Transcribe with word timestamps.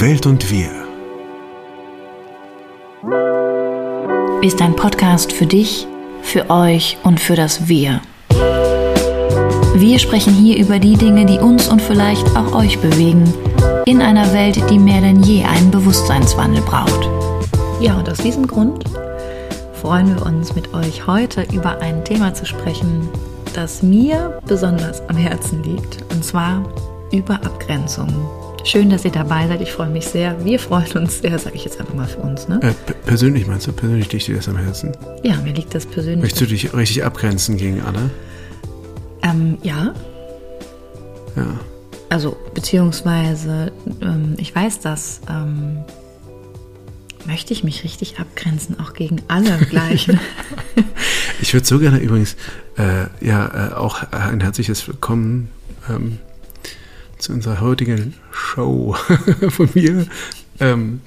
Welt 0.00 0.24
und 0.24 0.50
wir. 0.50 0.70
Ist 4.40 4.62
ein 4.62 4.74
Podcast 4.74 5.30
für 5.30 5.44
dich, 5.44 5.86
für 6.22 6.48
euch 6.48 6.96
und 7.02 7.20
für 7.20 7.34
das 7.34 7.68
Wir. 7.68 8.00
Wir 9.74 9.98
sprechen 9.98 10.32
hier 10.32 10.56
über 10.56 10.78
die 10.78 10.96
Dinge, 10.96 11.26
die 11.26 11.38
uns 11.38 11.68
und 11.68 11.82
vielleicht 11.82 12.34
auch 12.34 12.54
euch 12.54 12.78
bewegen, 12.78 13.30
in 13.84 14.00
einer 14.00 14.32
Welt, 14.32 14.58
die 14.70 14.78
mehr 14.78 15.02
denn 15.02 15.22
je 15.22 15.44
einen 15.44 15.70
Bewusstseinswandel 15.70 16.62
braucht. 16.62 17.06
Ja, 17.78 17.98
und 17.98 18.08
aus 18.08 18.18
diesem 18.18 18.46
Grund 18.46 18.82
freuen 19.74 20.14
wir 20.14 20.24
uns 20.24 20.54
mit 20.54 20.72
euch 20.72 21.06
heute 21.06 21.46
über 21.52 21.78
ein 21.82 22.02
Thema 22.06 22.32
zu 22.32 22.46
sprechen, 22.46 23.06
das 23.52 23.82
mir 23.82 24.40
besonders 24.46 25.06
am 25.10 25.16
Herzen 25.18 25.62
liegt, 25.62 26.02
und 26.10 26.24
zwar 26.24 26.64
über 27.12 27.34
Abgrenzung. 27.34 28.08
Schön, 28.64 28.90
dass 28.90 29.04
ihr 29.04 29.10
dabei 29.10 29.48
seid. 29.48 29.62
Ich 29.62 29.72
freue 29.72 29.88
mich 29.88 30.06
sehr. 30.06 30.44
Wir 30.44 30.58
freuen 30.58 30.92
uns 30.92 31.20
sehr, 31.20 31.38
sage 31.38 31.56
ich 31.56 31.64
jetzt 31.64 31.80
einfach 31.80 31.94
mal 31.94 32.06
für 32.06 32.20
uns. 32.20 32.46
Ne? 32.46 32.60
Äh, 32.62 32.92
persönlich 33.06 33.46
meinst 33.46 33.66
du? 33.66 33.72
Persönlich 33.72 34.12
liegt 34.12 34.26
dir 34.26 34.36
das 34.36 34.48
am 34.48 34.56
Herzen? 34.56 34.92
Ja, 35.22 35.36
mir 35.38 35.54
liegt 35.54 35.74
das 35.74 35.86
persönlich. 35.86 36.22
Möchtest 36.22 36.42
du 36.42 36.46
dich 36.46 36.74
richtig 36.74 37.04
abgrenzen 37.04 37.56
gegen 37.56 37.80
alle? 37.80 38.10
Ähm, 39.22 39.58
ja. 39.62 39.94
Ja. 41.36 41.60
Also, 42.10 42.36
beziehungsweise, 42.54 43.72
ähm, 44.02 44.34
ich 44.36 44.54
weiß, 44.54 44.80
dass 44.80 45.20
ähm, 45.28 45.78
möchte 47.26 47.52
ich 47.52 47.64
mich 47.64 47.82
richtig 47.84 48.18
abgrenzen, 48.18 48.78
auch 48.78 48.92
gegen 48.92 49.22
alle 49.28 49.56
gleich. 49.70 50.08
ich 51.40 51.54
würde 51.54 51.66
so 51.66 51.78
gerne 51.78 51.98
übrigens, 51.98 52.36
äh, 52.76 53.06
ja, 53.24 53.70
äh, 53.70 53.74
auch 53.74 54.02
ein 54.12 54.40
herzliches 54.40 54.86
Willkommen 54.86 55.50
ähm, 55.88 56.18
zu 57.20 57.32
unserer 57.32 57.60
heutigen 57.60 58.14
Show 58.32 58.96
von 59.48 59.68
mir. 59.74 60.06
Ähm, 60.58 61.00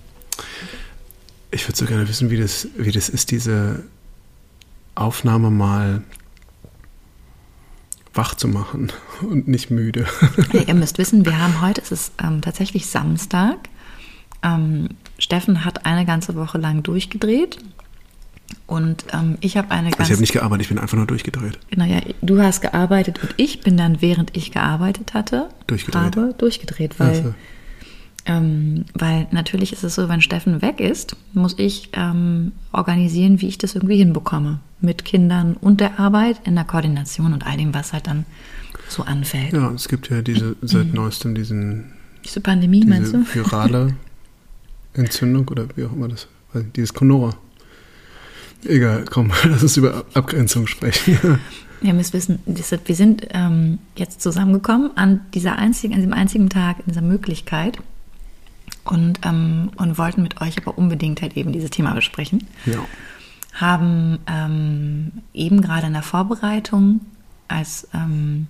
ich 1.52 1.68
würde 1.68 1.78
so 1.78 1.86
gerne 1.86 2.08
wissen, 2.08 2.30
wie 2.30 2.38
das, 2.38 2.68
wie 2.78 2.92
das 2.92 3.10
ist, 3.10 3.32
diese 3.32 3.84
Aufnahme 4.96 5.50
mal 5.50 6.04
wach 8.14 8.36
zu 8.36 8.48
machen 8.48 8.92
und 9.22 9.48
nicht 9.48 9.72
müde. 9.72 10.06
Hey, 10.52 10.66
ihr 10.68 10.76
müsst 10.76 10.98
wissen, 10.98 11.26
wir 11.26 11.40
haben 11.40 11.62
heute, 11.62 11.82
es 11.82 11.92
ist 11.92 12.14
ähm, 12.24 12.42
tatsächlich 12.42 12.86
Samstag. 12.88 13.58
Ähm, 14.44 14.90
Steffen 15.18 15.66
hat 15.66 15.86
eine 15.86 16.06
ganze 16.06 16.36
Woche 16.36 16.58
lang 16.58 16.84
durchgedreht 16.84 17.60
und 18.68 19.06
ähm, 19.14 19.38
ich 19.42 19.58
habe 19.58 19.72
eine 19.72 19.90
ganz. 19.90 20.00
Also 20.00 20.12
ich 20.12 20.16
habe 20.18 20.22
nicht 20.22 20.34
gearbeitet, 20.34 20.62
ich 20.64 20.70
bin 20.70 20.80
einfach 20.80 20.98
nur 20.98 21.08
durchgedreht. 21.08 21.60
Naja, 21.76 22.02
du 22.22 22.42
hast 22.42 22.62
gearbeitet 22.62 23.22
und 23.22 23.34
ich 23.38 23.62
bin 23.62 23.78
dann, 23.78 24.02
während 24.02 24.36
ich 24.36 24.52
gearbeitet 24.52 25.14
hatte, 25.14 25.50
durchgedreht. 25.68 26.02
habe 26.02 26.36
durchgedreht, 26.38 27.00
weil, 27.00 27.10
also. 27.10 27.34
ähm, 28.26 28.86
weil 28.94 29.28
natürlich 29.32 29.74
ist 29.74 29.84
es 29.84 29.96
so, 29.96 30.10
wenn 30.10 30.22
Steffen 30.22 30.62
weg 30.62 30.80
ist, 30.80 31.16
muss 31.34 31.56
ich 31.58 31.90
ähm, 31.94 32.52
organisieren, 32.72 33.42
wie 33.42 33.48
ich 33.48 33.58
das 33.58 33.76
irgendwie 33.76 33.98
hinbekomme. 33.98 34.60
Mit 34.82 35.06
Kindern 35.06 35.56
und 35.62 35.80
der 35.80 36.00
Arbeit, 36.00 36.42
in 36.46 36.56
der 36.56 36.66
Koordination 36.66 37.34
und 37.34 37.46
all 37.46 37.56
dem, 37.58 37.74
was 37.74 37.94
halt 37.94 38.08
dann 38.08 38.26
so 38.90 39.04
anfällt. 39.04 39.54
Ja, 39.54 39.72
es 39.72 39.88
gibt 39.88 40.10
ja 40.10 40.22
diese 40.22 40.56
seit 40.62 40.94
neuestem 40.94 41.36
diesen. 41.36 41.94
Diese 42.24 42.42
Pandemie, 42.42 42.82
diese 42.82 42.90
meinst 42.90 43.14
du? 43.14 43.26
Virale 43.34 43.96
Entzündung 44.94 45.48
oder 45.48 45.68
wie 45.76 45.86
auch 45.86 45.94
immer 45.94 46.08
das, 46.08 46.28
dieses 46.76 46.94
Conora. 46.94 47.36
Egal, 48.66 49.06
komm, 49.10 49.32
lass 49.44 49.64
uns 49.64 49.78
über 49.78 50.06
Abgrenzung 50.14 50.68
sprechen. 50.68 51.40
Ihr 51.82 51.94
müsst 51.94 52.14
wissen, 52.14 52.40
wir 52.46 52.96
sind 52.96 53.28
ähm, 53.32 53.80
jetzt 53.96 54.22
zusammengekommen 54.22 54.96
an 54.96 55.22
dieser 55.34 55.58
einzigen, 55.58 55.94
an 55.94 56.00
diesem 56.00 56.14
einzigen 56.14 56.50
Tag, 56.50 56.78
in 56.80 56.86
dieser 56.88 57.02
Möglichkeit 57.02 57.78
und, 58.86 59.20
ähm, 59.24 59.72
und 59.76 59.98
wollten 59.98 60.24
mit 60.24 60.42
euch 60.42 60.58
aber 60.58 60.78
unbedingt 60.78 61.22
halt 61.22 61.36
eben 61.36 61.52
dieses 61.52 61.72
Thema 61.72 61.94
besprechen. 61.94 62.48
Ja. 62.66 62.80
Haben 63.54 64.20
ähm, 64.28 65.12
eben 65.34 65.62
gerade 65.62 65.88
in 65.88 65.94
der 65.94 66.04
Vorbereitung 66.04 67.02
als 67.50 67.88
ähm, 67.94 68.48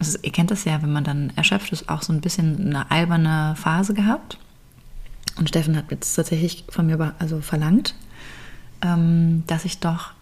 also 0.00 0.18
ihr 0.22 0.32
kennt 0.32 0.50
das 0.50 0.64
ja, 0.64 0.82
wenn 0.82 0.92
man 0.92 1.04
dann 1.04 1.30
erschöpft 1.36 1.72
ist, 1.72 1.88
auch 1.88 2.02
so 2.02 2.12
ein 2.12 2.22
bisschen 2.22 2.66
eine 2.66 2.90
alberne 2.90 3.54
Phase 3.56 3.92
gehabt. 3.92 4.38
Und 5.36 5.48
Steffen 5.48 5.76
hat 5.76 5.90
jetzt 5.90 6.14
tatsächlich 6.14 6.64
von 6.70 6.86
mir 6.86 7.14
also 7.18 7.40
verlangt, 7.42 7.94
dass 8.80 9.64
ich 9.64 9.78
doch 9.78 10.12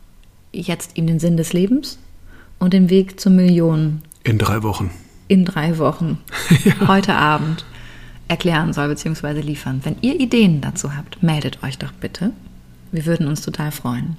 jetzt 0.52 0.96
ihm 0.96 1.06
den 1.06 1.20
Sinn 1.20 1.36
des 1.36 1.52
Lebens 1.52 1.98
und 2.58 2.72
den 2.72 2.90
Weg 2.90 3.20
zur 3.20 3.30
Million 3.32 4.02
in 4.24 4.38
drei 4.38 4.62
Wochen 4.62 4.90
in 5.28 5.44
drei 5.44 5.78
Wochen 5.78 6.18
ja. 6.64 6.88
heute 6.88 7.14
Abend 7.14 7.64
erklären 8.26 8.72
soll 8.72 8.88
bzw. 8.88 9.40
liefern. 9.40 9.80
Wenn 9.84 9.96
ihr 10.00 10.18
Ideen 10.18 10.60
dazu 10.60 10.96
habt, 10.96 11.22
meldet 11.22 11.62
euch 11.62 11.78
doch 11.78 11.92
bitte. 11.92 12.32
Wir 12.90 13.06
würden 13.06 13.28
uns 13.28 13.42
total 13.42 13.70
freuen. 13.70 14.16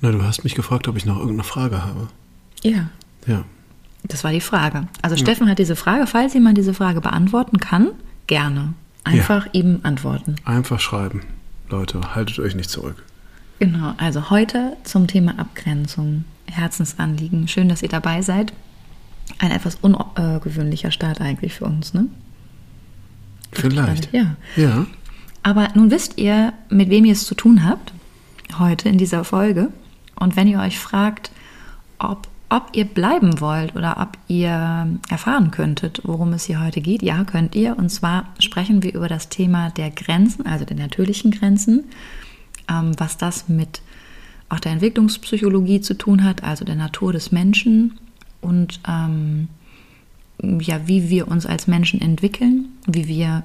Na, 0.00 0.12
du 0.12 0.22
hast 0.22 0.44
mich 0.44 0.54
gefragt, 0.54 0.88
ob 0.88 0.96
ich 0.96 1.06
noch 1.06 1.16
irgendeine 1.16 1.44
Frage 1.44 1.82
habe. 1.84 2.08
Ja. 2.62 2.88
Ja. 3.26 3.44
Das 4.04 4.24
war 4.24 4.32
die 4.32 4.40
Frage. 4.40 4.88
Also 5.00 5.16
ja. 5.16 5.20
Steffen 5.20 5.48
hat 5.48 5.58
diese 5.58 5.76
Frage, 5.76 6.06
falls 6.06 6.34
jemand 6.34 6.58
diese 6.58 6.74
Frage 6.74 7.00
beantworten 7.00 7.58
kann, 7.58 7.88
gerne. 8.26 8.74
Einfach 9.04 9.46
ja. 9.46 9.52
ihm 9.52 9.80
antworten. 9.82 10.36
Einfach 10.44 10.80
schreiben. 10.80 11.22
Leute, 11.68 12.14
haltet 12.14 12.38
euch 12.38 12.54
nicht 12.54 12.70
zurück. 12.70 13.02
Genau, 13.62 13.94
also 13.96 14.28
heute 14.28 14.76
zum 14.82 15.06
Thema 15.06 15.38
Abgrenzung, 15.38 16.24
Herzensanliegen. 16.50 17.46
Schön, 17.46 17.68
dass 17.68 17.84
ihr 17.84 17.88
dabei 17.88 18.20
seid. 18.20 18.52
Ein 19.38 19.52
etwas 19.52 19.76
ungewöhnlicher 19.76 20.90
Start 20.90 21.20
eigentlich 21.20 21.54
für 21.54 21.66
uns, 21.66 21.94
ne? 21.94 22.06
Vielleicht. 23.52 24.12
Ja. 24.12 24.34
Ja. 24.56 24.86
Aber 25.44 25.68
nun 25.76 25.92
wisst 25.92 26.18
ihr, 26.18 26.52
mit 26.70 26.90
wem 26.90 27.04
ihr 27.04 27.12
es 27.12 27.24
zu 27.24 27.36
tun 27.36 27.64
habt, 27.64 27.92
heute 28.58 28.88
in 28.88 28.98
dieser 28.98 29.22
Folge. 29.22 29.68
Und 30.16 30.34
wenn 30.34 30.48
ihr 30.48 30.58
euch 30.58 30.80
fragt, 30.80 31.30
ob, 32.00 32.26
ob 32.48 32.70
ihr 32.72 32.84
bleiben 32.84 33.40
wollt 33.40 33.76
oder 33.76 33.98
ob 34.00 34.18
ihr 34.26 34.88
erfahren 35.08 35.52
könntet, 35.52 36.00
worum 36.02 36.32
es 36.32 36.46
hier 36.46 36.60
heute 36.60 36.80
geht, 36.80 37.04
ja, 37.04 37.22
könnt 37.22 37.54
ihr. 37.54 37.78
Und 37.78 37.90
zwar 37.90 38.24
sprechen 38.40 38.82
wir 38.82 38.92
über 38.92 39.06
das 39.06 39.28
Thema 39.28 39.70
der 39.70 39.90
Grenzen, 39.90 40.46
also 40.46 40.64
der 40.64 40.76
natürlichen 40.76 41.30
Grenzen 41.30 41.84
ähm, 42.68 42.92
was 42.98 43.16
das 43.16 43.48
mit 43.48 43.82
auch 44.48 44.60
der 44.60 44.72
Entwicklungspsychologie 44.72 45.80
zu 45.80 45.94
tun 45.94 46.24
hat, 46.24 46.44
also 46.44 46.64
der 46.64 46.74
Natur 46.74 47.12
des 47.12 47.32
Menschen 47.32 47.98
und 48.40 48.80
ähm, 48.86 49.48
ja, 50.42 50.86
wie 50.86 51.08
wir 51.08 51.28
uns 51.28 51.46
als 51.46 51.66
Menschen 51.66 52.00
entwickeln, 52.00 52.68
wie 52.86 53.06
wir 53.06 53.44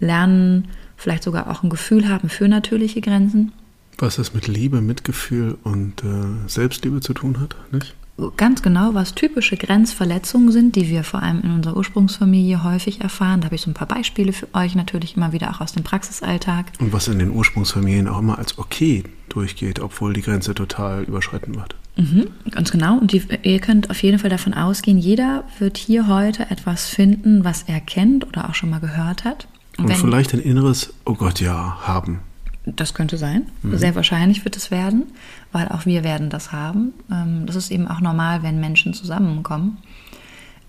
lernen, 0.00 0.68
vielleicht 0.96 1.22
sogar 1.22 1.50
auch 1.50 1.62
ein 1.62 1.70
Gefühl 1.70 2.08
haben 2.08 2.28
für 2.28 2.48
natürliche 2.48 3.00
Grenzen. 3.00 3.52
Was 3.98 4.16
das 4.16 4.32
mit 4.32 4.48
Liebe, 4.48 4.80
Mitgefühl 4.80 5.58
und 5.62 6.02
äh, 6.02 6.48
Selbstliebe 6.48 7.00
zu 7.00 7.12
tun 7.12 7.38
hat, 7.38 7.54
nicht? 7.70 7.94
Ganz 8.36 8.62
genau, 8.62 8.94
was 8.94 9.14
typische 9.14 9.56
Grenzverletzungen 9.56 10.52
sind, 10.52 10.76
die 10.76 10.88
wir 10.88 11.04
vor 11.04 11.22
allem 11.22 11.40
in 11.42 11.52
unserer 11.52 11.76
Ursprungsfamilie 11.76 12.62
häufig 12.62 13.00
erfahren. 13.00 13.40
Da 13.40 13.46
habe 13.46 13.54
ich 13.54 13.62
so 13.62 13.70
ein 13.70 13.74
paar 13.74 13.88
Beispiele 13.88 14.32
für 14.32 14.48
euch, 14.54 14.74
natürlich 14.74 15.16
immer 15.16 15.32
wieder 15.32 15.50
auch 15.50 15.60
aus 15.60 15.72
dem 15.72 15.82
Praxisalltag. 15.82 16.66
Und 16.78 16.92
was 16.92 17.08
in 17.08 17.18
den 17.18 17.30
Ursprungsfamilien 17.30 18.08
auch 18.08 18.18
immer 18.18 18.38
als 18.38 18.58
okay 18.58 19.04
durchgeht, 19.28 19.80
obwohl 19.80 20.12
die 20.12 20.22
Grenze 20.22 20.54
total 20.54 21.04
überschritten 21.04 21.54
wird. 21.54 21.76
Mhm, 21.96 22.28
ganz 22.50 22.70
genau. 22.70 22.98
Und 22.98 23.12
die, 23.12 23.22
ihr 23.42 23.60
könnt 23.60 23.90
auf 23.90 24.02
jeden 24.02 24.18
Fall 24.18 24.30
davon 24.30 24.54
ausgehen, 24.54 24.98
jeder 24.98 25.44
wird 25.58 25.76
hier 25.76 26.06
heute 26.06 26.50
etwas 26.50 26.86
finden, 26.86 27.44
was 27.44 27.64
er 27.66 27.80
kennt 27.80 28.26
oder 28.26 28.48
auch 28.48 28.54
schon 28.54 28.70
mal 28.70 28.80
gehört 28.80 29.24
hat. 29.24 29.48
Und, 29.78 29.86
Und 29.86 29.96
vielleicht 29.96 30.34
ein 30.34 30.40
inneres, 30.40 30.92
oh 31.04 31.14
Gott, 31.14 31.40
ja, 31.40 31.78
haben. 31.82 32.20
Das 32.66 32.94
könnte 32.94 33.16
sein. 33.16 33.46
Mhm. 33.62 33.78
Sehr 33.78 33.94
wahrscheinlich 33.94 34.44
wird 34.44 34.56
es 34.56 34.70
werden, 34.70 35.04
weil 35.52 35.68
auch 35.68 35.86
wir 35.86 36.04
werden 36.04 36.30
das 36.30 36.52
haben. 36.52 36.92
Ähm, 37.10 37.46
das 37.46 37.56
ist 37.56 37.70
eben 37.70 37.88
auch 37.88 38.00
normal, 38.00 38.42
wenn 38.42 38.60
Menschen 38.60 38.94
zusammenkommen. 38.94 39.78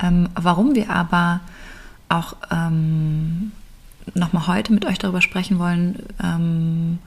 Ähm, 0.02 0.30
warum 0.36 0.76
wir 0.76 0.90
aber 0.90 1.42
auch 2.10 2.36
ähm, 2.52 3.52
nochmal 4.16 4.48
heute 4.48 4.74
mit 4.74 4.86
euch 4.86 4.98
darüber 4.98 5.22
sprechen 5.22 5.60
wollen, 5.60 7.00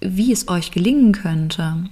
wie 0.00 0.32
es 0.32 0.48
euch 0.48 0.72
gelingen 0.72 1.12
könnte, 1.12 1.84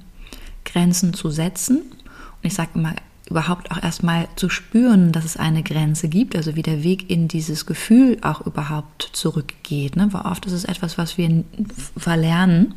Grenzen 0.64 1.14
zu 1.14 1.30
setzen. 1.30 1.78
Und 1.78 2.42
ich 2.42 2.54
sage 2.54 2.70
immer, 2.74 2.94
überhaupt 3.28 3.70
auch 3.70 3.82
erstmal 3.82 4.28
zu 4.36 4.48
spüren, 4.48 5.12
dass 5.12 5.24
es 5.24 5.36
eine 5.36 5.62
Grenze 5.62 6.08
gibt, 6.08 6.36
also 6.36 6.54
wie 6.54 6.62
der 6.62 6.84
Weg 6.84 7.10
in 7.10 7.28
dieses 7.28 7.66
Gefühl 7.66 8.18
auch 8.22 8.40
überhaupt 8.46 9.10
zurückgeht. 9.12 9.96
Ne? 9.96 10.08
Weil 10.12 10.22
oft 10.22 10.46
ist 10.46 10.52
es 10.52 10.64
etwas, 10.64 10.96
was 10.96 11.18
wir 11.18 11.44
verlernen, 11.96 12.74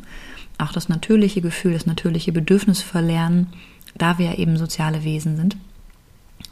auch 0.60 0.72
das 0.72 0.90
natürliche 0.90 1.42
Gefühl, 1.42 1.74
das 1.74 1.86
natürliche 1.86 2.32
Bedürfnis 2.32 2.82
verlernen, 2.82 3.48
da 3.98 4.18
wir 4.18 4.38
eben 4.38 4.58
soziale 4.58 5.04
Wesen 5.04 5.36
sind. 5.36 5.58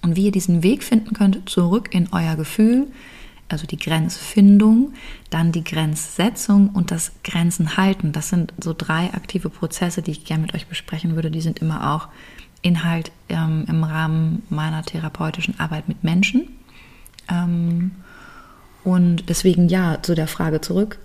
Und 0.01 0.15
wie 0.15 0.25
ihr 0.25 0.31
diesen 0.31 0.63
Weg 0.63 0.83
finden 0.83 1.13
könnt, 1.13 1.50
zurück 1.50 1.89
in 1.94 2.09
euer 2.12 2.36
Gefühl, 2.36 2.88
also 3.50 3.65
die 3.65 3.77
Grenzfindung, 3.77 4.94
dann 5.30 5.51
die 5.51 5.63
Grenzsetzung 5.63 6.69
und 6.69 6.92
das 6.92 7.12
Grenzen 7.24 7.77
halten. 7.77 8.12
Das 8.12 8.30
sind 8.30 8.54
so 8.62 8.74
drei 8.77 9.13
aktive 9.13 9.50
Prozesse, 9.50 10.01
die 10.01 10.12
ich 10.12 10.25
gerne 10.25 10.44
mit 10.44 10.53
euch 10.53 10.68
besprechen 10.68 11.15
würde. 11.15 11.31
Die 11.31 11.42
sind 11.42 11.60
immer 11.60 11.94
auch 11.94 12.10
Inhalt 12.62 13.12
ähm, 13.30 13.65
im 13.68 13.83
Rahmen 13.83 14.44
meiner 14.50 14.83
therapeutischen 14.83 15.60
Arbeit 15.60 15.88
mit 15.88 16.03
Menschen. 16.03 16.50
Ähm, 17.30 17.92
Und 18.83 19.27
deswegen 19.27 19.68
ja, 19.68 20.01
zu 20.01 20.15
der 20.15 20.27
Frage 20.27 20.62
zurück. 20.62 20.98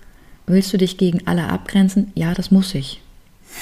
Willst 0.45 0.73
du 0.73 0.77
dich 0.77 0.97
gegen 0.97 1.25
alle 1.25 1.47
abgrenzen? 1.49 2.11
Ja, 2.15 2.33
das 2.33 2.51
muss 2.51 2.75
ich. 2.75 3.01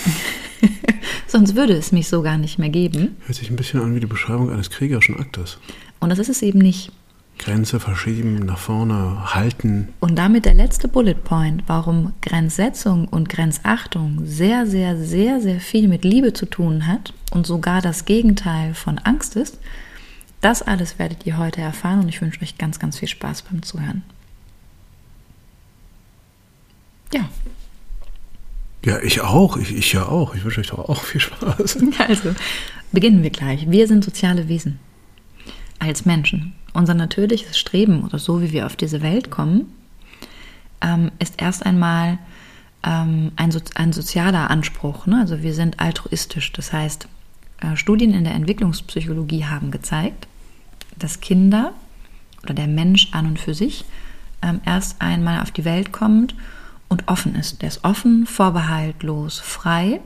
Sonst 1.28 1.56
würde 1.56 1.74
es 1.74 1.92
mich 1.92 2.08
so 2.08 2.22
gar 2.22 2.38
nicht 2.38 2.60
mehr 2.60 2.70
geben. 2.70 3.16
Hört 3.26 3.38
sich 3.38 3.50
ein 3.50 3.56
bisschen 3.56 3.82
an 3.82 3.96
wie 3.96 4.00
die 4.00 4.06
Beschreibung 4.06 4.52
eines 4.52 4.70
kriegerischen 4.70 5.20
Aktes. 5.20 5.60
Und 6.00 6.10
das 6.10 6.20
ist 6.20 6.30
es 6.30 6.42
eben 6.42 6.60
nicht. 6.60 6.92
Grenze 7.38 7.80
verschieben, 7.80 8.46
nach 8.46 8.58
vorne 8.58 9.34
halten. 9.34 9.90
Und 10.00 10.16
damit 10.16 10.46
der 10.46 10.54
letzte 10.54 10.88
Bullet 10.88 11.16
Point, 11.16 11.64
warum 11.68 12.14
Grenzsetzung 12.22 13.08
und 13.08 13.30
Grenzachtung 13.30 14.22
sehr, 14.26 14.68
sehr, 14.68 14.98
sehr, 14.98 15.42
sehr 15.42 15.60
viel 15.60 15.88
mit 15.88 16.04
Liebe 16.04 16.34
zu 16.34 16.46
tun 16.46 16.86
hat 16.86 17.14
und 17.32 17.48
sogar 17.48 17.82
das 17.82 18.06
Gegenteil 18.06 18.74
von 18.76 19.00
Angst 19.00 19.36
ist, 19.36 19.58
das 20.42 20.62
alles 20.62 21.00
werdet 21.00 21.26
ihr 21.26 21.38
heute 21.38 21.62
erfahren 21.62 22.02
und 22.02 22.10
ich 22.10 22.22
wünsche 22.22 22.42
euch 22.42 22.58
ganz, 22.58 22.80
ganz 22.80 23.00
viel 23.00 23.08
Spaß 23.08 23.44
beim 23.44 23.64
Zuhören. 23.64 24.04
Ja. 27.14 27.30
Ja, 28.84 29.00
ich 29.00 29.22
auch. 29.22 29.58
Ich, 29.58 29.76
ich 29.76 29.94
ja 29.94 30.08
auch. 30.08 30.34
Ich 30.36 30.44
wünsche 30.44 30.62
euch 30.62 30.68
doch 30.68 30.90
auch 30.90 31.04
viel 31.04 31.22
Spaß. 31.22 31.78
Also, 32.00 32.34
beginnen 32.92 33.22
wir 33.24 33.30
gleich. 33.30 33.70
Wir 33.70 33.88
sind 33.88 34.04
soziale 34.04 34.48
Wesen. 34.48 34.80
Als 35.80 36.06
Menschen. 36.06 36.54
Unser 36.74 36.94
natürliches 36.94 37.60
Streben 37.60 38.04
oder 38.04 38.18
so, 38.18 38.42
wie 38.42 38.52
wir 38.52 38.66
auf 38.66 38.76
diese 38.76 39.02
Welt 39.02 39.30
kommen, 39.30 39.74
ähm, 40.82 41.12
ist 41.20 41.36
erst 41.42 41.66
einmal 41.66 42.18
ähm, 42.84 43.32
ein, 43.36 43.52
so 43.52 43.60
ein, 43.76 43.94
sozialer 43.94 44.50
Anspruch. 44.50 45.06
Ne? 45.06 45.20
Also 45.20 45.44
wir 45.44 45.54
sind 45.54 45.80
altruistisch. 45.80 46.52
Das 46.54 46.74
heißt, 46.74 47.08
äh, 47.62 47.76
Studien 47.76 48.14
in 48.14 48.24
der 48.24 48.34
Entwicklungspsychologie 48.34 49.46
haben 49.46 49.70
gezeigt, 49.70 50.28
dass 50.98 51.20
Kinder 51.20 51.74
oder 52.44 52.54
der 52.54 52.68
Mensch 52.68 53.10
an 53.12 53.28
und 53.28 53.40
für 53.40 53.54
sich 53.54 53.86
ähm, 54.42 54.62
erst 54.66 55.02
einmal 55.02 55.42
auf 55.42 55.52
die 55.52 55.66
Welt 55.66 55.92
kommt 55.92 56.36
und 56.92 57.08
offen 57.08 57.36
ist. 57.36 57.62
Der 57.62 57.70
ist 57.70 57.86
offen, 57.86 58.26
vorbehaltlos, 58.26 59.40
frei. 59.40 60.02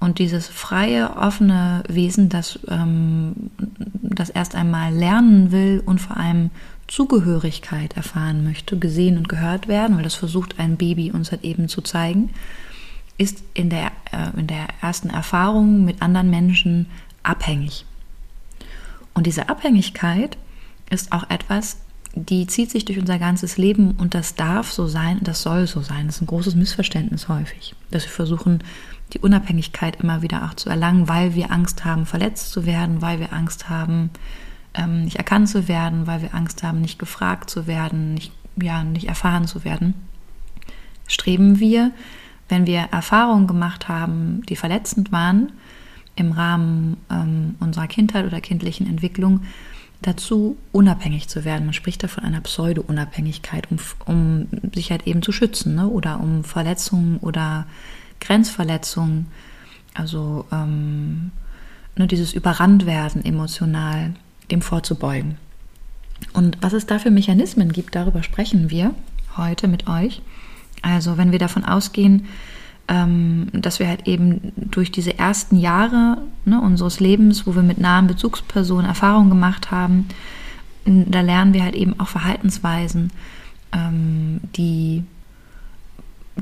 Und 0.00 0.18
dieses 0.18 0.48
freie, 0.48 1.16
offene 1.16 1.84
Wesen, 1.86 2.28
das, 2.28 2.58
ähm, 2.68 3.50
das 3.92 4.28
erst 4.28 4.56
einmal 4.56 4.92
lernen 4.92 5.52
will 5.52 5.82
und 5.86 6.00
vor 6.00 6.16
allem 6.16 6.50
Zugehörigkeit 6.88 7.96
erfahren 7.96 8.42
möchte, 8.42 8.76
gesehen 8.76 9.18
und 9.18 9.28
gehört 9.28 9.68
werden, 9.68 9.96
weil 9.96 10.02
das 10.02 10.16
versucht 10.16 10.58
ein 10.58 10.76
Baby 10.76 11.12
uns 11.12 11.30
halt 11.30 11.44
eben 11.44 11.68
zu 11.68 11.80
zeigen, 11.80 12.30
ist 13.16 13.44
in 13.54 13.70
der, 13.70 13.92
äh, 14.10 14.36
in 14.36 14.48
der 14.48 14.66
ersten 14.80 15.10
Erfahrung 15.10 15.84
mit 15.84 16.02
anderen 16.02 16.28
Menschen 16.28 16.86
abhängig. 17.22 17.84
Und 19.14 19.26
diese 19.28 19.48
Abhängigkeit 19.48 20.36
ist 20.90 21.12
auch 21.12 21.30
etwas, 21.30 21.76
die 22.14 22.46
zieht 22.46 22.70
sich 22.70 22.84
durch 22.84 22.98
unser 22.98 23.18
ganzes 23.18 23.56
Leben 23.56 23.92
und 23.92 24.14
das 24.14 24.34
darf 24.34 24.72
so 24.72 24.86
sein, 24.86 25.18
das 25.22 25.42
soll 25.42 25.66
so 25.66 25.80
sein. 25.80 26.06
Das 26.06 26.16
ist 26.16 26.22
ein 26.22 26.26
großes 26.26 26.54
Missverständnis 26.56 27.28
häufig, 27.28 27.74
dass 27.90 28.04
wir 28.04 28.10
versuchen, 28.10 28.64
die 29.12 29.20
Unabhängigkeit 29.20 30.00
immer 30.00 30.22
wieder 30.22 30.44
auch 30.44 30.54
zu 30.54 30.70
erlangen, 30.70 31.08
weil 31.08 31.34
wir 31.34 31.50
Angst 31.50 31.84
haben, 31.84 32.06
verletzt 32.06 32.52
zu 32.52 32.66
werden, 32.66 33.02
weil 33.02 33.20
wir 33.20 33.32
Angst 33.32 33.68
haben, 33.68 34.10
ähm, 34.74 35.04
nicht 35.04 35.16
erkannt 35.16 35.48
zu 35.48 35.68
werden, 35.68 36.06
weil 36.06 36.22
wir 36.22 36.34
Angst 36.34 36.62
haben, 36.62 36.80
nicht 36.80 36.98
gefragt 36.98 37.50
zu 37.50 37.66
werden, 37.66 38.14
nicht, 38.14 38.32
ja, 38.60 38.84
nicht 38.84 39.08
erfahren 39.08 39.46
zu 39.46 39.64
werden. 39.64 39.94
Streben 41.06 41.58
wir, 41.58 41.92
wenn 42.48 42.66
wir 42.66 42.88
Erfahrungen 42.92 43.46
gemacht 43.46 43.88
haben, 43.88 44.42
die 44.48 44.56
verletzend 44.56 45.12
waren, 45.12 45.52
im 46.16 46.32
Rahmen 46.32 46.96
ähm, 47.10 47.54
unserer 47.60 47.86
Kindheit 47.86 48.26
oder 48.26 48.40
kindlichen 48.40 48.86
Entwicklung, 48.86 49.40
dazu, 50.02 50.56
unabhängig 50.72 51.28
zu 51.28 51.44
werden. 51.44 51.66
Man 51.66 51.74
spricht 51.74 52.02
da 52.02 52.08
von 52.08 52.24
einer 52.24 52.40
Pseudo-Unabhängigkeit, 52.40 53.68
um, 53.70 53.78
um 54.06 54.48
sich 54.74 54.90
halt 54.90 55.06
eben 55.06 55.22
zu 55.22 55.32
schützen 55.32 55.74
ne? 55.74 55.88
oder 55.88 56.20
um 56.20 56.44
Verletzungen 56.44 57.18
oder 57.18 57.66
Grenzverletzungen, 58.20 59.26
also 59.94 60.46
ähm, 60.52 61.32
ne, 61.96 62.06
dieses 62.06 62.32
Überranntwerden 62.32 63.24
emotional, 63.24 64.14
dem 64.50 64.62
vorzubeugen. 64.62 65.36
Und 66.32 66.58
was 66.60 66.72
es 66.72 66.86
da 66.86 66.98
für 66.98 67.10
Mechanismen 67.10 67.72
gibt, 67.72 67.94
darüber 67.94 68.22
sprechen 68.22 68.70
wir 68.70 68.94
heute 69.36 69.68
mit 69.68 69.88
euch. 69.88 70.22
Also 70.82 71.18
wenn 71.18 71.32
wir 71.32 71.38
davon 71.38 71.64
ausgehen, 71.64 72.26
dass 73.52 73.78
wir 73.78 73.86
halt 73.86 74.08
eben 74.08 74.52
durch 74.56 74.90
diese 74.90 75.16
ersten 75.16 75.56
Jahre 75.56 76.18
ne, 76.44 76.60
unseres 76.60 76.98
Lebens, 76.98 77.46
wo 77.46 77.54
wir 77.54 77.62
mit 77.62 77.78
nahen 77.78 78.08
Bezugspersonen 78.08 78.86
Erfahrungen 78.86 79.30
gemacht 79.30 79.70
haben, 79.70 80.08
da 80.84 81.20
lernen 81.20 81.54
wir 81.54 81.62
halt 81.62 81.76
eben 81.76 82.00
auch 82.00 82.08
Verhaltensweisen, 82.08 83.12
ähm, 83.72 84.40
die, 84.56 85.04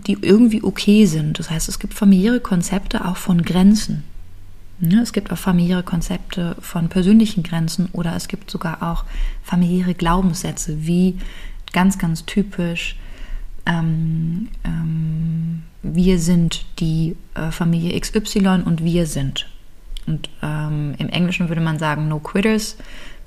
die 0.06 0.16
irgendwie 0.22 0.62
okay 0.62 1.04
sind. 1.04 1.38
Das 1.38 1.50
heißt, 1.50 1.68
es 1.68 1.78
gibt 1.78 1.92
familiäre 1.92 2.40
Konzepte 2.40 3.04
auch 3.04 3.18
von 3.18 3.42
Grenzen. 3.42 4.04
Ne, 4.80 5.00
es 5.02 5.12
gibt 5.12 5.30
auch 5.32 5.38
familiäre 5.38 5.82
Konzepte 5.82 6.56
von 6.60 6.88
persönlichen 6.88 7.42
Grenzen 7.42 7.88
oder 7.92 8.16
es 8.16 8.28
gibt 8.28 8.50
sogar 8.50 8.82
auch 8.82 9.04
familiäre 9.42 9.92
Glaubenssätze, 9.92 10.86
wie 10.86 11.18
ganz, 11.72 11.98
ganz 11.98 12.24
typisch 12.24 12.96
ähm, 13.66 14.48
ähm, 14.64 15.62
wir 15.82 16.18
sind 16.18 16.64
die 16.78 17.16
äh, 17.34 17.50
Familie 17.50 17.98
XY 17.98 18.62
und 18.64 18.82
wir 18.82 19.06
sind. 19.06 19.48
Und 20.06 20.30
ähm, 20.42 20.94
im 20.98 21.08
Englischen 21.08 21.48
würde 21.48 21.60
man 21.60 21.78
sagen, 21.78 22.08
no 22.08 22.18
quitters. 22.18 22.76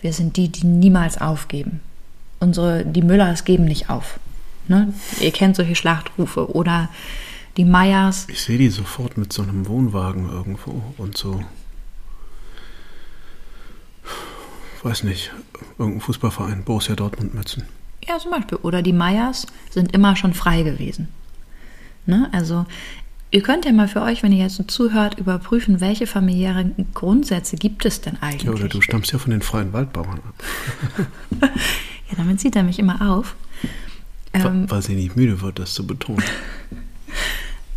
Wir 0.02 0.14
sind 0.14 0.38
die, 0.38 0.50
die 0.50 0.66
niemals 0.66 1.20
aufgeben. 1.22 1.80
Unsere, 2.40 2.86
die 2.86 3.04
Müllers 3.04 3.46
geben 3.46 3.66
nicht 3.66 3.90
auf. 3.90 4.20
Ne? 4.68 4.94
Ihr 5.20 5.32
kennt 5.32 5.56
solche 5.56 5.76
Schlachtrufe. 5.76 6.54
Oder 6.56 6.90
die 7.58 7.66
Meyers. 7.66 8.28
Ich 8.30 8.42
sehe 8.42 8.58
die 8.58 8.70
sofort 8.70 9.18
mit 9.18 9.32
so 9.32 9.44
einem 9.44 9.68
Wohnwagen 9.68 10.30
irgendwo 10.30 10.82
und 10.98 11.18
so. 11.18 11.44
Weiß 14.84 15.04
nicht, 15.04 15.32
irgendein 15.78 16.02
Fußballverein, 16.02 16.64
Borussia 16.64 16.96
Dortmund 16.96 17.36
Mützen. 17.36 17.66
Ja, 18.08 18.18
zum 18.20 18.32
Beispiel. 18.32 18.58
Oder 18.62 18.82
die 18.82 18.94
Meyers 18.94 19.48
sind 19.70 19.94
immer 19.94 20.16
schon 20.16 20.34
frei 20.34 20.64
gewesen. 20.64 21.08
Ne? 22.06 22.30
Also 22.32 22.66
ihr 23.30 23.42
könnt 23.42 23.66
ja 23.66 23.72
mal 23.72 23.88
für 23.88 24.02
euch, 24.02 24.24
wenn 24.24 24.32
ihr 24.32 24.44
jetzt 24.44 24.62
zuhört, 24.70 25.20
überprüfen, 25.20 25.82
welche 25.82 26.08
familiären 26.08 26.88
Grundsätze 26.94 27.56
gibt 27.56 27.86
es 27.86 28.02
denn 28.02 28.18
eigentlich. 28.22 28.44
Ja, 28.44 28.52
oder 28.52 28.68
du 28.68 28.82
stammst 28.82 29.12
ja 29.12 29.20
von 29.20 29.32
den 29.32 29.42
freien 29.42 29.72
Waldbauern 29.74 30.20
ab. 30.20 30.44
ja, 31.42 32.18
damit 32.18 32.40
zieht 32.40 32.56
er 32.56 32.64
mich 32.64 32.80
immer 32.80 33.12
auf. 33.12 33.36
Ähm, 34.34 34.70
Weil 34.70 34.82
sie 34.82 34.96
nicht 34.96 35.16
müde 35.16 35.42
wird, 35.42 35.60
das 35.60 35.74
zu 35.74 35.86
betonen. 35.86 36.24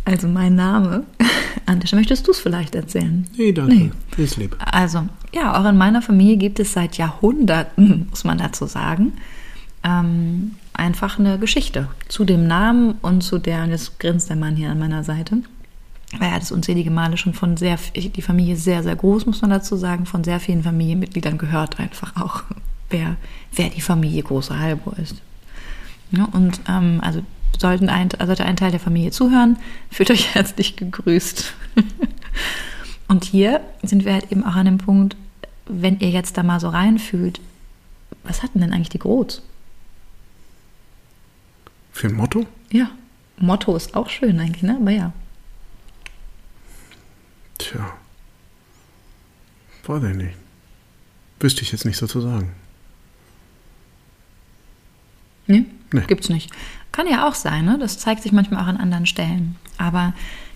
Also 0.07 0.27
mein 0.27 0.53
Name, 0.53 1.03
Anders, 1.65 1.93
möchtest 1.93 2.27
du 2.27 2.31
es 2.31 2.39
vielleicht 2.39 2.75
erzählen? 2.75 3.27
Nee, 3.37 3.51
danke. 3.51 3.73
Nee. 3.75 3.91
Ist 4.17 4.37
lieb. 4.37 4.55
Also, 4.59 5.07
ja, 5.33 5.59
auch 5.59 5.67
in 5.67 5.77
meiner 5.77 6.01
Familie 6.01 6.37
gibt 6.37 6.59
es 6.59 6.73
seit 6.73 6.97
Jahrhunderten, 6.97 8.07
muss 8.09 8.23
man 8.23 8.37
dazu 8.37 8.67
sagen, 8.67 9.13
ähm, 9.85 10.55
einfach 10.73 11.19
eine 11.19 11.37
Geschichte 11.37 11.87
zu 12.07 12.25
dem 12.25 12.47
Namen 12.47 12.95
und 13.01 13.21
zu 13.21 13.37
der, 13.37 13.63
und 13.63 13.69
jetzt 13.69 13.99
grinst 13.99 14.29
der 14.29 14.35
Mann 14.35 14.55
hier 14.55 14.71
an 14.71 14.79
meiner 14.79 15.03
Seite, 15.03 15.37
weil 16.17 16.29
er 16.29 16.35
hat 16.35 16.41
es 16.41 16.51
unzählige 16.51 16.91
Male 16.91 17.17
schon 17.17 17.33
von 17.33 17.55
sehr, 17.55 17.77
die 17.95 18.21
Familie 18.21 18.55
ist 18.55 18.63
sehr, 18.63 18.83
sehr 18.83 18.95
groß, 18.95 19.27
muss 19.27 19.41
man 19.41 19.51
dazu 19.51 19.75
sagen, 19.75 20.05
von 20.05 20.23
sehr 20.23 20.39
vielen 20.39 20.63
Familienmitgliedern 20.63 21.37
gehört 21.37 21.79
einfach 21.79 22.15
auch, 22.19 22.43
wer, 22.89 23.15
wer 23.53 23.69
die 23.69 23.81
Familie 23.81 24.23
Große 24.23 24.57
Halbo 24.57 24.91
ist. 24.91 25.21
Ja, 26.11 26.25
und 26.25 26.59
ähm, 26.67 26.99
also 27.01 27.21
sollten 27.57 27.89
ein, 27.89 28.09
sollte 28.25 28.45
ein 28.45 28.57
Teil 28.57 28.71
der 28.71 28.79
Familie 28.79 29.11
zuhören, 29.11 29.57
fühlt 29.91 30.09
euch 30.09 30.33
herzlich 30.33 30.75
gegrüßt. 30.75 31.53
und 33.07 33.23
hier 33.23 33.61
sind 33.83 34.03
wir 34.03 34.13
halt 34.13 34.31
eben 34.31 34.43
auch 34.43 34.55
an 34.55 34.65
dem 34.65 34.77
Punkt, 34.79 35.15
wenn 35.67 35.99
ihr 35.99 36.09
jetzt 36.09 36.37
da 36.37 36.43
mal 36.43 36.59
so 36.59 36.69
reinfühlt, 36.69 37.39
was 38.23 38.41
hatten 38.41 38.61
denn 38.61 38.73
eigentlich 38.73 38.89
die 38.89 38.99
Groß? 38.99 39.41
Für 41.95 42.07
ein 42.07 42.13
Motto? 42.13 42.45
Ja, 42.71 42.91
Motto 43.37 43.73
ist 43.73 43.95
auch 43.95 44.09
schön 44.09 44.37
eigentlich, 44.37 44.63
ne? 44.63 44.77
Aber 44.81 44.91
ja. 44.91 45.13
Tja. 47.57 47.93
Weiß 49.85 50.03
ich 50.03 50.15
nicht. 50.17 50.35
Wüsste 51.39 51.61
ich 51.61 51.71
jetzt 51.71 51.85
nicht 51.85 51.95
so 51.95 52.05
zu 52.05 52.19
sagen. 52.19 52.51
Nee, 55.47 55.63
nee. 55.93 56.01
gibt's 56.05 56.27
nicht. 56.27 56.51
Kann 56.91 57.07
ja 57.07 57.29
auch 57.29 57.33
sein, 57.33 57.63
ne? 57.63 57.77
Das 57.79 57.97
zeigt 57.97 58.23
sich 58.23 58.33
manchmal 58.33 58.61
auch 58.61 58.67
an 58.67 58.75
anderen 58.75 59.05
Stellen. 59.05 59.55
Aber 59.77 60.13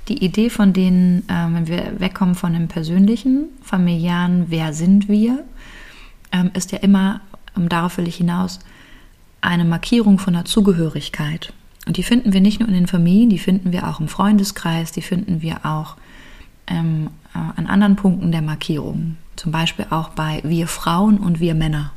die 0.10 0.22
Idee 0.22 0.50
von 0.50 0.74
denen, 0.74 1.19
äh, 1.29 1.48
wenn 1.53 1.67
wir 1.67 2.01
wegkommen 2.01 2.36
von 2.36 2.51
dem 2.51 2.67
persönlichen, 2.67 3.46
familiären, 3.63 4.48
wer 4.50 4.74
sind 4.74 5.08
wir, 5.08 5.46
ähm, 6.34 6.51
ist 6.53 6.74
ja 6.74 6.79
immer, 6.79 7.22
um 7.55 7.69
darauf 7.69 7.98
will 7.98 8.10
ich 8.10 8.17
hinaus, 8.17 8.60
eine 9.41 9.65
Markierung 9.65 10.19
von 10.19 10.34
der 10.34 10.46
Zugehörigkeit. 10.46 11.53
Und 11.88 11.98
die 11.98 12.03
finden 12.03 12.34
wir 12.34 12.41
nicht 12.41 12.60
nur 12.60 12.69
in 12.69 12.75
den 12.75 12.88
Familien, 12.88 13.29
die 13.29 13.39
finden 13.39 13.72
wir 13.72 13.88
auch 13.88 14.00
im 14.00 14.08
Freundeskreis, 14.08 14.91
die 14.91 15.01
finden 15.01 15.41
wir 15.41 15.65
auch 15.65 15.96
ähm, 16.67 17.10
äh, 17.34 17.38
an 17.38 17.67
anderen 17.67 17.96
Punkten 17.96 18.31
der 18.31 18.41
Markierung. 18.41 19.17
Zum 19.36 19.51
Beispiel 19.51 19.86
auch 19.89 20.10
bei 20.10 20.41
wir 20.43 20.67
Frauen 20.67 21.17
und 21.17 21.39
wir 21.39 21.55
Männer. 21.55 21.91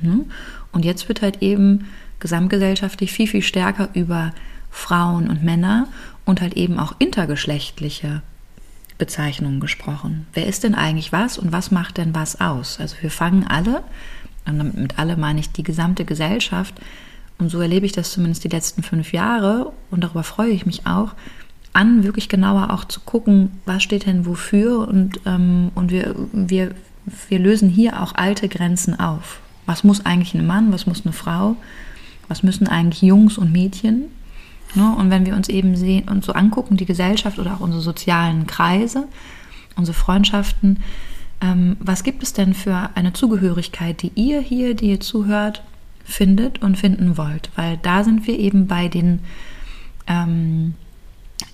Hm? 0.00 0.26
Und 0.72 0.84
jetzt 0.84 1.08
wird 1.08 1.22
halt 1.22 1.42
eben 1.42 1.86
gesamtgesellschaftlich 2.20 3.12
viel, 3.12 3.26
viel 3.26 3.42
stärker 3.42 3.90
über 3.94 4.32
Frauen 4.70 5.28
und 5.28 5.42
Männer 5.42 5.88
und 6.24 6.40
halt 6.40 6.54
eben 6.54 6.78
auch 6.78 6.94
intergeschlechtliche 6.98 8.22
Bezeichnungen 8.98 9.60
gesprochen. 9.60 10.26
Wer 10.34 10.46
ist 10.46 10.62
denn 10.62 10.74
eigentlich 10.74 11.12
was 11.12 11.38
und 11.38 11.52
was 11.52 11.70
macht 11.70 11.96
denn 11.96 12.14
was 12.14 12.40
aus? 12.40 12.78
Also 12.78 12.96
wir 13.00 13.10
fangen 13.10 13.46
alle, 13.46 13.82
und 14.58 14.76
mit 14.76 14.98
alle 14.98 15.16
meine 15.16 15.40
ich 15.40 15.52
die 15.52 15.62
gesamte 15.62 16.04
Gesellschaft, 16.04 16.74
und 17.40 17.48
so 17.48 17.60
erlebe 17.60 17.86
ich 17.86 17.92
das 17.92 18.12
zumindest 18.12 18.44
die 18.44 18.48
letzten 18.48 18.82
fünf 18.82 19.12
Jahre 19.12 19.72
und 19.90 20.04
darüber 20.04 20.22
freue 20.22 20.50
ich 20.50 20.66
mich 20.66 20.86
auch, 20.86 21.14
an, 21.72 22.02
wirklich 22.02 22.28
genauer 22.28 22.70
auch 22.70 22.84
zu 22.84 23.00
gucken, 23.00 23.52
was 23.64 23.82
steht 23.82 24.06
denn 24.06 24.26
wofür 24.26 24.86
und, 24.86 25.20
ähm, 25.24 25.70
und 25.74 25.90
wir, 25.90 26.14
wir, 26.32 26.74
wir 27.28 27.38
lösen 27.38 27.70
hier 27.70 28.02
auch 28.02 28.14
alte 28.14 28.48
Grenzen 28.48 28.98
auf. 28.98 29.40
Was 29.66 29.84
muss 29.84 30.04
eigentlich 30.04 30.34
ein 30.34 30.46
Mann, 30.46 30.72
was 30.72 30.86
muss 30.86 31.06
eine 31.06 31.12
Frau, 31.12 31.56
was 32.28 32.42
müssen 32.42 32.68
eigentlich 32.68 33.02
Jungs 33.02 33.38
und 33.38 33.52
Mädchen? 33.52 34.06
Ne? 34.74 34.94
Und 34.96 35.10
wenn 35.10 35.26
wir 35.26 35.34
uns 35.34 35.48
eben 35.48 35.76
sehen 35.76 36.08
und 36.08 36.24
so 36.24 36.32
angucken, 36.32 36.76
die 36.76 36.86
Gesellschaft 36.86 37.38
oder 37.38 37.54
auch 37.54 37.60
unsere 37.60 37.82
sozialen 37.82 38.46
Kreise, 38.46 39.06
unsere 39.76 39.96
Freundschaften, 39.96 40.80
ähm, 41.40 41.76
was 41.80 42.04
gibt 42.04 42.22
es 42.22 42.32
denn 42.32 42.54
für 42.54 42.90
eine 42.94 43.12
Zugehörigkeit, 43.12 44.02
die 44.02 44.12
ihr 44.14 44.40
hier, 44.40 44.74
die 44.74 44.90
ihr 44.90 45.00
zuhört, 45.00 45.62
findet 46.04 46.62
und 46.62 46.76
finden 46.76 47.16
wollt? 47.16 47.50
Weil 47.56 47.78
da 47.78 48.04
sind 48.04 48.26
wir 48.26 48.38
eben 48.38 48.66
bei 48.66 48.88
den, 48.88 49.20
ähm, 50.06 50.74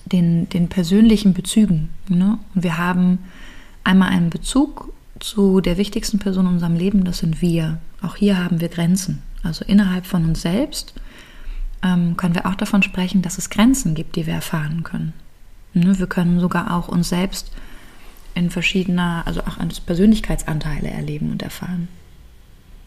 den, 0.07 0.49
den 0.49 0.69
persönlichen 0.69 1.35
Bezügen. 1.35 1.90
Ne? 2.09 2.38
Und 2.55 2.64
wir 2.64 2.78
haben 2.78 3.19
einmal 3.85 4.09
einen 4.09 4.31
Bezug 4.31 4.93
zu 5.21 5.61
der 5.61 5.78
wichtigsten 5.78 6.19
Person 6.19 6.47
in 6.47 6.55
unserem 6.55 6.75
Leben, 6.75 7.05
das 7.05 7.19
sind 7.19 7.40
wir. 7.40 7.78
Auch 8.02 8.16
hier 8.16 8.43
haben 8.43 8.61
wir 8.61 8.69
Grenzen. 8.69 9.23
Also 9.43 9.64
innerhalb 9.64 10.07
von 10.07 10.25
uns 10.25 10.43
selbst 10.43 10.95
ähm, 11.83 12.16
können 12.16 12.35
wir 12.35 12.47
auch 12.47 12.57
davon 12.57 12.83
sprechen, 12.83 13.23
dass 13.23 13.38
es 13.38 13.50
Grenzen 13.50 13.95
gibt, 13.95 14.16
die 14.16 14.26
wir 14.26 14.35
erfahren 14.35 14.83
können. 14.83 15.12
Ne? 15.73 15.99
Wir 15.99 16.07
können 16.07 16.40
sogar 16.40 16.75
auch 16.75 16.88
uns 16.88 17.09
selbst 17.09 17.52
in 18.37 18.50
verschiedener, 18.50 19.23
also 19.25 19.40
auch 19.40 19.59
als 19.59 19.81
Persönlichkeitsanteile 19.81 20.90
erleben 20.90 21.33
und 21.33 21.43
erfahren. 21.43 21.88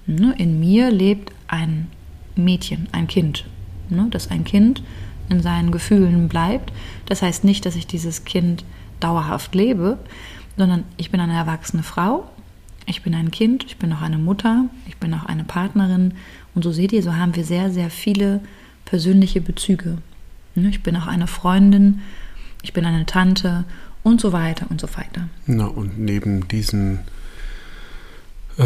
Ne? 0.06 0.34
In 0.38 0.60
mir 0.60 0.92
lebt 0.92 1.34
ein 1.48 1.88
Mädchen, 2.36 2.88
ein 2.92 3.08
Kind. 3.08 3.46
Ne? 3.90 4.08
Das 4.12 4.30
ein 4.30 4.44
Kind 4.44 4.84
in 5.28 5.42
seinen 5.42 5.72
Gefühlen 5.72 6.30
bleibt. 6.30 6.72
Das 7.08 7.24
heißt 7.24 7.44
nicht, 7.44 7.66
dass 7.66 7.76
ich 7.76 7.88
dieses 7.88 8.26
Kind 8.26 8.64
dauerhaft 9.00 9.56
lebe, 9.56 9.98
sondern 10.56 10.84
ich 10.98 11.10
bin 11.10 11.20
eine 11.20 11.34
erwachsene 11.34 11.84
Frau, 11.84 12.30
ich 12.86 13.02
bin 13.02 13.16
ein 13.16 13.32
Kind, 13.32 13.66
ich 13.66 13.78
bin 13.78 13.92
auch 13.92 14.02
eine 14.02 14.18
Mutter, 14.20 14.66
ich 14.88 14.98
bin 14.98 15.14
auch 15.16 15.26
eine 15.26 15.44
Partnerin. 15.44 16.14
Und 16.54 16.64
so 16.64 16.72
seht 16.72 16.92
ihr, 16.92 17.02
so 17.02 17.16
haben 17.16 17.36
wir 17.36 17.44
sehr, 17.44 17.72
sehr 17.72 17.90
viele 17.90 18.42
persönliche 18.86 19.42
Bezüge. 19.42 19.98
Ne, 20.54 20.70
ich 20.70 20.84
bin 20.84 20.96
auch 20.96 21.08
eine 21.08 21.28
Freundin, 21.28 22.02
ich 22.62 22.74
bin 22.74 22.86
eine 22.86 23.06
Tante 23.06 23.66
und 24.10 24.20
so 24.20 24.34
weiter 24.34 24.66
und 24.70 24.82
so 24.82 24.88
weiter. 24.96 25.30
Na, 25.46 25.66
und 25.66 26.00
neben 26.00 26.48
diesen 26.48 27.00
äh, 28.58 28.66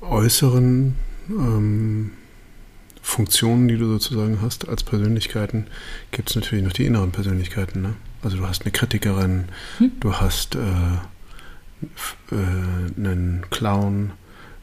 äußeren 0.00 0.94
ähm, 1.28 2.12
Funktionen, 3.02 3.68
die 3.68 3.76
du 3.76 3.86
sozusagen 3.86 4.40
hast 4.40 4.68
als 4.68 4.82
Persönlichkeiten, 4.82 5.66
gibt 6.10 6.30
es 6.30 6.36
natürlich 6.36 6.64
noch 6.64 6.72
die 6.72 6.86
inneren 6.86 7.10
Persönlichkeiten. 7.10 7.82
Ne? 7.82 7.94
Also 8.22 8.36
du 8.36 8.46
hast 8.46 8.62
eine 8.62 8.70
Kritikerin, 8.70 9.44
hm? 9.78 9.92
du 10.00 10.14
hast 10.14 10.54
äh, 10.54 10.58
äh, 12.30 12.36
einen 12.96 13.44
Clown, 13.50 14.12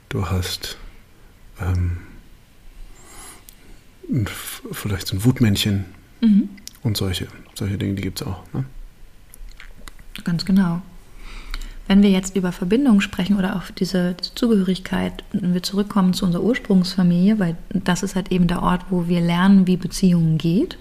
du 0.09 0.29
hast 0.29 0.77
ähm, 1.59 1.97
vielleicht 4.71 5.07
so 5.07 5.15
ein 5.15 5.23
Wutmännchen 5.23 5.85
mhm. 6.21 6.49
und 6.83 6.97
solche, 6.97 7.27
solche 7.55 7.77
Dinge, 7.77 7.95
die 7.95 8.01
gibt 8.03 8.21
es 8.21 8.27
auch. 8.27 8.43
Ne? 8.53 8.65
Ganz 10.23 10.45
genau. 10.45 10.81
Wenn 11.87 12.01
wir 12.01 12.09
jetzt 12.09 12.35
über 12.35 12.51
Verbindung 12.51 12.99
sprechen 12.99 13.37
oder 13.37 13.55
auf 13.55 13.71
diese 13.71 14.15
Zugehörigkeit, 14.33 15.23
wenn 15.33 15.53
wir 15.53 15.61
zurückkommen 15.61 16.13
zu 16.13 16.25
unserer 16.25 16.43
Ursprungsfamilie, 16.43 17.37
weil 17.37 17.55
das 17.69 18.01
ist 18.01 18.15
halt 18.15 18.31
eben 18.31 18.47
der 18.47 18.63
Ort, 18.63 18.85
wo 18.89 19.07
wir 19.07 19.21
lernen, 19.21 19.67
wie 19.67 19.77
Beziehungen 19.77 20.39
geht, 20.39 20.79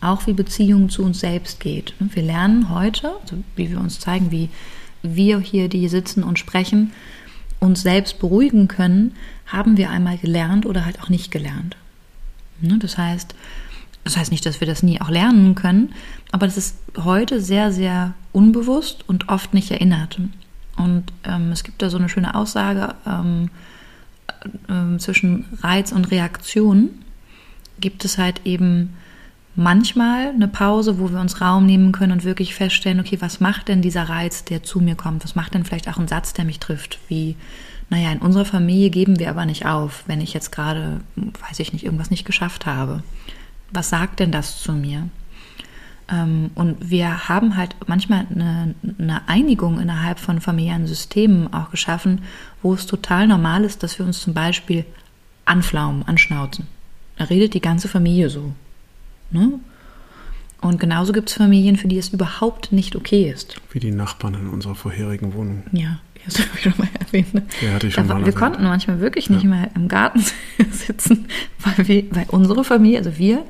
auch 0.00 0.26
wie 0.26 0.32
Beziehungen 0.32 0.88
zu 0.88 1.02
uns 1.02 1.20
selbst 1.20 1.60
geht. 1.60 1.92
Wir 1.98 2.22
lernen 2.22 2.70
heute, 2.70 3.12
also 3.20 3.36
wie 3.56 3.70
wir 3.70 3.78
uns 3.78 4.00
zeigen, 4.00 4.30
wie 4.30 4.48
wir 5.02 5.38
hier, 5.40 5.68
die 5.68 5.86
sitzen 5.88 6.22
und 6.22 6.38
sprechen, 6.38 6.92
uns 7.60 7.82
selbst 7.82 8.18
beruhigen 8.18 8.68
können, 8.68 9.12
haben 9.46 9.76
wir 9.76 9.90
einmal 9.90 10.16
gelernt 10.16 10.64
oder 10.64 10.84
halt 10.84 11.02
auch 11.02 11.08
nicht 11.08 11.30
gelernt. 11.30 11.76
Ne, 12.60 12.78
das 12.78 12.96
heißt, 12.96 13.34
das 14.04 14.16
heißt 14.16 14.30
nicht, 14.30 14.46
dass 14.46 14.60
wir 14.60 14.66
das 14.66 14.82
nie 14.82 15.00
auch 15.00 15.10
lernen 15.10 15.54
können, 15.54 15.92
aber 16.32 16.46
das 16.46 16.56
ist 16.56 16.76
heute 16.96 17.40
sehr, 17.40 17.72
sehr 17.72 18.14
unbewusst 18.32 19.08
und 19.08 19.28
oft 19.28 19.54
nicht 19.54 19.70
erinnert. 19.70 20.20
Und 20.76 21.04
ähm, 21.24 21.50
es 21.50 21.64
gibt 21.64 21.82
da 21.82 21.90
so 21.90 21.98
eine 21.98 22.08
schöne 22.08 22.34
Aussage 22.34 22.94
ähm, 23.06 23.50
äh, 24.68 24.98
zwischen 24.98 25.46
Reiz 25.62 25.92
und 25.92 26.10
Reaktion. 26.10 26.90
Gibt 27.80 28.04
es 28.04 28.18
halt 28.18 28.42
eben 28.44 28.94
manchmal 29.56 30.28
eine 30.28 30.46
Pause, 30.46 31.00
wo 31.00 31.10
wir 31.10 31.20
uns 31.20 31.40
Raum 31.40 31.66
nehmen 31.66 31.90
können 31.90 32.12
und 32.12 32.24
wirklich 32.24 32.54
feststellen, 32.54 33.00
okay, 33.00 33.18
was 33.20 33.40
macht 33.40 33.68
denn 33.68 33.82
dieser 33.82 34.08
Reiz, 34.08 34.44
der 34.44 34.62
zu 34.62 34.80
mir 34.80 34.94
kommt? 34.94 35.24
Was 35.24 35.34
macht 35.34 35.54
denn 35.54 35.64
vielleicht 35.64 35.88
auch 35.88 35.98
ein 35.98 36.08
Satz, 36.08 36.32
der 36.32 36.44
mich 36.44 36.60
trifft? 36.60 37.00
Wie, 37.08 37.34
naja, 37.90 38.12
in 38.12 38.18
unserer 38.18 38.44
Familie 38.44 38.90
geben 38.90 39.18
wir 39.18 39.30
aber 39.30 39.46
nicht 39.46 39.66
auf, 39.66 40.04
wenn 40.06 40.20
ich 40.20 40.32
jetzt 40.32 40.52
gerade, 40.52 41.00
weiß 41.16 41.58
ich 41.58 41.72
nicht, 41.72 41.84
irgendwas 41.84 42.10
nicht 42.10 42.24
geschafft 42.24 42.66
habe. 42.66 43.02
Was 43.72 43.90
sagt 43.90 44.20
denn 44.20 44.30
das 44.30 44.60
zu 44.62 44.72
mir? 44.72 45.08
Ähm, 46.10 46.50
und 46.54 46.90
wir 46.90 47.28
haben 47.28 47.56
halt 47.56 47.76
manchmal 47.86 48.26
eine, 48.34 48.74
eine 48.98 49.28
Einigung 49.28 49.80
innerhalb 49.80 50.18
von 50.18 50.40
familiären 50.40 50.86
Systemen 50.86 51.52
auch 51.52 51.70
geschaffen, 51.70 52.22
wo 52.62 52.74
es 52.74 52.86
total 52.86 53.26
normal 53.26 53.64
ist, 53.64 53.82
dass 53.82 53.98
wir 53.98 54.06
uns 54.06 54.20
zum 54.20 54.34
Beispiel 54.34 54.84
anflaumen, 55.44 56.02
anschnauzen. 56.06 56.66
Da 57.16 57.24
redet 57.24 57.54
die 57.54 57.60
ganze 57.60 57.88
Familie 57.88 58.30
so. 58.30 58.52
Ne? 59.30 59.60
Und 60.60 60.80
genauso 60.80 61.12
gibt 61.12 61.30
es 61.30 61.36
Familien, 61.36 61.76
für 61.76 61.88
die 61.88 61.98
es 61.98 62.08
überhaupt 62.08 62.72
nicht 62.72 62.96
okay 62.96 63.30
ist. 63.30 63.60
Wie 63.70 63.78
die 63.78 63.90
Nachbarn 63.90 64.34
in 64.34 64.48
unserer 64.48 64.74
vorherigen 64.74 65.34
Wohnung. 65.34 65.62
Ja, 65.72 66.00
das 66.24 66.40
habe 66.40 66.50
ich 66.54 66.62
schon 66.62 66.74
mal 66.78 66.88
erwähnt. 66.98 67.32
Ne? 67.34 67.46
Ja, 67.60 67.74
hatte 67.74 67.86
ich 67.86 67.94
schon 67.94 68.08
da, 68.08 68.14
mal 68.14 68.20
wir 68.20 68.26
erwähnt. 68.26 68.38
konnten 68.38 68.62
manchmal 68.64 69.00
wirklich 69.00 69.30
nicht 69.30 69.44
ja. 69.44 69.50
mehr 69.50 69.70
im 69.74 69.88
Garten 69.88 70.24
sitzen, 70.70 71.26
weil, 71.60 71.86
wir, 71.86 72.04
weil 72.10 72.26
unsere 72.28 72.64
Familie, 72.64 72.98
also 72.98 73.18
wir, 73.18 73.44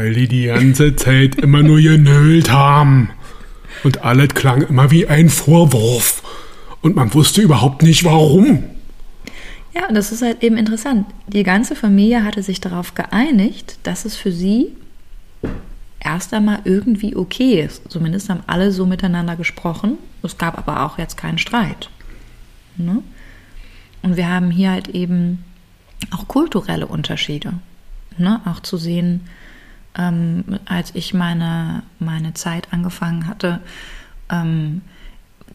weil 0.00 0.14
die 0.14 0.28
die 0.28 0.44
ganze 0.44 0.96
Zeit 0.96 1.34
immer 1.34 1.62
nur 1.62 1.78
genölt 1.78 2.50
haben. 2.50 3.10
Und 3.84 4.02
alles 4.02 4.28
klang 4.28 4.62
immer 4.62 4.90
wie 4.90 5.06
ein 5.06 5.28
Vorwurf. 5.28 6.22
Und 6.80 6.96
man 6.96 7.12
wusste 7.12 7.42
überhaupt 7.42 7.82
nicht 7.82 8.02
warum. 8.04 8.64
Ja, 9.74 9.92
das 9.92 10.10
ist 10.10 10.22
halt 10.22 10.42
eben 10.42 10.56
interessant. 10.56 11.06
Die 11.26 11.42
ganze 11.42 11.76
Familie 11.76 12.24
hatte 12.24 12.42
sich 12.42 12.62
darauf 12.62 12.94
geeinigt, 12.94 13.78
dass 13.82 14.06
es 14.06 14.16
für 14.16 14.32
sie 14.32 14.68
erst 16.02 16.32
einmal 16.32 16.60
irgendwie 16.64 17.14
okay 17.14 17.60
ist. 17.60 17.82
Zumindest 17.90 18.30
haben 18.30 18.42
alle 18.46 18.72
so 18.72 18.86
miteinander 18.86 19.36
gesprochen. 19.36 19.98
Es 20.22 20.38
gab 20.38 20.56
aber 20.56 20.86
auch 20.86 20.96
jetzt 20.96 21.18
keinen 21.18 21.36
Streit. 21.36 21.90
Ne? 22.78 23.02
Und 24.00 24.16
wir 24.16 24.30
haben 24.30 24.50
hier 24.50 24.70
halt 24.70 24.88
eben 24.88 25.44
auch 26.10 26.26
kulturelle 26.26 26.86
Unterschiede. 26.86 27.52
Ne? 28.16 28.40
Auch 28.46 28.60
zu 28.60 28.78
sehen, 28.78 29.26
ähm, 29.96 30.44
als 30.66 30.94
ich 30.94 31.14
meine, 31.14 31.82
meine 31.98 32.34
Zeit 32.34 32.72
angefangen 32.72 33.26
hatte, 33.26 33.60
ähm, 34.30 34.82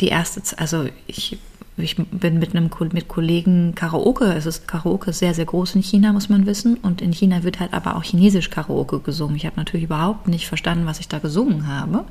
die 0.01 0.07
erste, 0.07 0.41
also 0.57 0.87
ich 1.07 1.37
ich 1.77 1.97
bin 1.97 2.39
mit 2.39 2.55
einem 2.55 2.69
mit 2.93 3.09
Kollegen 3.09 3.75
Karaoke. 3.75 4.25
Es 4.33 4.45
ist 4.45 4.65
Karaoke 4.67 5.11
sehr 5.11 5.33
sehr 5.33 5.45
groß 5.45 5.75
in 5.75 5.83
China, 5.83 6.13
muss 6.13 6.29
man 6.29 6.45
wissen. 6.45 6.77
Und 6.77 7.01
in 7.01 7.11
China 7.11 7.43
wird 7.43 7.59
halt 7.59 7.73
aber 7.73 7.97
auch 7.97 8.03
Chinesisch 8.03 8.49
Karaoke 8.49 8.99
gesungen. 8.99 9.35
Ich 9.35 9.45
habe 9.45 9.57
natürlich 9.57 9.85
überhaupt 9.85 10.27
nicht 10.27 10.47
verstanden, 10.47 10.85
was 10.85 11.01
ich 11.01 11.09
da 11.09 11.19
gesungen 11.19 11.67
habe. 11.67 12.05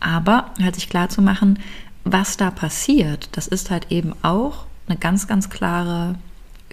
Aber 0.00 0.46
halt 0.60 0.74
sich 0.74 0.88
klar 0.88 1.10
zu 1.10 1.20
machen, 1.20 1.58
was 2.04 2.36
da 2.36 2.50
passiert, 2.50 3.28
das 3.32 3.46
ist 3.46 3.70
halt 3.70 3.92
eben 3.92 4.14
auch 4.22 4.64
eine 4.88 4.98
ganz 4.98 5.28
ganz 5.28 5.50
klare 5.50 6.16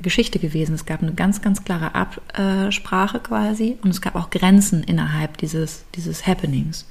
Geschichte 0.02 0.40
gewesen. 0.40 0.76
Es 0.76 0.86
gab 0.86 1.02
eine 1.02 1.14
ganz 1.14 1.42
ganz 1.42 1.64
klare 1.64 1.96
Absprache 1.96 3.20
quasi 3.20 3.78
und 3.82 3.90
es 3.90 4.02
gab 4.02 4.16
auch 4.16 4.30
Grenzen 4.30 4.84
innerhalb 4.84 5.38
dieses 5.38 5.86
dieses 5.96 6.26
Happenings. 6.28 6.88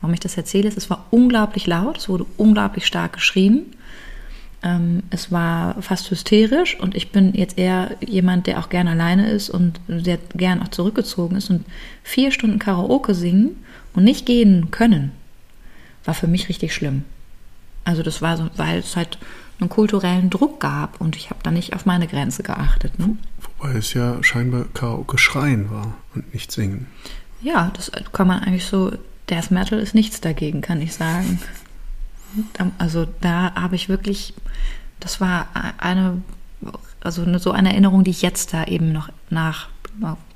Warum 0.00 0.14
ich 0.14 0.20
das 0.20 0.36
erzähle, 0.36 0.68
ist, 0.68 0.78
es 0.78 0.88
war 0.88 1.06
unglaublich 1.10 1.66
laut, 1.66 1.98
es 1.98 2.08
wurde 2.08 2.24
unglaublich 2.36 2.86
stark 2.86 3.14
geschrien 3.14 3.66
ähm, 4.62 5.02
es 5.10 5.32
war 5.32 5.80
fast 5.80 6.10
hysterisch 6.10 6.78
und 6.78 6.94
ich 6.94 7.12
bin 7.12 7.34
jetzt 7.34 7.56
eher 7.56 7.96
jemand, 8.00 8.46
der 8.46 8.58
auch 8.58 8.68
gern 8.68 8.88
alleine 8.88 9.30
ist 9.30 9.48
und 9.48 9.80
sehr 9.88 10.18
gern 10.34 10.62
auch 10.62 10.68
zurückgezogen 10.68 11.36
ist. 11.36 11.50
Und 11.50 11.64
vier 12.02 12.30
Stunden 12.30 12.58
Karaoke 12.58 13.14
singen 13.14 13.56
und 13.94 14.04
nicht 14.04 14.26
gehen 14.26 14.70
können, 14.70 15.12
war 16.04 16.14
für 16.14 16.26
mich 16.26 16.48
richtig 16.48 16.74
schlimm. 16.74 17.04
Also 17.84 18.02
das 18.02 18.20
war 18.20 18.36
so, 18.36 18.50
weil 18.56 18.80
es 18.80 18.96
halt 18.96 19.18
einen 19.60 19.70
kulturellen 19.70 20.30
Druck 20.30 20.60
gab 20.60 21.00
und 21.00 21.16
ich 21.16 21.30
habe 21.30 21.40
da 21.42 21.50
nicht 21.50 21.74
auf 21.74 21.86
meine 21.86 22.06
Grenze 22.06 22.42
geachtet. 22.42 22.98
Ne? 22.98 23.16
Weil 23.58 23.76
es 23.76 23.94
ja 23.94 24.22
scheinbar 24.22 24.64
Karaoke 24.74 25.18
schreien 25.18 25.70
war 25.70 25.94
und 26.14 26.32
nicht 26.32 26.50
singen. 26.50 26.86
Ja, 27.42 27.70
das 27.74 27.90
kann 28.12 28.26
man 28.26 28.42
eigentlich 28.42 28.66
so. 28.66 28.92
Death 29.28 29.50
Metal 29.52 29.78
ist 29.78 29.94
nichts 29.94 30.20
dagegen, 30.20 30.60
kann 30.60 30.82
ich 30.82 30.92
sagen. 30.92 31.40
Also 32.78 33.06
da 33.20 33.54
habe 33.54 33.76
ich 33.76 33.88
wirklich, 33.88 34.34
das 34.98 35.20
war 35.20 35.46
eine, 35.78 36.20
also 37.00 37.38
so 37.38 37.52
eine 37.52 37.70
Erinnerung, 37.70 38.02
die 38.02 38.10
ich 38.10 38.22
jetzt 38.22 38.52
da 38.52 38.64
eben 38.64 38.92
noch 38.92 39.08
nach 39.30 39.68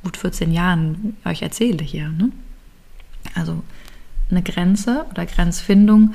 gut 0.05 0.17
14 0.17 0.53
Jahren 0.53 1.17
euch 1.25 1.43
erzähle 1.43 1.83
hier. 1.83 2.09
Ne? 2.09 2.31
Also 3.35 3.65
eine 4.31 4.43
Grenze 4.43 5.07
oder 5.11 5.27
Grenzfindung, 5.27 6.15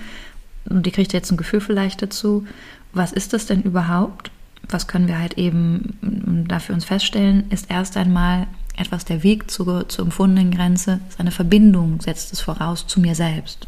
und 0.70 0.86
die 0.86 0.92
kriegt 0.92 1.14
jetzt 1.14 1.32
ein 1.32 1.38
Gefühl 1.38 1.62
vielleicht 1.62 2.02
dazu, 2.02 2.46
was 2.94 3.12
ist 3.12 3.34
das 3.34 3.46
denn 3.46 3.62
überhaupt? 3.62 4.32
Was 4.68 4.88
können 4.88 5.08
wir 5.08 5.20
halt 5.20 5.38
eben 5.38 6.46
dafür 6.48 6.76
uns 6.76 6.86
feststellen, 6.86 7.50
ist 7.50 7.70
erst 7.72 7.98
einmal 7.98 8.48
etwas 8.78 9.06
der 9.06 9.24
Weg 9.24 9.50
zur, 9.52 9.90
zur 9.90 10.06
empfundenen 10.06 10.52
Grenze, 10.52 11.00
ist 11.10 11.20
eine 11.20 11.32
Verbindung, 11.32 12.02
setzt 12.02 12.32
es 12.34 12.42
voraus 12.42 12.88
zu 12.88 13.00
mir 13.00 13.16
selbst. 13.16 13.68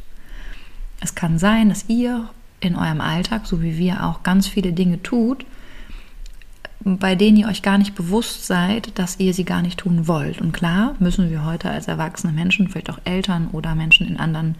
Es 1.01 1.15
kann 1.15 1.39
sein, 1.39 1.69
dass 1.69 1.85
ihr 1.89 2.29
in 2.59 2.75
eurem 2.75 3.01
Alltag, 3.01 3.45
so 3.45 3.61
wie 3.61 3.77
wir 3.77 4.05
auch, 4.05 4.23
ganz 4.23 4.47
viele 4.47 4.71
Dinge 4.71 5.01
tut, 5.01 5.45
bei 6.83 7.15
denen 7.15 7.37
ihr 7.37 7.47
euch 7.47 7.61
gar 7.61 7.77
nicht 7.77 7.95
bewusst 7.95 8.47
seid, 8.47 8.97
dass 8.97 9.19
ihr 9.19 9.33
sie 9.33 9.43
gar 9.43 9.61
nicht 9.61 9.79
tun 9.79 10.07
wollt. 10.07 10.41
Und 10.41 10.51
klar 10.51 10.95
müssen 10.99 11.29
wir 11.29 11.45
heute 11.45 11.69
als 11.69 11.87
erwachsene 11.87 12.33
Menschen, 12.33 12.69
vielleicht 12.69 12.89
auch 12.89 12.99
Eltern 13.03 13.49
oder 13.51 13.75
Menschen 13.75 14.07
in 14.07 14.17
anderen 14.17 14.55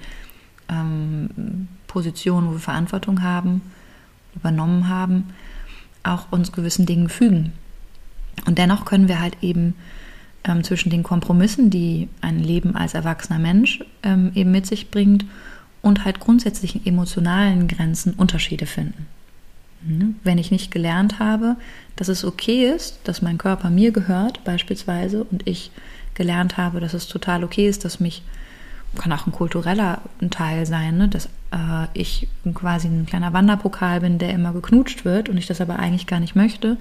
ähm, 0.70 1.68
Positionen, 1.88 2.48
wo 2.48 2.51
wir 2.53 2.60
Verantwortung 2.60 3.22
haben, 3.22 3.62
übernommen 4.36 4.88
haben, 4.88 5.34
auch 6.04 6.32
uns 6.32 6.52
gewissen 6.52 6.86
Dingen 6.86 7.10
fügen. 7.10 7.54
Und 8.46 8.58
dennoch 8.58 8.86
können 8.86 9.08
wir 9.08 9.20
halt 9.20 9.38
eben 9.42 9.76
ähm, 10.44 10.64
zwischen 10.64 10.90
den 10.90 11.04
Kompromissen, 11.04 11.70
die 11.70 12.10
ein 12.22 12.40
Leben 12.40 12.76
als 12.76 12.94
erwachsener 12.94 13.40
Mensch 13.40 13.84
ähm, 14.04 14.32
eben 14.34 14.52
mit 14.52 14.66
sich 14.66 14.90
bringt, 14.90 15.26
und 15.82 16.06
halt 16.06 16.20
grundsätzlichen 16.20 16.86
emotionalen 16.86 17.68
Grenzen 17.68 18.14
Unterschiede 18.14 18.66
finden. 18.66 19.08
Mhm. 19.84 20.16
Wenn 20.24 20.38
ich 20.38 20.52
nicht 20.52 20.72
gelernt 20.72 21.20
habe, 21.20 21.56
dass 21.96 22.08
es 22.08 22.24
okay 22.24 22.68
ist, 22.68 23.00
dass 23.04 23.22
mein 23.22 23.38
Körper 23.38 23.70
mir 23.70 23.92
gehört, 23.92 24.44
beispielsweise, 24.44 25.24
und 25.24 25.48
ich 25.48 25.72
gelernt 26.14 26.58
habe, 26.58 26.80
dass 26.80 26.94
es 26.94 27.08
total 27.08 27.44
okay 27.44 27.68
ist, 27.68 27.84
dass 27.86 28.00
mich, 28.00 28.22
kann 28.96 29.12
auch 29.12 29.26
ein 29.26 29.32
kultureller 29.32 30.02
Teil 30.30 30.66
sein, 30.66 30.98
ne, 30.98 31.08
dass 31.08 31.30
äh, 31.51 31.88
ich 31.93 32.27
quasi 32.53 32.88
ein 32.88 33.05
kleiner 33.05 33.34
Wanderpokal 33.34 34.01
bin, 34.01 34.17
der 34.17 34.31
immer 34.31 34.53
geknutscht 34.53 35.05
wird 35.05 35.29
und 35.29 35.38
ich 35.38 35.48
das 35.48 35.62
aber 35.62 35.79
eigentlich 35.79 36.08
gar 36.08 36.20
nicht 36.20 36.36
möchte, 36.36 36.77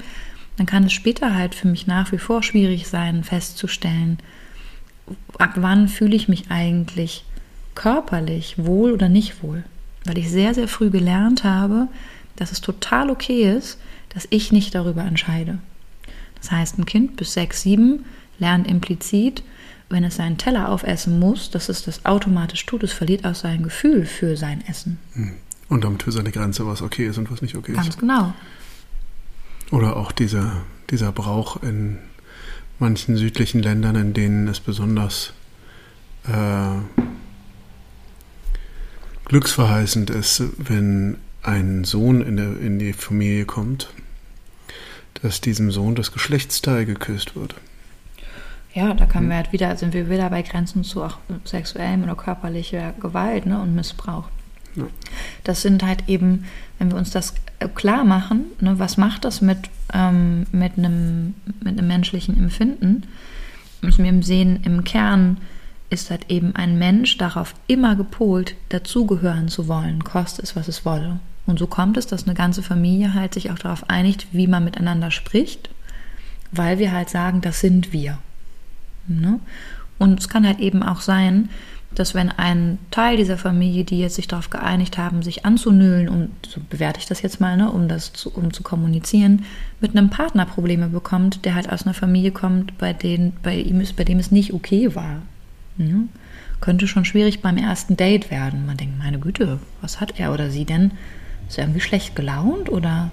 dann 0.56 0.66
kann 0.66 0.84
es 0.84 0.92
später 0.92 1.34
halt 1.34 1.54
für 1.54 1.68
mich 1.68 1.86
nach 1.86 2.12
wie 2.12 2.18
vor 2.18 2.42
schwierig 2.42 2.88
sein, 2.88 3.24
festzustellen, 3.24 4.18
ab 5.38 5.52
wann 5.56 5.88
fühle 5.88 6.16
ich 6.16 6.28
mich 6.28 6.50
eigentlich 6.50 7.24
körperlich 7.74 8.56
wohl 8.58 8.92
oder 8.92 9.08
nicht 9.08 9.42
wohl. 9.42 9.64
Weil 10.04 10.18
ich 10.18 10.30
sehr, 10.30 10.54
sehr 10.54 10.68
früh 10.68 10.90
gelernt 10.90 11.44
habe, 11.44 11.88
dass 12.36 12.52
es 12.52 12.60
total 12.60 13.10
okay 13.10 13.56
ist, 13.56 13.78
dass 14.10 14.26
ich 14.30 14.52
nicht 14.52 14.74
darüber 14.74 15.02
entscheide. 15.02 15.58
Das 16.40 16.50
heißt, 16.50 16.78
ein 16.78 16.86
Kind 16.86 17.16
bis 17.16 17.34
sechs, 17.34 17.62
sieben 17.62 18.04
lernt 18.38 18.66
implizit, 18.66 19.42
wenn 19.90 20.04
es 20.04 20.16
seinen 20.16 20.38
Teller 20.38 20.68
aufessen 20.68 21.18
muss, 21.18 21.50
dass 21.50 21.68
es 21.68 21.84
das 21.84 22.06
automatisch 22.06 22.64
tut. 22.64 22.82
Es 22.84 22.92
verliert 22.92 23.24
auch 23.24 23.34
sein 23.34 23.62
Gefühl 23.62 24.06
für 24.06 24.36
sein 24.36 24.64
Essen. 24.66 24.98
Hm. 25.14 25.34
Und 25.68 25.84
damit 25.84 26.04
für 26.04 26.12
seine 26.12 26.30
Grenze, 26.30 26.66
was 26.66 26.80
okay 26.80 27.06
ist 27.06 27.18
und 27.18 27.30
was 27.30 27.42
nicht 27.42 27.56
okay 27.56 27.72
ist. 27.72 27.76
Ganz 27.76 27.98
genau. 27.98 28.32
Oder 29.70 29.96
auch 29.96 30.12
dieser, 30.12 30.62
dieser 30.90 31.12
Brauch 31.12 31.62
in 31.62 31.98
manchen 32.78 33.16
südlichen 33.16 33.62
Ländern, 33.62 33.94
in 33.96 34.14
denen 34.14 34.48
es 34.48 34.58
besonders 34.58 35.32
äh, 36.26 36.78
glücksverheißend 39.26 40.10
ist, 40.10 40.42
wenn 40.56 41.18
ein 41.42 41.84
Sohn 41.84 42.20
in, 42.20 42.36
der, 42.36 42.58
in 42.58 42.78
die 42.78 42.92
Familie 42.92 43.44
kommt, 43.44 43.90
dass 45.22 45.40
diesem 45.40 45.70
Sohn 45.70 45.94
das 45.94 46.12
Geschlechtsteil 46.12 46.86
geküsst 46.86 47.36
wird. 47.36 47.54
Ja, 48.72 48.94
da 48.94 49.06
können 49.06 49.28
wir 49.28 49.36
halt 49.36 49.52
wieder, 49.52 49.76
sind 49.76 49.94
wir 49.94 50.08
wieder 50.08 50.30
bei 50.30 50.42
Grenzen 50.42 50.84
zu 50.84 51.02
auch 51.02 51.18
sexuellem 51.44 52.04
oder 52.04 52.14
körperlicher 52.14 52.92
Gewalt 53.00 53.46
ne, 53.46 53.60
und 53.60 53.74
Missbrauch. 53.74 54.28
Ja. 54.76 54.84
Das 55.42 55.62
sind 55.62 55.82
halt 55.82 56.08
eben, 56.08 56.44
wenn 56.78 56.92
wir 56.92 56.98
uns 56.98 57.10
das 57.10 57.34
klar 57.74 58.04
machen, 58.04 58.44
ne, 58.60 58.78
was 58.78 58.96
macht 58.96 59.24
das 59.24 59.40
mit, 59.40 59.58
ähm, 59.92 60.46
mit, 60.52 60.78
einem, 60.78 61.34
mit 61.60 61.78
einem 61.78 61.88
menschlichen 61.88 62.38
Empfinden, 62.38 63.02
müssen 63.80 64.04
wir 64.04 64.10
eben 64.10 64.22
sehen, 64.22 64.60
im 64.62 64.84
Kern 64.84 65.38
ist 65.88 66.10
halt 66.10 66.30
eben 66.30 66.54
ein 66.54 66.78
Mensch 66.78 67.18
darauf 67.18 67.54
immer 67.66 67.96
gepolt, 67.96 68.54
dazugehören 68.68 69.48
zu 69.48 69.66
wollen, 69.66 70.04
koste 70.04 70.42
es, 70.42 70.54
was 70.54 70.68
es 70.68 70.84
wolle. 70.84 71.18
Und 71.46 71.58
so 71.58 71.66
kommt 71.66 71.96
es, 71.96 72.06
dass 72.06 72.24
eine 72.24 72.34
ganze 72.34 72.62
Familie 72.62 73.14
halt 73.14 73.34
sich 73.34 73.50
auch 73.50 73.58
darauf 73.58 73.90
einigt, 73.90 74.28
wie 74.30 74.46
man 74.46 74.64
miteinander 74.64 75.10
spricht, 75.10 75.70
weil 76.52 76.78
wir 76.78 76.92
halt 76.92 77.10
sagen, 77.10 77.40
das 77.40 77.60
sind 77.60 77.92
wir. 77.92 78.18
Ne? 79.18 79.40
Und 79.98 80.20
es 80.20 80.28
kann 80.28 80.46
halt 80.46 80.60
eben 80.60 80.82
auch 80.82 81.00
sein, 81.00 81.48
dass 81.94 82.14
wenn 82.14 82.30
ein 82.30 82.78
Teil 82.90 83.16
dieser 83.16 83.36
Familie, 83.36 83.84
die 83.84 83.98
jetzt 83.98 84.14
sich 84.14 84.28
darauf 84.28 84.48
geeinigt 84.48 84.96
haben, 84.96 85.22
sich 85.22 85.44
anzunüllen, 85.44 86.08
um, 86.08 86.28
so 86.46 86.60
bewerte 86.70 87.00
ich 87.00 87.06
das 87.06 87.20
jetzt 87.22 87.40
mal, 87.40 87.56
ne, 87.56 87.70
um 87.70 87.88
das 87.88 88.12
zu, 88.12 88.30
um 88.30 88.52
zu 88.52 88.62
kommunizieren, 88.62 89.44
mit 89.80 89.96
einem 89.96 90.08
Partner 90.08 90.46
Probleme 90.46 90.88
bekommt, 90.88 91.44
der 91.44 91.56
halt 91.56 91.70
aus 91.70 91.82
einer 91.82 91.94
Familie 91.94 92.30
kommt, 92.30 92.78
bei, 92.78 92.92
denen, 92.92 93.32
bei, 93.42 93.56
ihm 93.56 93.80
ist, 93.80 93.96
bei 93.96 94.04
dem 94.04 94.20
es 94.20 94.30
nicht 94.30 94.54
okay 94.54 94.94
war. 94.94 95.22
Ne? 95.76 96.04
Könnte 96.60 96.86
schon 96.86 97.04
schwierig 97.04 97.42
beim 97.42 97.56
ersten 97.56 97.96
Date 97.96 98.30
werden. 98.30 98.66
Man 98.66 98.76
denkt, 98.76 98.98
meine 98.98 99.18
Güte, 99.18 99.58
was 99.80 100.00
hat 100.00 100.20
er 100.20 100.32
oder 100.32 100.50
sie 100.50 100.64
denn? 100.64 100.92
Ist 101.48 101.58
er 101.58 101.64
irgendwie 101.64 101.80
schlecht 101.80 102.14
gelaunt 102.14 102.68
oder? 102.70 103.10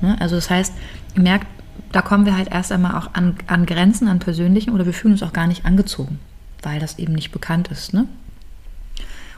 Ne? 0.00 0.16
Also 0.20 0.34
das 0.34 0.50
heißt, 0.50 0.74
merkt, 1.14 1.46
da 1.92 2.02
kommen 2.02 2.26
wir 2.26 2.36
halt 2.36 2.50
erst 2.50 2.72
einmal 2.72 2.96
auch 2.96 3.14
an, 3.14 3.36
an 3.46 3.66
Grenzen, 3.66 4.08
an 4.08 4.18
persönlichen 4.18 4.70
oder 4.70 4.86
wir 4.86 4.92
fühlen 4.92 5.14
uns 5.14 5.22
auch 5.22 5.32
gar 5.32 5.46
nicht 5.46 5.64
angezogen, 5.64 6.18
weil 6.62 6.80
das 6.80 6.98
eben 6.98 7.14
nicht 7.14 7.32
bekannt 7.32 7.68
ist. 7.68 7.92
Ne? 7.92 8.06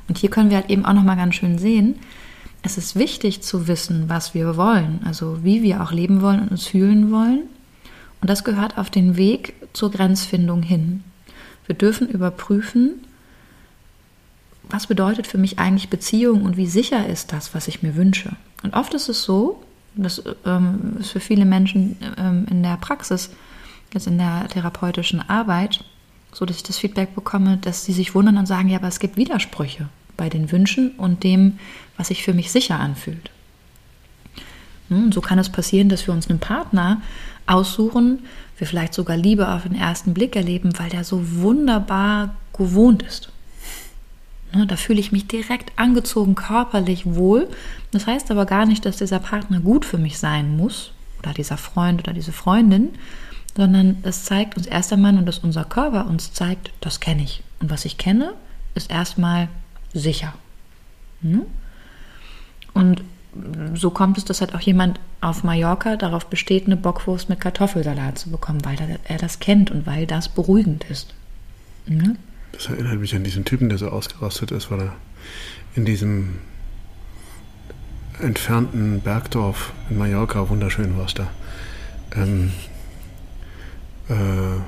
Und 0.09 0.19
hier 0.19 0.31
können 0.31 0.51
wir 0.51 0.57
halt 0.57 0.71
eben 0.71 0.85
auch 0.85 0.93
nochmal 0.93 1.17
ganz 1.17 1.35
schön 1.35 1.59
sehen, 1.59 1.97
es 2.63 2.79
ist 2.79 2.95
wichtig 2.95 3.43
zu 3.43 3.67
wissen, 3.67 4.09
was 4.09 4.35
wir 4.35 4.57
wollen, 4.57 5.01
also 5.05 5.43
wie 5.43 5.63
wir 5.63 5.83
auch 5.83 5.91
leben 5.91 6.23
wollen 6.23 6.41
und 6.41 6.51
uns 6.53 6.67
fühlen 6.67 7.11
wollen. 7.11 7.43
Und 8.21 8.31
das 8.31 8.45
gehört 8.45 8.79
auf 8.79 8.89
den 8.89 9.17
Weg 9.17 9.55
zur 9.73 9.91
Grenzfindung 9.91 10.63
hin. 10.63 11.03
Wir 11.67 11.75
dürfen 11.75 12.09
überprüfen, 12.09 13.01
was 14.69 14.87
bedeutet 14.87 15.27
für 15.27 15.39
mich 15.39 15.59
eigentlich 15.59 15.91
Beziehung 15.91 16.43
und 16.43 16.57
wie 16.57 16.69
sicher 16.69 17.07
ist 17.07 17.33
das, 17.33 17.53
was 17.53 17.67
ich 17.67 17.83
mir 17.83 17.97
wünsche. 17.97 18.37
Und 18.63 18.75
oft 18.75 18.95
ist 18.95 19.09
es 19.09 19.25
so, 19.25 19.63
das 19.95 20.23
ähm, 20.47 20.97
ist 21.01 21.11
für 21.11 21.21
viele 21.21 21.45
Menschen 21.45 21.97
ähm, 22.17 22.47
in 22.51 22.63
der 22.63 22.77
Praxis, 22.77 23.31
jetzt 23.93 24.07
in 24.07 24.19
der 24.19 24.49
therapeutischen 24.49 25.21
Arbeit, 25.29 25.85
so 26.33 26.47
dass 26.47 26.57
ich 26.57 26.63
das 26.63 26.79
Feedback 26.79 27.15
bekomme, 27.15 27.59
dass 27.59 27.85
sie 27.85 27.93
sich 27.93 28.15
wundern 28.15 28.39
und 28.39 28.47
sagen, 28.47 28.69
ja, 28.69 28.79
aber 28.79 28.89
es 28.89 29.01
gibt 29.01 29.17
Widersprüche 29.17 29.89
bei 30.17 30.29
den 30.29 30.51
Wünschen 30.51 30.93
und 30.93 31.25
dem, 31.25 31.59
was 31.97 32.09
sich 32.09 32.23
für 32.23 32.33
mich 32.33 32.51
sicher 32.53 32.79
anfühlt. 32.79 33.31
Hm, 34.89 35.13
so 35.13 35.21
kann 35.21 35.39
es 35.39 35.51
passieren, 35.51 35.89
dass 35.89 36.07
wir 36.07 36.15
uns 36.15 36.29
einen 36.29 36.39
Partner 36.39 37.03
aussuchen, 37.47 38.21
wir 38.59 38.67
vielleicht 38.67 38.95
sogar 38.95 39.17
Liebe 39.17 39.49
auf 39.49 39.65
den 39.65 39.75
ersten 39.75 40.15
Blick 40.15 40.37
erleben, 40.37 40.79
weil 40.79 40.91
der 40.91 41.05
so 41.05 41.21
wunderbar 41.41 42.37
gewohnt 42.57 43.03
ist. 43.03 43.32
Ne, 44.55 44.67
da 44.67 44.77
fühle 44.77 45.01
ich 45.01 45.13
mich 45.13 45.27
direkt 45.27 45.79
angezogen, 45.79 46.35
körperlich 46.35 47.07
wohl. 47.07 47.49
Das 47.91 48.07
heißt 48.07 48.31
aber 48.31 48.45
gar 48.45 48.67
nicht, 48.67 48.85
dass 48.85 48.99
dieser 48.99 49.19
Partner 49.19 49.61
gut 49.61 49.85
für 49.85 49.99
mich 49.99 50.19
sein 50.19 50.57
muss 50.57 50.93
oder 51.21 51.33
dieser 51.33 51.57
Freund 51.57 52.01
oder 52.03 52.13
diese 52.13 52.33
Freundin, 52.33 52.91
sondern 53.57 53.99
es 54.03 54.25
zeigt 54.25 54.57
uns 54.57 54.67
erst 54.67 54.93
einmal 54.93 55.17
und 55.17 55.27
dass 55.27 55.39
unser 55.39 55.65
Körper 55.65 56.07
uns 56.07 56.33
zeigt, 56.33 56.71
das 56.81 57.01
kenne 57.01 57.23
ich. 57.23 57.43
Und 57.61 57.71
was 57.71 57.85
ich 57.85 57.97
kenne, 57.97 58.35
ist 58.75 58.91
erstmal 58.91 59.49
sicher. 59.95 60.35
Ne? 61.23 61.47
Und 62.75 63.03
so 63.75 63.91
kommt 63.91 64.19
es, 64.19 64.25
dass 64.25 64.43
halt 64.43 64.55
auch 64.55 64.61
jemand 64.61 65.01
auf 65.23 65.45
Mallorca 65.45 65.97
darauf 65.97 66.27
besteht, 66.27 66.67
eine 66.67 66.77
Bockwurst 66.77 67.31
mit 67.31 67.41
Kartoffelsalat 67.41 68.19
zu 68.19 68.31
bekommen, 68.31 68.65
weil 68.65 68.77
er 69.05 69.19
das 69.19 69.39
kennt 69.39 69.71
und 69.71 69.87
weil 69.87 70.07
das 70.07 70.29
beruhigend 70.29 70.85
ist. 70.91 71.15
Ne? 71.87 72.17
Das 72.53 72.67
erinnert 72.67 73.01
mich 73.01 73.15
an 73.15 73.25
diesen 73.25 73.45
Typen, 73.45 73.69
der 73.69 73.79
so 73.79 73.89
ausgerastet 73.89 74.51
ist, 74.51 74.71
weil 74.71 74.81
er 74.81 74.97
in 75.75 75.85
diesem 75.85 76.39
entfernten 78.21 79.01
Bergdorf 79.01 79.73
in 79.91 79.99
Mallorca, 79.99 80.49
wunderschön 80.49 80.97
war 80.97 81.07
es 81.07 81.15
da, 81.15 81.31
ähm, 82.15 82.53
äh, 84.09 84.61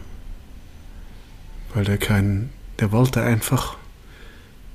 weil 1.75 1.85
der 1.85 1.99
kein, 1.99 2.51
der 2.81 2.90
wollte 2.90 3.23
einfach, 3.23 3.77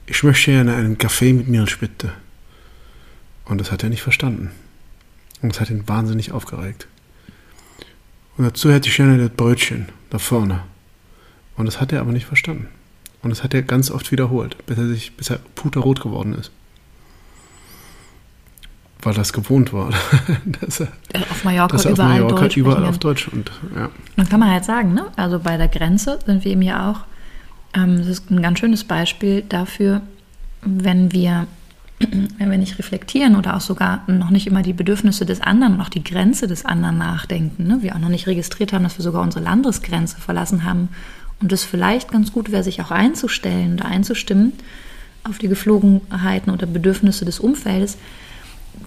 ich 0.06 0.24
möchte 0.24 0.52
gerne 0.52 0.76
einen 0.76 0.98
Kaffee 0.98 1.34
mit 1.34 1.48
Milch 1.48 1.80
bitte. 1.80 2.13
Und 3.45 3.60
das 3.60 3.72
hat 3.72 3.84
er 3.84 3.89
nicht 3.89 4.04
verstanden. 4.04 4.52
Und 5.41 5.54
das 5.54 5.60
hat 5.60 5.69
ihn 5.69 5.88
wahnsinnig 5.88 6.32
aufgeregt. 6.32 6.88
Und 8.38 8.45
dazu 8.45 8.72
hätte 8.72 8.89
ich 8.89 8.95
gerne 8.95 9.17
das 9.17 9.36
Brötchen 9.36 9.89
da 10.10 10.19
vorne. 10.19 10.63
Und 11.58 11.65
das 11.65 11.82
hat 11.82 11.91
er 11.91 12.02
aber 12.02 12.12
nicht 12.12 12.26
verstanden. 12.26 12.67
Und 13.21 13.32
das 13.32 13.43
hat 13.43 13.53
er 13.53 13.62
ganz 13.63 13.91
oft 13.91 14.12
wiederholt, 14.12 14.55
bis 14.65 14.77
er 14.77 14.88
sich, 14.88 15.15
bis 15.15 15.29
er 15.29 15.39
puterrot 15.55 16.01
geworden 16.01 16.34
ist. 16.34 16.51
Weil 19.01 19.13
das 19.13 19.34
gewohnt 19.34 19.73
war. 19.73 19.91
dass 20.62 20.82
er, 20.82 20.88
auf 21.29 21.43
Mallorca 21.43 21.73
dass 21.73 21.86
er 21.86 21.91
auf 21.91 21.97
überall 21.97 22.21
Mallorca 22.21 22.41
Deutsch 22.41 22.58
überall 22.58 22.86
auf 22.86 22.97
Deutsch 22.97 23.27
und 23.27 23.51
ja. 23.75 23.89
Dann 24.15 24.29
kann 24.29 24.39
man 24.39 24.51
halt 24.51 24.65
sagen, 24.65 24.93
ne? 24.93 25.05
also 25.15 25.39
bei 25.39 25.58
der 25.58 25.67
Grenze 25.67 26.19
sind 26.25 26.43
wir 26.43 26.51
eben 26.51 26.62
ja 26.62 26.91
auch, 26.91 27.01
ähm, 27.77 27.97
das 27.97 28.08
ist 28.08 28.32
ein 28.32 28.41
ganz 28.41 28.60
schönes 28.60 28.84
Beispiel 28.84 29.43
dafür, 29.47 30.01
wenn 30.62 31.12
wir, 31.12 31.47
wenn 31.99 32.51
wir 32.51 32.58
nicht 32.58 32.77
reflektieren 32.79 33.36
oder 33.36 33.55
auch 33.55 33.62
sogar 33.62 34.03
noch 34.08 34.29
nicht 34.32 34.47
immer 34.47 34.63
die 34.63 34.73
Bedürfnisse 34.73 35.25
des 35.25 35.41
anderen 35.41 35.75
und 35.75 35.82
auch 35.82 35.89
die 35.89 36.03
Grenze 36.03 36.47
des 36.47 36.65
anderen 36.65 36.97
nachdenken, 36.97 37.67
ne? 37.67 37.79
wir 37.82 37.95
auch 37.95 37.99
noch 37.99 38.10
nicht 38.10 38.27
registriert 38.27 38.71
haben, 38.71 38.84
dass 38.84 38.97
wir 38.97 39.03
sogar 39.03 39.21
unsere 39.21 39.43
Landesgrenze 39.43 40.19
verlassen 40.19 40.63
haben 40.63 40.89
und 41.41 41.52
es 41.52 41.63
vielleicht 41.63 42.12
ganz 42.12 42.32
gut 42.32 42.52
wäre, 42.52 42.63
sich 42.63 42.82
auch 42.82 42.91
einzustellen 42.91 43.75
oder 43.75 43.86
einzustimmen 43.86 44.54
auf 45.23 45.38
die 45.38 45.47
Geflogenheiten 45.47 46.52
oder 46.52 46.65
Bedürfnisse 46.65 47.25
des 47.25 47.39
Umfeldes. 47.39 47.97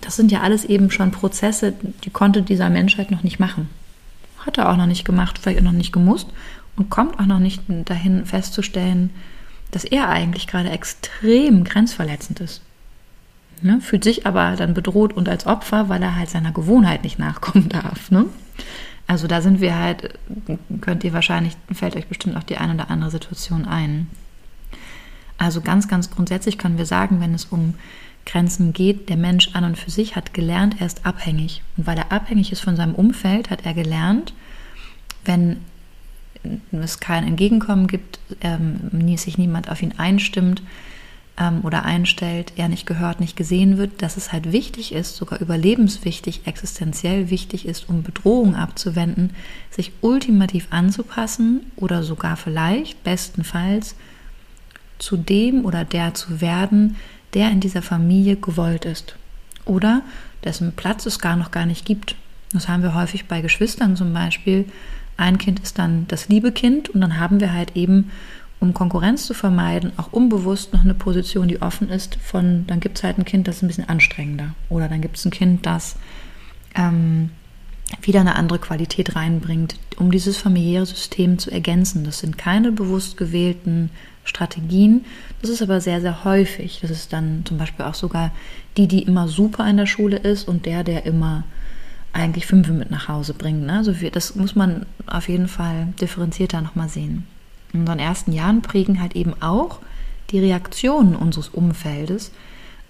Das 0.00 0.16
sind 0.16 0.32
ja 0.32 0.40
alles 0.40 0.64
eben 0.64 0.90
schon 0.90 1.10
Prozesse, 1.10 1.74
die 2.04 2.10
konnte 2.10 2.42
dieser 2.42 2.70
Menschheit 2.70 3.10
noch 3.10 3.22
nicht 3.22 3.38
machen. 3.38 3.68
Hat 4.38 4.58
er 4.58 4.70
auch 4.70 4.76
noch 4.76 4.86
nicht 4.86 5.04
gemacht, 5.04 5.38
vielleicht 5.38 5.60
auch 5.60 5.64
noch 5.64 5.72
nicht 5.72 5.92
gemusst 5.92 6.28
und 6.76 6.90
kommt 6.90 7.18
auch 7.20 7.26
noch 7.26 7.38
nicht 7.38 7.62
dahin 7.68 8.26
festzustellen, 8.26 9.10
dass 9.70 9.84
er 9.84 10.08
eigentlich 10.08 10.46
gerade 10.46 10.70
extrem 10.70 11.64
grenzverletzend 11.64 12.40
ist. 12.40 12.62
Ne? 13.62 13.80
Fühlt 13.80 14.04
sich 14.04 14.26
aber 14.26 14.56
dann 14.56 14.74
bedroht 14.74 15.12
und 15.12 15.28
als 15.28 15.46
Opfer, 15.46 15.88
weil 15.88 16.02
er 16.02 16.16
halt 16.16 16.30
seiner 16.30 16.52
Gewohnheit 16.52 17.04
nicht 17.04 17.18
nachkommen 17.18 17.68
darf. 17.68 18.10
Ne? 18.10 18.26
Also 19.06 19.26
da 19.26 19.42
sind 19.42 19.60
wir 19.60 19.76
halt, 19.76 20.18
könnt 20.80 21.04
ihr 21.04 21.12
wahrscheinlich, 21.12 21.56
fällt 21.72 21.96
euch 21.96 22.06
bestimmt 22.06 22.36
auch 22.36 22.44
die 22.44 22.56
eine 22.56 22.74
oder 22.74 22.90
andere 22.90 23.10
Situation 23.10 23.66
ein. 23.66 24.08
Also 25.38 25.60
ganz, 25.60 25.88
ganz 25.88 26.10
grundsätzlich 26.10 26.56
können 26.56 26.78
wir 26.78 26.86
sagen, 26.86 27.20
wenn 27.20 27.34
es 27.34 27.46
um 27.46 27.74
Grenzen 28.24 28.72
geht, 28.72 29.08
der 29.08 29.16
Mensch 29.16 29.50
an 29.54 29.64
und 29.64 29.76
für 29.76 29.90
sich 29.90 30.14
hat 30.14 30.32
gelernt, 30.32 30.76
er 30.78 30.86
ist 30.86 31.04
abhängig. 31.04 31.62
Und 31.76 31.86
weil 31.86 31.98
er 31.98 32.12
abhängig 32.12 32.52
ist 32.52 32.60
von 32.60 32.76
seinem 32.76 32.94
Umfeld, 32.94 33.50
hat 33.50 33.66
er 33.66 33.74
gelernt, 33.74 34.32
wenn 35.24 35.58
es 36.70 37.00
kein 37.00 37.26
Entgegenkommen 37.26 37.86
gibt, 37.86 38.20
ähm, 38.40 39.16
sich 39.16 39.38
niemand 39.38 39.70
auf 39.70 39.82
ihn 39.82 39.94
einstimmt, 39.98 40.62
oder 41.62 41.84
einstellt, 41.84 42.52
er 42.56 42.68
nicht 42.68 42.86
gehört, 42.86 43.18
nicht 43.18 43.36
gesehen 43.36 43.78
wird, 43.78 44.02
dass 44.02 44.16
es 44.16 44.32
halt 44.32 44.52
wichtig 44.52 44.92
ist, 44.92 45.16
sogar 45.16 45.40
überlebenswichtig, 45.40 46.42
existenziell 46.44 47.30
wichtig 47.30 47.66
ist, 47.66 47.88
um 47.88 48.02
Bedrohung 48.02 48.54
abzuwenden, 48.54 49.30
sich 49.70 49.92
ultimativ 50.02 50.68
anzupassen 50.70 51.72
oder 51.76 52.02
sogar 52.02 52.36
vielleicht, 52.36 53.02
bestenfalls, 53.02 53.96
zu 54.98 55.16
dem 55.16 55.64
oder 55.64 55.84
der 55.84 56.14
zu 56.14 56.40
werden, 56.40 56.96
der 57.34 57.50
in 57.50 57.60
dieser 57.60 57.82
Familie 57.82 58.36
gewollt 58.36 58.84
ist. 58.84 59.16
Oder 59.64 60.02
dessen 60.44 60.72
Platz 60.72 61.06
es 61.06 61.18
gar 61.18 61.36
noch 61.36 61.50
gar 61.50 61.66
nicht 61.66 61.84
gibt. 61.84 62.14
Das 62.52 62.68
haben 62.68 62.82
wir 62.82 62.94
häufig 62.94 63.26
bei 63.26 63.40
Geschwistern 63.40 63.96
zum 63.96 64.12
Beispiel. 64.12 64.66
Ein 65.16 65.38
Kind 65.38 65.60
ist 65.60 65.78
dann 65.78 66.06
das 66.08 66.28
liebe 66.28 66.52
Kind 66.52 66.90
und 66.90 67.00
dann 67.00 67.18
haben 67.18 67.40
wir 67.40 67.52
halt 67.52 67.76
eben 67.76 68.10
um 68.62 68.74
Konkurrenz 68.74 69.26
zu 69.26 69.34
vermeiden, 69.34 69.92
auch 69.96 70.12
unbewusst 70.12 70.72
noch 70.72 70.82
eine 70.82 70.94
Position, 70.94 71.48
die 71.48 71.60
offen 71.60 71.88
ist, 71.88 72.14
von 72.14 72.64
dann 72.68 72.78
gibt 72.78 72.96
es 72.96 73.04
halt 73.04 73.18
ein 73.18 73.24
Kind, 73.24 73.48
das 73.48 73.56
ist 73.56 73.62
ein 73.62 73.66
bisschen 73.66 73.88
anstrengender. 73.88 74.54
Oder 74.68 74.88
dann 74.88 75.00
gibt 75.00 75.16
es 75.16 75.24
ein 75.24 75.32
Kind, 75.32 75.66
das 75.66 75.96
ähm, 76.76 77.30
wieder 78.00 78.20
eine 78.20 78.36
andere 78.36 78.60
Qualität 78.60 79.16
reinbringt, 79.16 79.80
um 79.96 80.12
dieses 80.12 80.36
familiäre 80.36 80.86
System 80.86 81.38
zu 81.38 81.50
ergänzen. 81.50 82.04
Das 82.04 82.20
sind 82.20 82.38
keine 82.38 82.70
bewusst 82.70 83.16
gewählten 83.16 83.90
Strategien. 84.22 85.04
Das 85.40 85.50
ist 85.50 85.60
aber 85.60 85.80
sehr, 85.80 86.00
sehr 86.00 86.22
häufig. 86.22 86.78
Das 86.82 86.90
ist 86.92 87.12
dann 87.12 87.42
zum 87.44 87.58
Beispiel 87.58 87.84
auch 87.84 87.94
sogar 87.94 88.30
die, 88.76 88.86
die 88.86 89.02
immer 89.02 89.26
super 89.26 89.68
in 89.68 89.76
der 89.76 89.86
Schule 89.86 90.18
ist 90.18 90.46
und 90.46 90.66
der, 90.66 90.84
der 90.84 91.04
immer 91.04 91.42
eigentlich 92.12 92.46
Fünfe 92.46 92.72
mit 92.72 92.92
nach 92.92 93.08
Hause 93.08 93.34
bringt. 93.34 93.66
Ne? 93.66 93.78
Also 93.78 93.92
das 93.92 94.36
muss 94.36 94.54
man 94.54 94.86
auf 95.08 95.28
jeden 95.28 95.48
Fall 95.48 95.88
differenzierter 96.00 96.60
nochmal 96.60 96.88
sehen 96.88 97.26
in 97.72 97.80
unseren 97.80 97.98
ersten 97.98 98.32
Jahren 98.32 98.62
prägen 98.62 99.00
halt 99.00 99.16
eben 99.16 99.34
auch 99.40 99.80
die 100.30 100.38
Reaktionen 100.40 101.14
unseres 101.16 101.48
Umfeldes 101.48 102.32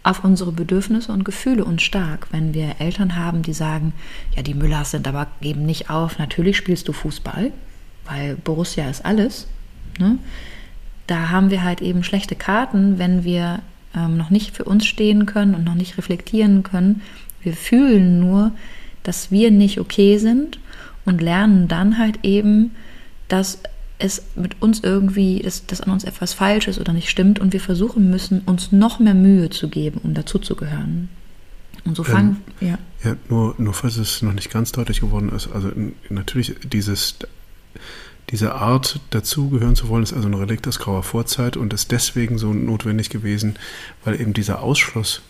auf 0.05 0.25
unsere 0.25 0.51
Bedürfnisse 0.53 1.13
und 1.13 1.25
Gefühle 1.25 1.65
uns 1.65 1.83
stark. 1.83 2.29
Wenn 2.33 2.55
wir 2.55 2.77
Eltern 2.81 3.17
haben, 3.17 3.43
die 3.43 3.53
sagen, 3.53 3.93
ja, 4.35 4.43
die 4.43 4.55
Müllers 4.55 4.91
sind 4.91 5.07
aber 5.07 5.29
geben 5.41 5.65
nicht 5.65 5.91
auf, 5.91 6.19
natürlich 6.19 6.57
spielst 6.57 6.89
du 6.89 6.93
Fußball, 6.93 7.53
weil 8.05 8.37
Borussia 8.37 8.89
ist 8.89 9.05
alles. 9.05 9.47
Ne? 9.99 10.19
Da 11.07 11.31
haben 11.31 11.51
wir 11.51 11.63
halt 11.63 11.83
eben 11.83 12.03
schlechte 12.03 12.35
Karten, 12.35 12.99
wenn 12.99 13.23
wir 13.23 13.61
ähm, 13.95 14.17
noch 14.17 14.31
nicht 14.31 14.57
für 14.57 14.65
uns 14.65 14.87
stehen 14.87 15.27
können 15.27 15.55
und 15.55 15.65
noch 15.65 15.75
nicht 15.75 15.99
reflektieren 15.99 16.63
können. 16.63 17.03
Wir 17.43 17.53
fühlen 17.53 18.21
nur, 18.21 18.53
dass 19.03 19.31
wir 19.31 19.51
nicht 19.51 19.79
okay 19.79 20.19
sind 20.19 20.59
und 21.05 21.21
lernen 21.21 21.69
dann 21.69 21.99
halt 21.99 22.21
eben, 22.23 22.73
dass 23.29 23.61
es 23.99 24.23
mit 24.35 24.61
uns 24.61 24.81
irgendwie, 24.81 25.41
dass, 25.41 25.67
dass 25.67 25.81
an 25.81 25.91
uns 25.91 26.05
etwas 26.05 26.33
falsch 26.33 26.69
ist 26.69 26.79
oder 26.79 26.93
nicht 26.93 27.09
stimmt 27.09 27.39
und 27.39 27.53
wir 27.53 27.61
versuchen 27.61 28.11
müssen, 28.11 28.41
uns 28.41 28.73
noch 28.73 28.99
mehr 28.99 29.15
Mühe 29.15 29.51
zu 29.51 29.69
geben, 29.69 30.01
um 30.03 30.15
dazuzugehören. 30.15 31.09
Und 31.85 31.97
so 31.97 32.05
fangen, 32.05 32.39
ähm, 32.61 32.69
ja. 32.69 32.79
Ja, 33.05 33.17
nur, 33.29 33.55
nur 33.59 33.75
falls 33.75 33.97
es 33.97 34.23
noch 34.23 34.33
nicht 34.33 34.51
ganz 34.51 34.73
deutlich 34.73 35.01
geworden 35.01 35.31
ist, 35.31 35.49
also 35.53 35.73
natürlich 36.11 36.55
dieses, 36.63 37.17
diese 38.31 38.55
Art 38.55 39.01
dazugehören 39.11 39.75
zu 39.75 39.89
wollen, 39.89 40.05
ist 40.05 40.13
also 40.13 40.29
ein 40.29 40.35
Relikt 40.35 40.69
aus 40.69 40.79
grauer 40.79 41.03
Vorzeit 41.03 41.57
und 41.57 41.73
ist 41.73 41.91
deswegen 41.91 42.39
so 42.39 42.53
notwendig 42.53 43.11
gewesen, 43.11 43.57
weil 44.05 44.21
eben 44.21 44.33
dieser 44.33 44.63
Ausschluss 44.63 45.23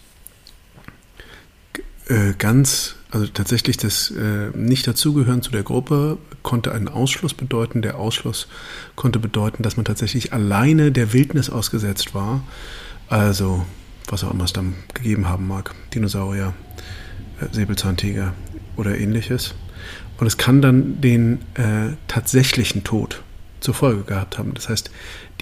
äh, 2.09 2.35
ganz 2.37 2.96
also 3.12 3.27
tatsächlich 3.27 3.77
das 3.77 4.11
äh, 4.11 4.48
Nicht-Dazugehören 4.57 5.42
zu 5.42 5.51
der 5.51 5.62
Gruppe 5.62 6.16
konnte 6.42 6.72
einen 6.72 6.88
Ausschluss 6.88 7.35
bedeuten. 7.35 7.83
Der 7.83 7.98
Ausschluss 7.98 8.48
konnte 8.96 9.18
bedeuten, 9.18 9.62
dass 9.62 9.77
man 9.77 9.85
tatsächlich 9.85 10.33
alleine 10.33 10.92
der 10.92 11.12
Wildnis 11.12 11.51
ausgesetzt 11.51 12.14
war. 12.14 12.42
Also, 13.09 13.66
was 14.09 14.25
auch 14.25 14.33
immer 14.33 14.44
es 14.44 14.55
dann 14.55 14.75
gegeben 14.94 15.29
haben 15.29 15.46
mag. 15.46 15.75
Dinosaurier, 15.92 16.55
äh, 17.40 17.55
Säbelzahntiger 17.55 18.33
oder 18.77 18.96
ähnliches. 18.96 19.55
Und 20.16 20.27
es 20.27 20.38
kann 20.38 20.62
dann 20.62 21.03
den 21.03 21.40
äh, 21.55 21.92
tatsächlichen 22.09 22.83
Tod 22.83 23.22
zur 23.61 23.75
Folge 23.75 24.05
gehabt 24.05 24.38
haben. 24.38 24.55
Das 24.55 24.70
heißt, 24.70 24.90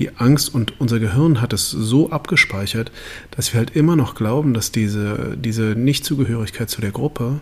die 0.01 0.17
Angst 0.17 0.53
und 0.53 0.81
unser 0.81 0.99
Gehirn 0.99 1.41
hat 1.41 1.53
es 1.53 1.71
so 1.71 2.11
abgespeichert, 2.11 2.91
dass 3.31 3.53
wir 3.53 3.59
halt 3.59 3.77
immer 3.77 3.95
noch 3.95 4.17
glauben, 4.17 4.55
dass 4.55 4.73
diese, 4.73 5.37
diese 5.37 5.77
Nichtzugehörigkeit 5.77 6.69
zu 6.69 6.81
der 6.81 6.91
Gruppe 6.91 7.41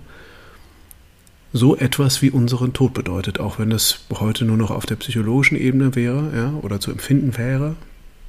so 1.53 1.77
etwas 1.77 2.23
wie 2.23 2.31
unseren 2.31 2.73
Tod 2.73 2.95
bedeutet, 2.95 3.41
auch 3.41 3.59
wenn 3.59 3.73
es 3.73 4.01
heute 4.11 4.45
nur 4.45 4.57
noch 4.57 4.71
auf 4.71 4.87
der 4.87 4.97
psychologischen 4.97 5.57
Ebene 5.57 5.95
wäre 5.95 6.31
ja, 6.37 6.53
oder 6.63 6.81
zu 6.81 6.91
empfinden 6.91 7.37
wäre, 7.37 7.77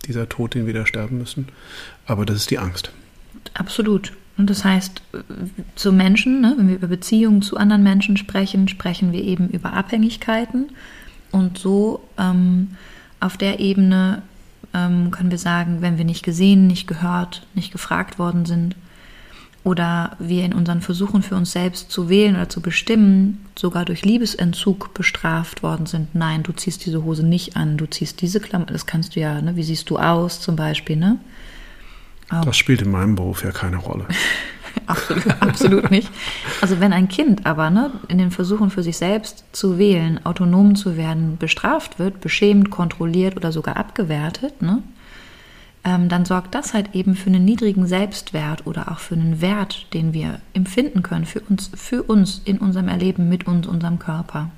dieser 0.06 0.30
Tod, 0.30 0.56
den 0.56 0.66
wir 0.66 0.74
da 0.74 0.86
sterben 0.86 1.18
müssen. 1.18 1.48
Aber 2.06 2.26
das 2.26 2.38
ist 2.38 2.52
die 2.52 2.60
Angst. 2.60 2.92
Absolut. 3.54 4.14
Und 4.38 4.50
das 4.50 4.64
heißt, 4.64 5.02
zu 5.76 5.92
Menschen, 5.92 6.40
ne, 6.40 6.54
wenn 6.58 6.70
wir 6.70 6.76
über 6.76 6.88
Beziehungen 6.88 7.42
zu 7.42 7.58
anderen 7.58 7.84
Menschen 7.84 8.16
sprechen, 8.16 8.70
sprechen 8.70 9.12
wir 9.12 9.22
eben 9.22 9.50
über 9.50 9.74
Abhängigkeiten. 9.74 10.70
Und 11.32 11.58
so 11.58 12.02
ähm, 12.18 12.70
auf 13.20 13.36
der 13.36 13.60
Ebene 13.60 14.22
ähm, 14.74 15.12
können 15.12 15.30
wir 15.30 15.38
sagen, 15.38 15.82
wenn 15.82 15.98
wir 15.98 16.06
nicht 16.06 16.24
gesehen, 16.24 16.68
nicht 16.68 16.88
gehört, 16.88 17.46
nicht 17.54 17.74
gefragt 17.74 18.18
worden 18.18 18.46
sind, 18.46 18.78
oder 19.64 20.16
wir 20.20 20.46
in 20.46 20.54
unseren 20.54 20.82
Versuchen 20.82 21.22
für 21.22 21.36
uns 21.36 21.52
selbst 21.52 21.92
zu 21.92 22.10
wählen 22.10 22.36
oder 22.36 22.50
zu 22.50 22.62
bestimmen, 22.62 23.46
sogar 23.58 23.86
durch 23.86 24.06
Liebesentzug 24.06 24.94
bestraft 24.94 25.64
worden 25.64 25.86
sind. 25.86 26.16
Nein, 26.16 26.44
du 26.44 26.54
ziehst 26.54 26.86
diese 26.86 27.04
Hose 27.04 27.26
nicht 27.26 27.58
an, 27.58 27.78
du 27.78 27.86
ziehst 27.86 28.22
diese 28.22 28.40
Klammer, 28.40 28.66
das 28.66 28.86
kannst 28.86 29.16
du 29.16 29.20
ja, 29.20 29.42
ne? 29.42 29.56
wie 29.56 29.64
siehst 29.64 29.90
du 29.90 29.98
aus 29.98 30.40
zum 30.40 30.56
Beispiel, 30.56 30.96
ne? 30.96 31.20
Auch. 32.30 32.46
Das 32.46 32.58
spielt 32.58 32.84
in 32.84 32.92
meinem 32.92 33.16
Beruf 33.16 33.44
ja 33.44 33.52
keine 33.52 33.78
Rolle. 33.78 34.06
absolut, 34.86 35.42
absolut 35.42 35.92
nicht. 35.92 36.10
Also 36.62 36.80
wenn 36.80 36.94
ein 36.94 37.08
Kind 37.08 37.46
aber 37.46 37.72
ne, 37.72 37.92
in 38.08 38.20
den 38.20 38.30
Versuchen 38.32 38.70
für 38.70 38.84
sich 38.84 38.98
selbst 38.98 39.46
zu 39.52 39.78
wählen, 39.78 40.24
autonom 40.26 40.76
zu 40.76 40.96
werden, 40.96 41.38
bestraft 41.38 41.98
wird, 41.98 42.22
beschämt, 42.22 42.70
kontrolliert 42.70 43.36
oder 43.36 43.52
sogar 43.52 43.78
abgewertet, 43.78 44.62
ne, 44.62 44.84
ähm, 45.84 46.10
dann 46.10 46.26
sorgt 46.26 46.56
das 46.56 46.74
halt 46.74 46.94
eben 46.94 47.16
für 47.16 47.30
einen 47.30 47.46
niedrigen 47.46 47.88
Selbstwert 47.88 48.68
oder 48.68 48.92
auch 48.92 49.00
für 49.00 49.16
einen 49.16 49.42
Wert, 49.42 49.88
den 49.94 50.14
wir 50.14 50.42
empfinden 50.54 51.04
können 51.04 51.26
für 51.26 51.40
uns, 51.42 51.72
für 51.74 52.04
uns 52.04 52.42
in 52.46 52.58
unserem 52.58 52.90
Erleben 52.90 53.30
mit 53.30 53.48
uns, 53.48 53.68
unserem 53.68 54.00
Körper. 54.00 54.50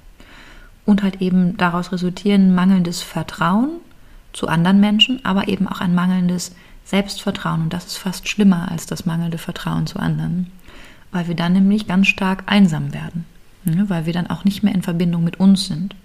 Und 0.85 1.03
halt 1.03 1.21
eben 1.21 1.57
daraus 1.57 1.91
resultieren 1.91 2.55
mangelndes 2.55 3.01
Vertrauen 3.01 3.69
zu 4.33 4.47
anderen 4.47 4.79
Menschen, 4.79 5.23
aber 5.23 5.47
eben 5.47 5.67
auch 5.67 5.79
ein 5.79 5.93
mangelndes 5.93 6.55
Selbstvertrauen. 6.85 7.61
Und 7.63 7.73
das 7.73 7.85
ist 7.85 7.97
fast 7.97 8.27
schlimmer 8.27 8.71
als 8.71 8.87
das 8.87 9.05
mangelnde 9.05 9.37
Vertrauen 9.37 9.85
zu 9.85 9.99
anderen, 9.99 10.47
weil 11.11 11.27
wir 11.27 11.35
dann 11.35 11.53
nämlich 11.53 11.87
ganz 11.87 12.07
stark 12.07 12.43
einsam 12.47 12.93
werden. 12.93 13.25
Ja, 13.63 13.87
weil 13.89 14.07
wir 14.07 14.13
dann 14.13 14.27
auch 14.27 14.43
nicht 14.43 14.63
mehr 14.63 14.73
in 14.73 14.81
Verbindung 14.81 15.23
mit 15.23 15.39
uns 15.39 15.67
sind. 15.67 15.95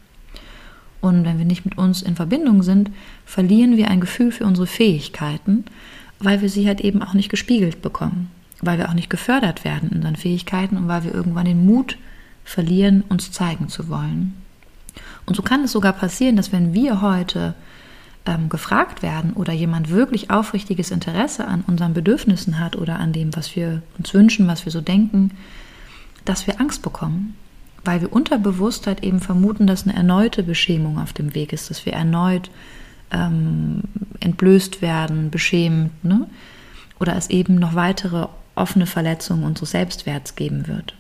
Und 1.07 1.25
wenn 1.25 1.39
wir 1.39 1.45
nicht 1.45 1.65
mit 1.65 1.79
uns 1.79 2.03
in 2.03 2.17
Verbindung 2.17 2.65
sind, 2.65 2.91
verlieren 3.25 3.77
wir 3.77 3.89
ein 3.89 4.01
Gefühl 4.01 4.33
für 4.33 4.45
unsere 4.45 4.67
Fähigkeiten, 4.67 5.65
weil 6.19 6.43
wir 6.43 6.49
sie 6.49 6.67
halt 6.67 6.81
eben 6.81 7.01
auch 7.01 7.15
nicht 7.15 7.29
gespiegelt 7.29 7.81
bekommen, 7.81 8.29
weil 8.61 8.79
wir 8.79 8.89
auch 8.89 8.95
nicht 8.95 9.09
gefördert 9.09 9.65
werden 9.65 9.91
in 9.91 9.99
unseren 9.99 10.17
Fähigkeiten 10.17 10.77
und 10.77 10.89
weil 10.89 11.05
wir 11.05 11.15
irgendwann 11.15 11.45
den 11.45 11.65
Mut 11.65 11.97
verlieren, 12.45 13.05
uns 13.09 13.31
zeigen 13.31 13.69
zu 13.69 13.89
wollen. 13.89 14.35
Und 15.27 15.37
so 15.37 15.43
kann 15.43 15.63
es 15.63 15.73
sogar 15.73 15.93
passieren, 15.93 16.35
dass 16.35 16.51
wenn 16.51 16.75
wir 16.75 17.01
heute 17.03 17.55
ähm, 18.25 18.49
gefragt 18.49 19.03
werden 19.03 19.33
oder 19.35 19.53
jemand 19.53 19.91
wirklich 19.91 20.31
aufrichtiges 20.31 20.91
Interesse 20.91 21.47
an 21.47 21.63
unseren 21.69 21.95
Bedürfnissen 21.95 22.59
hat 22.59 22.75
oder 22.75 22.99
an 22.99 23.13
dem, 23.13 23.37
was 23.37 23.55
wir 23.55 23.83
uns 23.97 24.13
wünschen, 24.13 24.49
was 24.49 24.65
wir 24.65 24.73
so 24.73 24.81
denken, 24.81 25.31
dass 26.25 26.49
wir 26.49 26.61
Angst 26.61 26.83
bekommen, 26.83 27.37
weil 27.87 28.01
wir 28.01 28.13
unterbewusst 28.13 28.87
halt 28.87 29.03
eben 29.03 29.21
vermuten, 29.21 29.67
dass 29.67 29.87
eine 29.87 29.97
erneute 29.97 30.43
Beschämung 30.43 30.99
auf 30.99 31.13
dem 31.13 31.35
Weg 31.35 31.53
ist, 31.53 31.71
dass 31.71 31.87
wir 31.87 31.93
erneut 31.93 32.51
ähm, 33.11 33.83
entblößt 34.21 34.83
werden, 34.83 35.31
beschämt, 35.31 36.05
ne? 36.05 36.27
oder 36.99 37.17
es 37.17 37.31
eben 37.31 37.57
noch 37.57 37.75
weitere 37.75 38.27
offene 38.55 38.87
Verletzungen 38.87 39.45
unseres 39.45 39.71
Selbstwerts 39.71 40.35
geben 40.35 40.67
wird. 40.67 40.95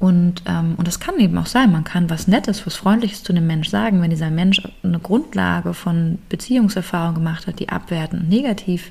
Und, 0.00 0.42
ähm, 0.46 0.74
und 0.76 0.86
das 0.86 1.00
kann 1.00 1.18
eben 1.18 1.38
auch 1.38 1.46
sein, 1.46 1.70
man 1.72 1.84
kann 1.84 2.10
was 2.10 2.26
Nettes, 2.26 2.66
was 2.66 2.74
Freundliches 2.74 3.22
zu 3.22 3.32
einem 3.32 3.46
Mensch 3.46 3.68
sagen, 3.68 4.02
wenn 4.02 4.10
dieser 4.10 4.30
Mensch 4.30 4.60
eine 4.82 4.98
Grundlage 4.98 5.72
von 5.72 6.18
Beziehungserfahrung 6.28 7.14
gemacht 7.14 7.46
hat, 7.46 7.60
die 7.60 7.68
abwertend 7.68 8.28
negativ 8.28 8.90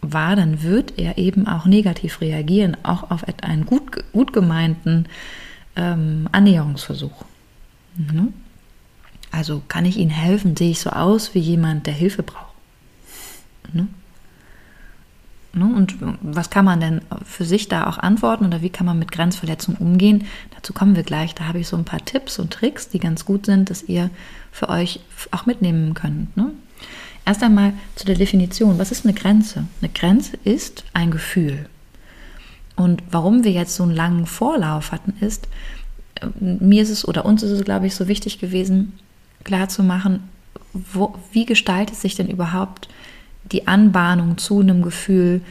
war, 0.00 0.36
dann 0.36 0.62
wird 0.62 0.98
er 0.98 1.18
eben 1.18 1.46
auch 1.46 1.66
negativ 1.66 2.20
reagieren, 2.20 2.76
auch 2.82 3.10
auf 3.10 3.24
einen 3.42 3.64
gut, 3.64 4.04
gut 4.12 4.32
gemeinten 4.32 5.06
ähm, 5.76 6.28
Annäherungsversuch. 6.32 7.24
Mhm. 7.96 8.32
Also 9.30 9.62
kann 9.68 9.84
ich 9.84 9.96
Ihnen 9.96 10.10
helfen? 10.10 10.56
Sehe 10.56 10.70
ich 10.70 10.80
so 10.80 10.90
aus 10.90 11.34
wie 11.34 11.40
jemand, 11.40 11.86
der 11.86 11.94
Hilfe 11.94 12.22
braucht? 12.22 12.54
Mhm. 13.72 13.88
Und 15.54 15.96
was 16.20 16.50
kann 16.50 16.64
man 16.64 16.80
denn 16.80 17.00
für 17.24 17.44
sich 17.44 17.68
da 17.68 17.86
auch 17.86 17.98
antworten 17.98 18.44
oder 18.44 18.60
wie 18.62 18.70
kann 18.70 18.86
man 18.86 18.98
mit 18.98 19.12
Grenzverletzungen 19.12 19.80
umgehen? 19.80 20.26
Dazu 20.54 20.72
kommen 20.72 20.96
wir 20.96 21.04
gleich. 21.04 21.34
Da 21.34 21.44
habe 21.44 21.60
ich 21.60 21.68
so 21.68 21.76
ein 21.76 21.84
paar 21.84 22.04
Tipps 22.04 22.40
und 22.40 22.52
Tricks, 22.52 22.88
die 22.88 22.98
ganz 22.98 23.24
gut 23.24 23.46
sind, 23.46 23.70
dass 23.70 23.84
ihr 23.84 24.10
für 24.50 24.68
euch 24.68 25.00
auch 25.30 25.46
mitnehmen 25.46 25.94
könnt. 25.94 26.36
Ne? 26.36 26.50
Erst 27.24 27.42
einmal 27.42 27.72
zu 27.94 28.04
der 28.04 28.16
Definition. 28.16 28.78
Was 28.78 28.90
ist 28.90 29.04
eine 29.04 29.14
Grenze? 29.14 29.66
Eine 29.80 29.92
Grenze 29.92 30.36
ist 30.42 30.84
ein 30.92 31.10
Gefühl. 31.10 31.68
Und 32.76 33.02
warum 33.10 33.44
wir 33.44 33.52
jetzt 33.52 33.76
so 33.76 33.82
einen 33.82 33.94
langen 33.94 34.26
Vorlauf 34.26 34.92
hatten, 34.92 35.14
ist, 35.20 35.48
äh, 36.16 36.26
mir 36.38 36.82
ist 36.82 36.90
es 36.90 37.06
oder 37.06 37.24
uns 37.24 37.42
ist 37.42 37.52
es, 37.52 37.64
glaube 37.64 37.86
ich, 37.86 37.94
so 37.94 38.08
wichtig 38.08 38.38
gewesen, 38.38 38.94
klarzumachen, 39.44 40.28
wo, 40.72 41.14
wie 41.32 41.46
gestaltet 41.46 41.96
sich 41.96 42.14
denn 42.14 42.28
überhaupt 42.28 42.88
die 43.52 43.68
Anbahnung 43.68 44.38
zu 44.38 44.60
einem 44.60 44.82
Gefühl 44.82 45.42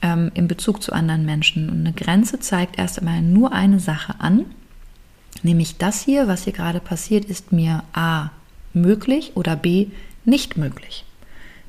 ähm, 0.00 0.30
in 0.34 0.48
Bezug 0.48 0.82
zu 0.82 0.92
anderen 0.92 1.26
Menschen. 1.26 1.68
Und 1.68 1.80
eine 1.80 1.92
Grenze 1.92 2.40
zeigt 2.40 2.78
erst 2.78 2.98
einmal 2.98 3.22
nur 3.22 3.52
eine 3.52 3.80
Sache 3.80 4.14
an, 4.18 4.46
nämlich 5.42 5.76
das 5.76 6.02
hier, 6.02 6.28
was 6.28 6.44
hier 6.44 6.52
gerade 6.52 6.80
passiert, 6.80 7.24
ist 7.24 7.52
mir 7.52 7.82
A 7.92 8.30
möglich 8.72 9.32
oder 9.34 9.56
B 9.56 9.88
nicht 10.24 10.56
möglich. 10.56 11.04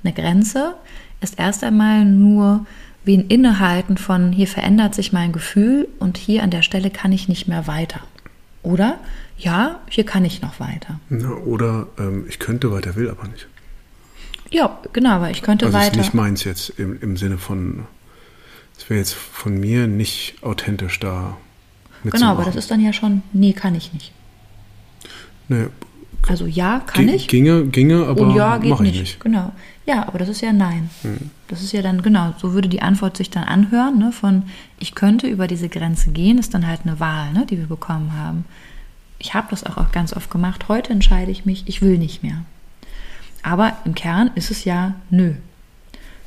Eine 0.03 0.13
Grenze 0.13 0.75
ist 1.21 1.39
erst 1.39 1.63
einmal 1.63 2.05
nur 2.05 2.65
wie 3.05 3.17
ein 3.17 3.27
Innehalten 3.27 3.97
von 3.97 4.31
hier 4.31 4.47
verändert 4.47 4.95
sich 4.95 5.11
mein 5.11 5.31
Gefühl 5.31 5.87
und 5.99 6.17
hier 6.17 6.43
an 6.43 6.51
der 6.51 6.61
Stelle 6.61 6.89
kann 6.89 7.11
ich 7.11 7.27
nicht 7.27 7.47
mehr 7.47 7.67
weiter. 7.67 8.01
Oder 8.61 8.99
ja, 9.37 9.79
hier 9.89 10.05
kann 10.05 10.23
ich 10.23 10.41
noch 10.41 10.59
weiter. 10.59 10.99
Ja, 11.09 11.29
oder 11.29 11.87
ähm, 11.99 12.25
ich 12.29 12.39
könnte 12.39 12.71
weiter, 12.71 12.95
will 12.95 13.09
aber 13.09 13.27
nicht. 13.27 13.47
Ja, 14.51 14.79
genau, 14.93 15.11
aber 15.11 15.31
ich 15.31 15.41
könnte 15.41 15.65
also 15.65 15.77
weiter. 15.77 15.89
Das 15.89 15.97
ist 15.97 16.03
nicht 16.05 16.13
meins 16.13 16.43
jetzt 16.43 16.69
im, 16.77 16.99
im 17.01 17.17
Sinne 17.17 17.37
von, 17.37 17.85
es 18.77 18.89
wäre 18.89 18.99
jetzt 18.99 19.13
von 19.13 19.59
mir 19.59 19.87
nicht 19.87 20.35
authentisch 20.41 20.99
da. 20.99 21.35
Genau, 22.03 22.27
aber 22.31 22.43
das 22.43 22.55
ist 22.55 22.69
dann 22.71 22.79
ja 22.79 22.93
schon, 22.93 23.23
nee, 23.33 23.53
kann 23.53 23.75
ich 23.75 23.93
nicht. 23.93 24.13
Nee, 25.49 25.67
also 26.27 26.45
ja, 26.45 26.81
kann 26.85 27.07
ich. 27.09 27.27
Ginge, 27.27 27.65
ginge, 27.65 28.05
aber 28.05 28.21
Und 28.21 28.35
ja, 28.35 28.57
geht 28.57 28.69
mache 28.69 28.85
ich 28.85 28.91
nicht. 28.91 28.99
nicht. 29.01 29.19
Genau. 29.19 29.51
Ja, 29.85 30.07
aber 30.07 30.19
das 30.19 30.29
ist 30.29 30.41
ja 30.41 30.53
nein. 30.53 30.89
Hm. 31.01 31.29
Das 31.53 31.61
ist 31.61 31.71
ja 31.71 31.83
dann, 31.83 32.01
genau, 32.01 32.33
so 32.39 32.53
würde 32.53 32.67
die 32.67 32.81
Antwort 32.81 33.15
sich 33.15 33.29
dann 33.29 33.43
anhören, 33.43 33.99
ne, 33.99 34.11
von 34.11 34.41
ich 34.79 34.95
könnte 34.95 35.27
über 35.27 35.45
diese 35.45 35.69
Grenze 35.69 36.09
gehen, 36.09 36.39
ist 36.39 36.55
dann 36.55 36.65
halt 36.65 36.81
eine 36.83 36.99
Wahl, 36.99 37.31
ne, 37.31 37.45
die 37.45 37.59
wir 37.59 37.67
bekommen 37.67 38.17
haben. 38.17 38.45
Ich 39.19 39.35
habe 39.35 39.49
das 39.51 39.63
auch, 39.63 39.77
auch 39.77 39.91
ganz 39.91 40.13
oft 40.13 40.31
gemacht. 40.31 40.67
Heute 40.67 40.91
entscheide 40.91 41.29
ich 41.29 41.45
mich, 41.45 41.65
ich 41.67 41.83
will 41.83 41.99
nicht 41.99 42.23
mehr. 42.23 42.43
Aber 43.43 43.77
im 43.85 43.93
Kern 43.93 44.31
ist 44.33 44.49
es 44.49 44.65
ja 44.65 44.95
nö. 45.11 45.35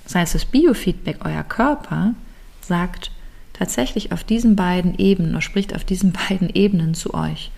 Das 0.05 0.15
heißt, 0.15 0.37
das 0.37 0.45
Biofeedback, 0.45 1.25
euer 1.25 1.43
Körper, 1.43 2.15
sagt 2.61 3.11
tatsächlich 3.53 4.13
auf 4.13 4.23
diesen 4.23 4.55
beiden 4.55 4.97
Ebenen 4.97 5.33
oder 5.33 5.43
spricht 5.43 5.75
auf 5.75 5.83
diesen 5.83 6.13
beiden 6.29 6.51
Ebenen 6.51 6.95
zu 6.95 7.15
euch. 7.15 7.51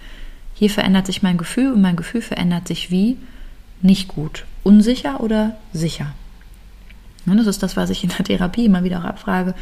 Hier 0.54 0.70
verändert 0.70 1.04
sich 1.04 1.22
mein 1.22 1.36
Gefühl 1.36 1.74
und 1.74 1.82
mein 1.82 1.96
Gefühl 1.96 2.22
verändert 2.22 2.66
sich 2.66 2.90
wie? 2.90 3.18
Nicht 3.82 4.08
gut. 4.08 4.46
Unsicher 4.64 5.20
oder 5.20 5.58
sicher? 5.74 6.14
Und 7.30 7.38
das 7.38 7.46
ist 7.46 7.62
das, 7.62 7.76
was 7.76 7.90
ich 7.90 8.04
in 8.04 8.10
der 8.10 8.24
Therapie 8.24 8.64
immer 8.64 8.84
wieder 8.84 9.00
auch 9.00 9.04
abfrage. 9.04 9.54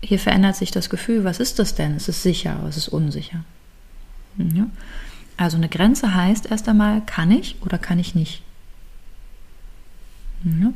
Hier 0.00 0.18
verändert 0.18 0.56
sich 0.56 0.70
das 0.70 0.90
Gefühl, 0.90 1.24
was 1.24 1.40
ist 1.40 1.58
das 1.58 1.74
denn? 1.74 1.96
Ist 1.96 2.08
es 2.08 2.22
sicher 2.22 2.58
oder 2.60 2.68
ist 2.68 2.76
es 2.76 2.88
unsicher? 2.88 3.44
Ja. 4.36 4.66
Also 5.36 5.56
eine 5.56 5.68
Grenze 5.68 6.14
heißt 6.14 6.50
erst 6.50 6.68
einmal, 6.68 7.02
kann 7.06 7.30
ich 7.30 7.56
oder 7.62 7.78
kann 7.78 7.98
ich 7.98 8.14
nicht? 8.14 8.42
Ja. 10.44 10.72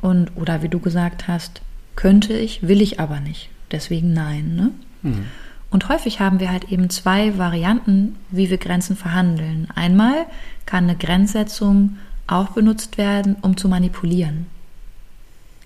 Und, 0.00 0.36
oder 0.36 0.62
wie 0.62 0.68
du 0.68 0.78
gesagt 0.78 1.28
hast, 1.28 1.60
könnte 1.96 2.32
ich, 2.32 2.66
will 2.66 2.80
ich 2.80 3.00
aber 3.00 3.20
nicht. 3.20 3.50
Deswegen 3.70 4.12
nein. 4.12 4.54
Ne? 4.54 4.70
Mhm. 5.02 5.24
Und 5.70 5.88
häufig 5.88 6.20
haben 6.20 6.40
wir 6.40 6.50
halt 6.50 6.70
eben 6.70 6.88
zwei 6.88 7.36
Varianten, 7.36 8.16
wie 8.30 8.48
wir 8.48 8.58
Grenzen 8.58 8.96
verhandeln. 8.96 9.68
Einmal 9.74 10.26
kann 10.64 10.84
eine 10.84 10.96
Grenzsetzung 10.96 11.98
auch 12.26 12.50
benutzt 12.50 12.98
werden, 12.98 13.36
um 13.42 13.56
zu 13.56 13.68
manipulieren. 13.68 14.46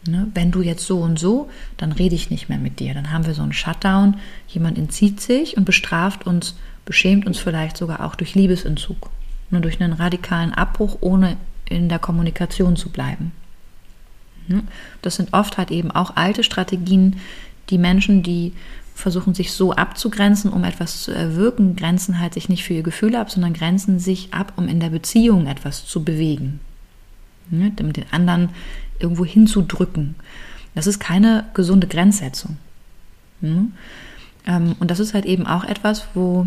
Ne? 0.06 0.26
Wenn 0.34 0.50
du 0.50 0.62
jetzt 0.62 0.86
so 0.86 0.98
und 0.98 1.18
so, 1.18 1.48
dann 1.76 1.92
rede 1.92 2.14
ich 2.14 2.30
nicht 2.30 2.48
mehr 2.48 2.58
mit 2.58 2.80
dir. 2.80 2.94
Dann 2.94 3.12
haben 3.12 3.26
wir 3.26 3.34
so 3.34 3.42
einen 3.42 3.52
Shutdown. 3.52 4.16
Jemand 4.48 4.78
entzieht 4.78 5.20
sich 5.20 5.56
und 5.56 5.64
bestraft 5.64 6.26
uns, 6.26 6.56
beschämt 6.84 7.26
uns 7.26 7.38
vielleicht 7.38 7.76
sogar 7.76 8.04
auch 8.04 8.16
durch 8.16 8.34
Liebesentzug. 8.34 9.10
Nur 9.50 9.60
durch 9.60 9.80
einen 9.80 9.92
radikalen 9.92 10.52
Abbruch, 10.52 10.98
ohne 11.00 11.36
in 11.66 11.88
der 11.88 11.98
Kommunikation 11.98 12.76
zu 12.76 12.88
bleiben. 12.88 13.32
Ne? 14.48 14.62
Das 15.02 15.16
sind 15.16 15.32
oft 15.32 15.56
halt 15.56 15.70
eben 15.70 15.90
auch 15.90 16.16
alte 16.16 16.42
Strategien, 16.42 17.16
die 17.70 17.78
Menschen, 17.78 18.22
die 18.22 18.52
versuchen 18.94 19.34
sich 19.34 19.52
so 19.52 19.72
abzugrenzen, 19.72 20.52
um 20.52 20.64
etwas 20.64 21.02
zu 21.02 21.12
erwirken, 21.12 21.76
grenzen 21.76 22.18
halt 22.18 22.34
sich 22.34 22.48
nicht 22.48 22.64
für 22.64 22.74
ihr 22.74 22.82
Gefühl 22.82 23.16
ab, 23.16 23.30
sondern 23.30 23.54
grenzen 23.54 23.98
sich 23.98 24.34
ab, 24.34 24.52
um 24.56 24.68
in 24.68 24.80
der 24.80 24.90
Beziehung 24.90 25.46
etwas 25.46 25.86
zu 25.86 26.04
bewegen. 26.04 26.60
Ne? 27.50 27.72
Um 27.80 27.92
den 27.92 28.04
anderen 28.10 28.50
irgendwo 29.02 29.24
hinzudrücken. 29.24 30.14
Das 30.74 30.86
ist 30.86 31.00
keine 31.00 31.44
gesunde 31.54 31.86
Grenzsetzung. 31.86 32.56
Ne? 33.40 33.68
Ähm, 34.46 34.74
und 34.80 34.90
das 34.90 35.00
ist 35.00 35.14
halt 35.14 35.26
eben 35.26 35.46
auch 35.46 35.64
etwas, 35.64 36.06
wo 36.14 36.46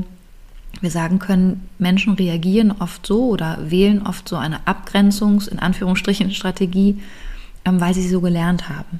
wir 0.81 0.91
sagen 0.91 1.19
können, 1.19 1.69
Menschen 1.77 2.13
reagieren 2.13 2.71
oft 2.71 3.05
so 3.05 3.29
oder 3.29 3.57
wählen 3.69 4.05
oft 4.05 4.27
so 4.27 4.35
eine 4.35 4.65
Abgrenzungs-, 4.67 5.47
in 5.47 5.59
Anführungsstrichen, 5.59 6.31
Strategie, 6.31 7.01
ähm, 7.63 7.79
weil 7.79 7.93
sie 7.93 8.07
so 8.07 8.21
gelernt 8.21 8.69
haben. 8.69 8.99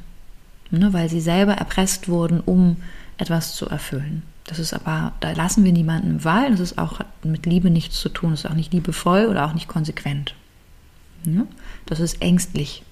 Ne? 0.71 0.93
Weil 0.93 1.09
sie 1.09 1.21
selber 1.21 1.53
erpresst 1.53 2.07
wurden, 2.07 2.39
um 2.39 2.77
etwas 3.17 3.55
zu 3.55 3.67
erfüllen. 3.67 4.23
Das 4.45 4.59
ist 4.59 4.73
aber, 4.73 5.13
da 5.21 5.31
lassen 5.31 5.63
wir 5.63 5.71
niemanden 5.71 6.23
Wahl. 6.23 6.51
Das 6.51 6.59
ist 6.59 6.77
auch 6.77 6.99
mit 7.23 7.45
Liebe 7.45 7.69
nichts 7.69 7.99
zu 7.99 8.09
tun. 8.09 8.31
Das 8.31 8.41
ist 8.41 8.49
auch 8.49 8.55
nicht 8.55 8.73
liebevoll 8.73 9.25
oder 9.25 9.45
auch 9.45 9.53
nicht 9.53 9.67
konsequent. 9.67 10.35
Ja? 11.25 11.45
Das 11.85 11.99
ist 11.99 12.21
ängstlich, 12.21 12.83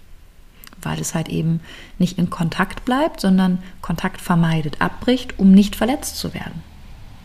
weil 0.85 0.99
es 0.99 1.15
halt 1.15 1.29
eben 1.29 1.59
nicht 1.97 2.17
in 2.17 2.29
Kontakt 2.29 2.85
bleibt, 2.85 3.21
sondern 3.21 3.59
Kontakt 3.81 4.21
vermeidet, 4.21 4.81
abbricht, 4.81 5.39
um 5.39 5.51
nicht 5.51 5.75
verletzt 5.75 6.17
zu 6.17 6.33
werden. 6.33 6.63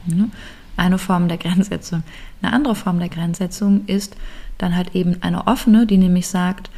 Ja? 0.07 0.29
Eine 0.77 0.99
Form 0.99 1.29
der 1.29 1.39
Grenzsetzung. 1.39 2.03
Eine 2.41 2.53
andere 2.53 2.75
Form 2.75 2.99
der 2.99 3.09
Grenzsetzung 3.09 3.87
ist 3.87 4.17
dann 4.59 4.77
halt 4.77 4.95
eben 4.95 5.23
eine 5.23 5.47
offene, 5.47 5.87
die 5.87 5.99
nämlich 5.99 6.29
sagt, 6.29 6.71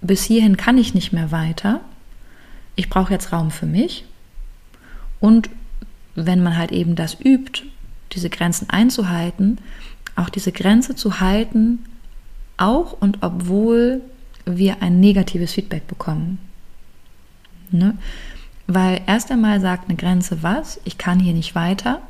bis 0.00 0.24
hierhin 0.24 0.56
kann 0.56 0.78
ich 0.78 0.94
nicht 0.94 1.12
mehr 1.12 1.30
weiter. 1.30 1.80
Ich 2.76 2.88
brauche 2.88 3.12
jetzt 3.12 3.32
Raum 3.32 3.50
für 3.50 3.66
mich 3.66 4.04
und 5.20 5.50
wenn 6.14 6.42
man 6.42 6.56
halt 6.56 6.72
eben 6.72 6.96
das 6.96 7.16
übt, 7.20 7.62
diese 8.12 8.30
Grenzen 8.30 8.70
einzuhalten, 8.70 9.58
auch 10.16 10.28
diese 10.28 10.52
Grenze 10.52 10.94
zu 10.94 11.20
halten, 11.20 11.84
auch 12.56 12.92
und 12.92 13.18
obwohl 13.22 14.00
wir 14.56 14.82
ein 14.82 15.00
negatives 15.00 15.52
Feedback 15.52 15.86
bekommen. 15.86 16.38
Ne? 17.70 17.96
Weil 18.66 19.00
erst 19.06 19.30
einmal 19.30 19.60
sagt 19.60 19.88
eine 19.88 19.96
Grenze 19.96 20.42
was, 20.42 20.80
ich 20.84 20.98
kann 20.98 21.20
hier 21.20 21.34
nicht 21.34 21.54
weiter. 21.54 22.00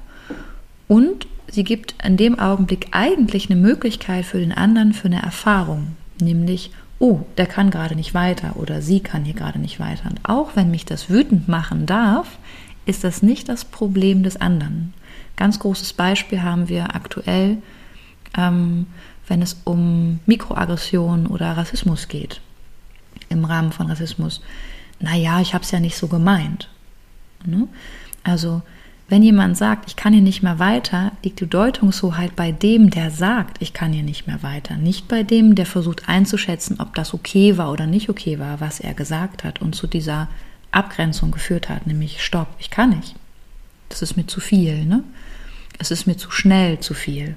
Und 0.87 1.27
sie 1.49 1.65
gibt 1.65 1.95
in 2.05 2.17
dem 2.17 2.39
Augenblick 2.39 2.89
eigentlich 2.93 3.51
eine 3.51 3.61
Möglichkeit 3.61 4.25
für 4.25 4.39
den 4.39 4.53
anderen 4.53 4.93
für 4.93 5.07
eine 5.07 5.23
Erfahrung, 5.23 5.97
nämlich, 6.21 6.71
oh, 6.99 7.21
der 7.37 7.47
kann 7.47 7.71
gerade 7.71 7.95
nicht 7.95 8.15
weiter 8.15 8.57
oder 8.57 8.83
sie 8.83 9.01
kann 9.01 9.25
hier 9.25 9.35
gerade 9.35 9.59
nicht 9.59 9.79
weiter. 9.79 10.11
Und 10.11 10.21
auch 10.25 10.57
wenn 10.57 10.71
mich 10.71 10.85
das 10.85 11.11
wütend 11.11 11.49
machen 11.49 11.87
darf, 11.87 12.39
ist 12.87 13.05
das 13.05 13.23
nicht 13.23 13.49
das 13.49 13.65
Problem 13.65 14.23
des 14.23 14.41
anderen. 14.41 14.95
Ganz 15.37 15.59
großes 15.59 15.93
Beispiel 15.93 16.43
haben 16.43 16.69
wir 16.69 16.95
aktuell, 16.95 17.59
ähm, 18.37 18.87
wenn 19.29 19.43
es 19.43 19.61
um 19.65 20.21
Mikroaggression 20.27 21.27
oder 21.27 21.57
Rassismus 21.57 22.09
geht, 22.09 22.41
im 23.29 23.45
Rahmen 23.45 23.73
von 23.73 23.87
Rassismus. 23.87 24.41
Naja, 25.01 25.41
ich 25.41 25.55
habe 25.55 25.65
es 25.65 25.71
ja 25.71 25.81
nicht 25.81 25.97
so 25.97 26.09
gemeint. 26.09 26.69
Ne? 27.45 27.69
Also 28.25 28.63
wenn 29.09 29.23
jemand 29.23 29.57
sagt, 29.57 29.89
ich 29.89 29.97
kann 29.97 30.13
hier 30.13 30.23
nicht 30.23 30.43
mehr 30.43 30.59
weiter, 30.59 31.13
liegt 31.25 31.41
die 31.41 31.47
Deutungshoheit 31.47 32.37
bei 32.37 32.53
dem, 32.53 32.91
der 32.91 33.11
sagt, 33.11 33.57
ich 33.61 33.73
kann 33.73 33.93
hier 33.93 34.03
nicht 34.03 34.27
mehr 34.27 34.43
weiter, 34.43 34.77
nicht 34.77 35.09
bei 35.09 35.23
dem, 35.23 35.55
der 35.55 35.65
versucht 35.65 36.11
einzuschätzen, 36.11 36.79
ob 36.79 36.95
das 36.95 37.15
okay 37.15 37.57
war 37.57 37.73
oder 37.73 37.87
nicht 37.87 38.11
okay 38.11 38.39
war, 38.39 38.61
was 38.61 38.81
er 38.81 38.93
gesagt 38.93 39.45
hat 39.45 39.63
und 39.63 39.75
zu 39.75 39.87
dieser 39.87 40.29
Abgrenzung 40.73 41.31
geführt 41.31 41.71
hat, 41.71 41.87
nämlich 41.87 42.23
Stopp, 42.23 42.49
ich 42.59 42.69
kann 42.69 42.91
nicht. 42.91 43.15
Das 43.89 44.03
ist 44.03 44.17
mir 44.19 44.27
zu 44.27 44.41
viel, 44.41 44.85
ne? 44.85 45.03
Es 45.79 45.91
ist 45.91 46.07
mir 46.07 46.19
zu 46.19 46.31
schnell 46.31 46.81
zu 46.81 46.93
viel. 46.93 47.37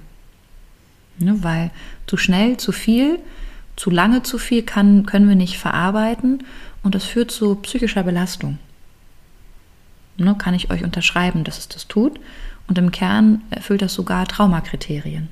Ne? 1.21 1.43
Weil 1.43 1.71
zu 2.07 2.17
schnell 2.17 2.57
zu 2.57 2.71
viel, 2.71 3.19
zu 3.75 3.89
lange 3.89 4.23
zu 4.23 4.37
viel 4.37 4.63
kann, 4.63 5.05
können 5.05 5.29
wir 5.29 5.35
nicht 5.35 5.57
verarbeiten 5.57 6.43
und 6.83 6.95
das 6.95 7.05
führt 7.05 7.31
zu 7.31 7.55
psychischer 7.55 8.03
Belastung 8.03 8.57
ne, 10.21 10.35
kann 10.37 10.53
ich 10.53 10.71
euch 10.71 10.83
unterschreiben, 10.83 11.43
dass 11.43 11.57
es 11.57 11.67
das 11.67 11.87
tut. 11.87 12.19
Und 12.67 12.77
im 12.77 12.91
Kern 12.91 13.41
erfüllt 13.49 13.81
das 13.81 13.93
sogar 13.93 14.27
Traumakriterien. 14.27 15.27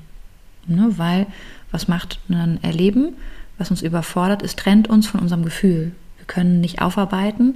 Ne, 0.66 0.92
weil 0.98 1.26
was 1.70 1.88
macht 1.88 2.18
ein 2.28 2.62
Erleben, 2.62 3.14
was 3.56 3.70
uns 3.70 3.82
überfordert, 3.82 4.42
es 4.42 4.56
trennt 4.56 4.88
uns 4.88 5.06
von 5.06 5.20
unserem 5.20 5.44
Gefühl. 5.44 5.92
Wir 6.18 6.26
können 6.26 6.60
nicht 6.60 6.82
aufarbeiten, 6.82 7.54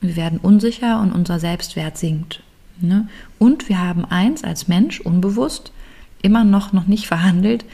wir 0.00 0.16
werden 0.16 0.38
unsicher 0.38 1.00
und 1.00 1.12
unser 1.12 1.38
Selbstwert 1.40 1.98
sinkt. 1.98 2.42
Ne? 2.78 3.08
Und 3.38 3.68
wir 3.68 3.80
haben 3.80 4.04
eins 4.04 4.44
als 4.44 4.68
Mensch 4.68 5.00
unbewusst 5.00 5.72
immer 6.22 6.44
noch, 6.44 6.72
noch 6.72 6.86
nicht 6.86 7.06
verhandelt. 7.06 7.64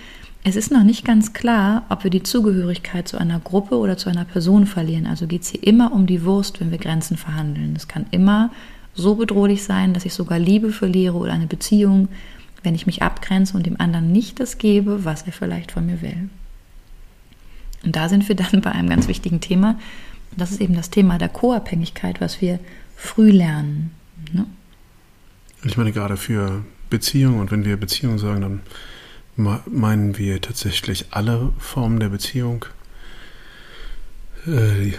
Es 0.45 0.57
ist 0.57 0.73
noch 0.73 0.83
nicht 0.83 1.05
ganz 1.05 1.33
klar, 1.33 1.85
ob 1.89 2.03
wir 2.03 2.11
die 2.11 2.23
Zugehörigkeit 2.23 3.07
zu 3.07 3.17
einer 3.17 3.39
Gruppe 3.39 3.77
oder 3.77 3.97
zu 3.97 4.11
einer 4.11 4.25
Person 4.25 4.67
verlieren. 4.67 5.07
Also 5.07 5.27
geht 5.27 5.43
es 5.43 5.51
hier 5.51 5.63
immer 5.63 5.93
um 5.93 6.07
die 6.07 6.25
Wurst, 6.25 6.61
wenn 6.61 6.73
wir 6.73 6.79
Grenzen 6.79 7.17
verhandeln. 7.17 7.75
Es 7.77 7.87
kann 7.87 8.07
immer 8.11 8.51
so 8.95 9.15
bedrohlich 9.15 9.63
sein, 9.63 9.95
dass 9.95 10.05
ich 10.05 10.15
sogar 10.15 10.39
Liebe 10.39 10.73
verliere 10.73 11.17
oder 11.17 11.33
eine 11.33 11.47
Beziehung, 11.47 12.09
wenn 12.63 12.75
ich 12.75 12.87
mich 12.87 13.03
abgrenze 13.03 13.57
und 13.57 13.67
dem 13.67 13.81
anderen 13.81 14.11
nicht 14.13 14.41
das 14.41 14.59
gebe, 14.59 15.05
was 15.05 15.23
er 15.23 15.33
vielleicht 15.33 15.73
von 15.73 15.87
mir 15.87 16.03
will. 16.03 16.29
Und 17.85 17.97
da 17.97 18.09
sind 18.09 18.29
wir 18.29 18.37
dann 18.37 18.61
bei 18.61 18.73
einem 18.73 18.89
ganz 18.89 19.09
wichtigen 19.09 19.41
Thema. 19.41 19.79
Und 20.31 20.41
das 20.41 20.51
ist 20.51 20.61
eben 20.61 20.75
das 20.75 20.91
Thema 20.91 21.19
der 21.19 21.29
Co-Abhängigkeit, 21.29 22.21
was 22.21 22.41
wir 22.41 22.59
früh 22.97 23.31
lernen. 23.31 23.91
Ne? 24.33 24.47
Ich 25.65 25.77
meine, 25.77 25.93
gerade 25.93 26.17
für 26.17 26.65
Beziehungen, 26.93 27.41
und 27.41 27.51
wenn 27.51 27.65
wir 27.65 27.77
Beziehung 27.79 28.19
sagen, 28.19 28.43
dann 28.43 28.61
meinen 29.67 30.19
wir 30.19 30.41
tatsächlich 30.43 31.07
alle 31.11 31.53
Formen 31.59 31.99
der 31.99 32.11
Beziehung. 32.11 32.67
Äh, 34.47 34.93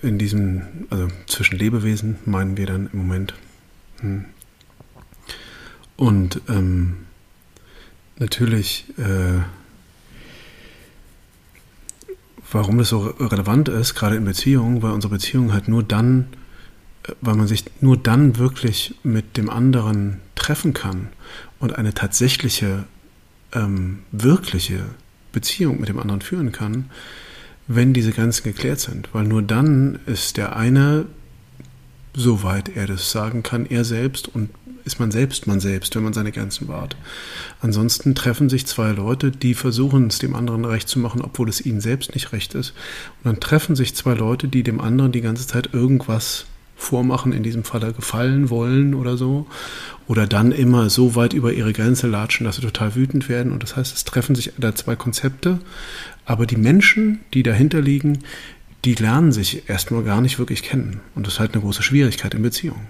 in 0.00 0.18
diesem, 0.18 0.62
also 0.90 1.08
zwischen 1.26 1.58
Lebewesen 1.58 2.16
meinen 2.24 2.56
wir 2.56 2.66
dann 2.66 2.88
im 2.92 2.98
Moment. 3.00 3.34
Hm. 4.00 4.24
Und 5.96 6.40
ähm, 6.48 7.06
natürlich, 8.18 8.86
äh, 8.98 9.42
warum 12.50 12.78
das 12.78 12.88
so 12.88 13.00
relevant 13.18 13.68
ist, 13.68 13.94
gerade 13.94 14.16
in 14.16 14.24
Beziehungen, 14.24 14.82
weil 14.82 14.92
unsere 14.92 15.12
Beziehung 15.12 15.52
halt 15.52 15.68
nur 15.68 15.82
dann, 15.82 16.28
weil 17.20 17.34
man 17.34 17.46
sich 17.46 17.64
nur 17.80 17.96
dann 17.96 18.38
wirklich 18.38 18.94
mit 19.02 19.36
dem 19.36 19.50
anderen 19.50 20.20
treffen 20.34 20.72
kann 20.72 21.08
und 21.58 21.76
eine 21.76 21.94
tatsächliche, 21.94 22.84
ähm, 23.52 24.00
wirkliche 24.12 24.84
Beziehung 25.32 25.80
mit 25.80 25.88
dem 25.88 25.98
anderen 25.98 26.20
führen 26.20 26.52
kann, 26.52 26.90
wenn 27.68 27.92
diese 27.92 28.12
Grenzen 28.12 28.44
geklärt 28.44 28.80
sind. 28.80 29.08
Weil 29.12 29.24
nur 29.24 29.42
dann 29.42 29.98
ist 30.06 30.36
der 30.36 30.56
eine, 30.56 31.06
soweit 32.14 32.74
er 32.76 32.86
das 32.86 33.10
sagen 33.10 33.42
kann, 33.42 33.66
er 33.66 33.84
selbst 33.84 34.28
und 34.28 34.50
ist 34.84 35.00
man 35.00 35.10
selbst 35.10 35.48
man 35.48 35.58
selbst, 35.58 35.96
wenn 35.96 36.04
man 36.04 36.12
seine 36.12 36.30
Grenzen 36.30 36.68
wahrt. 36.68 36.96
Ansonsten 37.60 38.14
treffen 38.14 38.48
sich 38.48 38.66
zwei 38.66 38.92
Leute, 38.92 39.32
die 39.32 39.54
versuchen 39.54 40.06
es 40.06 40.20
dem 40.20 40.36
anderen 40.36 40.64
recht 40.64 40.88
zu 40.88 41.00
machen, 41.00 41.22
obwohl 41.22 41.48
es 41.48 41.60
ihnen 41.60 41.80
selbst 41.80 42.14
nicht 42.14 42.32
recht 42.32 42.54
ist. 42.54 42.70
Und 42.70 43.24
dann 43.24 43.40
treffen 43.40 43.74
sich 43.74 43.96
zwei 43.96 44.14
Leute, 44.14 44.46
die 44.46 44.62
dem 44.62 44.80
anderen 44.80 45.10
die 45.10 45.22
ganze 45.22 45.46
Zeit 45.46 45.74
irgendwas 45.74 46.46
vormachen, 46.76 47.32
in 47.32 47.42
diesem 47.42 47.64
Falle 47.64 47.92
gefallen 47.92 48.50
wollen 48.50 48.94
oder 48.94 49.16
so. 49.16 49.46
Oder 50.06 50.26
dann 50.26 50.52
immer 50.52 50.88
so 50.90 51.16
weit 51.16 51.32
über 51.32 51.52
ihre 51.52 51.72
Grenze 51.72 52.06
latschen, 52.06 52.44
dass 52.44 52.56
sie 52.56 52.62
total 52.62 52.94
wütend 52.94 53.28
werden. 53.28 53.50
Und 53.50 53.62
das 53.62 53.76
heißt, 53.76 53.94
es 53.94 54.04
treffen 54.04 54.36
sich 54.36 54.52
da 54.58 54.74
zwei 54.74 54.94
Konzepte, 54.94 55.58
aber 56.24 56.46
die 56.46 56.56
Menschen, 56.56 57.20
die 57.34 57.42
dahinter 57.42 57.80
liegen, 57.80 58.20
die 58.84 58.94
lernen 58.94 59.32
sich 59.32 59.68
erstmal 59.68 60.04
gar 60.04 60.20
nicht 60.20 60.38
wirklich 60.38 60.62
kennen. 60.62 61.00
Und 61.14 61.26
das 61.26 61.34
ist 61.34 61.40
halt 61.40 61.54
eine 61.54 61.62
große 61.62 61.82
Schwierigkeit 61.82 62.34
in 62.34 62.42
Beziehungen. 62.42 62.86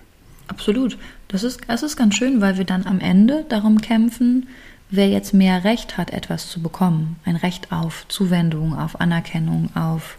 Absolut. 0.49 0.99
Das 1.29 1.42
ist, 1.42 1.61
das 1.66 1.83
ist 1.83 1.96
ganz 1.96 2.16
schön, 2.16 2.40
weil 2.40 2.59
wir 2.59 2.64
dann 2.64 2.87
am 2.87 3.01
Ende 3.01 3.46
darum 3.49 3.81
kämpfen, 3.81 4.49
wer 4.90 5.09
jetzt 5.09 5.33
mehr 5.33 5.64
Recht 5.64 5.96
hat, 5.96 6.11
etwas 6.11 6.51
zu 6.51 6.61
bekommen. 6.61 7.16
Ein 7.25 7.37
Recht 7.37 7.72
auf 7.72 8.07
Zuwendung, 8.09 8.77
auf 8.79 9.01
Anerkennung, 9.01 9.70
auf 9.75 10.18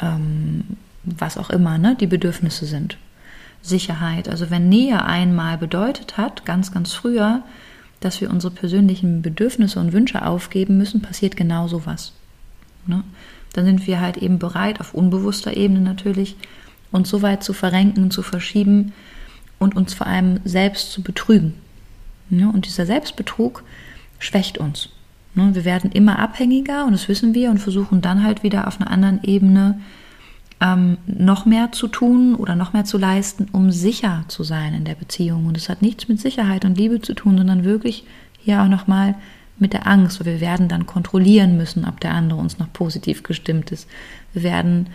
ähm, 0.00 0.76
was 1.18 1.38
auch 1.38 1.50
immer 1.50 1.78
ne, 1.78 1.96
die 1.98 2.06
Bedürfnisse 2.06 2.66
sind. 2.66 2.96
Sicherheit. 3.62 4.28
Also 4.28 4.50
wenn 4.50 4.68
Nähe 4.68 5.04
einmal 5.04 5.58
bedeutet 5.58 6.16
hat, 6.16 6.44
ganz, 6.44 6.72
ganz 6.72 6.92
früher, 6.92 7.42
dass 8.00 8.20
wir 8.20 8.30
unsere 8.30 8.52
persönlichen 8.52 9.22
Bedürfnisse 9.22 9.78
und 9.78 9.92
Wünsche 9.92 10.24
aufgeben 10.24 10.78
müssen, 10.78 11.02
passiert 11.02 11.36
genau 11.36 11.68
sowas. 11.68 12.12
Ne? 12.86 13.04
Dann 13.52 13.66
sind 13.66 13.86
wir 13.86 14.00
halt 14.00 14.16
eben 14.16 14.38
bereit, 14.38 14.80
auf 14.80 14.94
unbewusster 14.94 15.56
Ebene 15.56 15.80
natürlich, 15.80 16.36
uns 16.92 17.10
so 17.10 17.22
weit 17.22 17.44
zu 17.44 17.52
verrenken, 17.52 18.10
zu 18.10 18.22
verschieben 18.22 18.92
und 19.58 19.76
uns 19.76 19.94
vor 19.94 20.06
allem 20.06 20.40
selbst 20.44 20.92
zu 20.92 21.02
betrügen. 21.02 21.54
Ne? 22.30 22.50
Und 22.50 22.66
dieser 22.66 22.86
Selbstbetrug 22.86 23.62
schwächt 24.18 24.58
uns. 24.58 24.88
Ne? 25.34 25.54
Wir 25.54 25.64
werden 25.64 25.92
immer 25.92 26.18
abhängiger 26.18 26.86
und 26.86 26.92
das 26.92 27.08
wissen 27.08 27.34
wir 27.34 27.50
und 27.50 27.58
versuchen 27.58 28.00
dann 28.00 28.24
halt 28.24 28.42
wieder 28.42 28.66
auf 28.66 28.80
einer 28.80 28.90
anderen 28.90 29.22
Ebene 29.22 29.80
ähm, 30.60 30.98
noch 31.06 31.46
mehr 31.46 31.72
zu 31.72 31.88
tun 31.88 32.34
oder 32.34 32.54
noch 32.54 32.72
mehr 32.72 32.84
zu 32.84 32.98
leisten, 32.98 33.48
um 33.52 33.70
sicher 33.70 34.24
zu 34.28 34.42
sein 34.42 34.74
in 34.74 34.84
der 34.84 34.94
Beziehung. 34.94 35.46
Und 35.46 35.56
es 35.56 35.68
hat 35.68 35.82
nichts 35.82 36.08
mit 36.08 36.20
Sicherheit 36.20 36.64
und 36.64 36.76
Liebe 36.76 37.00
zu 37.00 37.14
tun, 37.14 37.38
sondern 37.38 37.64
wirklich 37.64 38.04
hier 38.38 38.62
auch 38.62 38.68
nochmal 38.68 39.14
mit 39.58 39.72
der 39.74 39.86
Angst, 39.86 40.24
wir 40.24 40.40
werden 40.40 40.68
dann 40.68 40.86
kontrollieren 40.86 41.56
müssen, 41.56 41.84
ob 41.84 42.00
der 42.00 42.14
andere 42.14 42.40
uns 42.40 42.58
noch 42.58 42.72
positiv 42.72 43.22
gestimmt 43.22 43.70
ist. 43.72 43.88
Wir 44.32 44.42
werden 44.42 44.88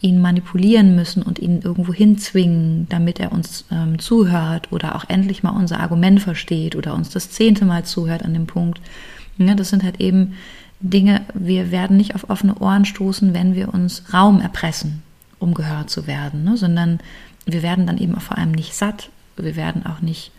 ihn 0.00 0.20
manipulieren 0.20 0.94
müssen 0.94 1.22
und 1.22 1.38
ihn 1.38 1.62
irgendwo 1.62 1.92
hinzwingen, 1.92 2.86
damit 2.88 3.18
er 3.18 3.32
uns 3.32 3.64
ähm, 3.72 3.98
zuhört 3.98 4.70
oder 4.70 4.94
auch 4.94 5.08
endlich 5.08 5.42
mal 5.42 5.50
unser 5.50 5.80
Argument 5.80 6.20
versteht 6.20 6.76
oder 6.76 6.94
uns 6.94 7.10
das 7.10 7.30
zehnte 7.30 7.64
Mal 7.64 7.84
zuhört 7.84 8.22
an 8.22 8.34
dem 8.34 8.46
Punkt. 8.46 8.80
Ja, 9.38 9.54
das 9.54 9.70
sind 9.70 9.82
halt 9.82 10.00
eben 10.00 10.34
Dinge, 10.84 11.22
wir 11.32 11.70
werden 11.70 11.96
nicht 11.96 12.14
auf 12.14 12.28
offene 12.28 12.56
Ohren 12.58 12.84
stoßen, 12.84 13.32
wenn 13.32 13.54
wir 13.54 13.72
uns 13.72 14.12
Raum 14.12 14.40
erpressen, 14.40 15.02
um 15.38 15.54
gehört 15.54 15.88
zu 15.88 16.06
werden, 16.06 16.44
ne? 16.44 16.58
sondern 16.58 17.00
wir 17.46 17.62
werden 17.62 17.86
dann 17.86 17.96
eben 17.96 18.14
auch 18.14 18.22
vor 18.22 18.36
allem 18.36 18.52
nicht 18.52 18.74
satt, 18.74 19.08
wir 19.36 19.56
werden 19.56 19.86
auch 19.86 20.02
nicht 20.02 20.30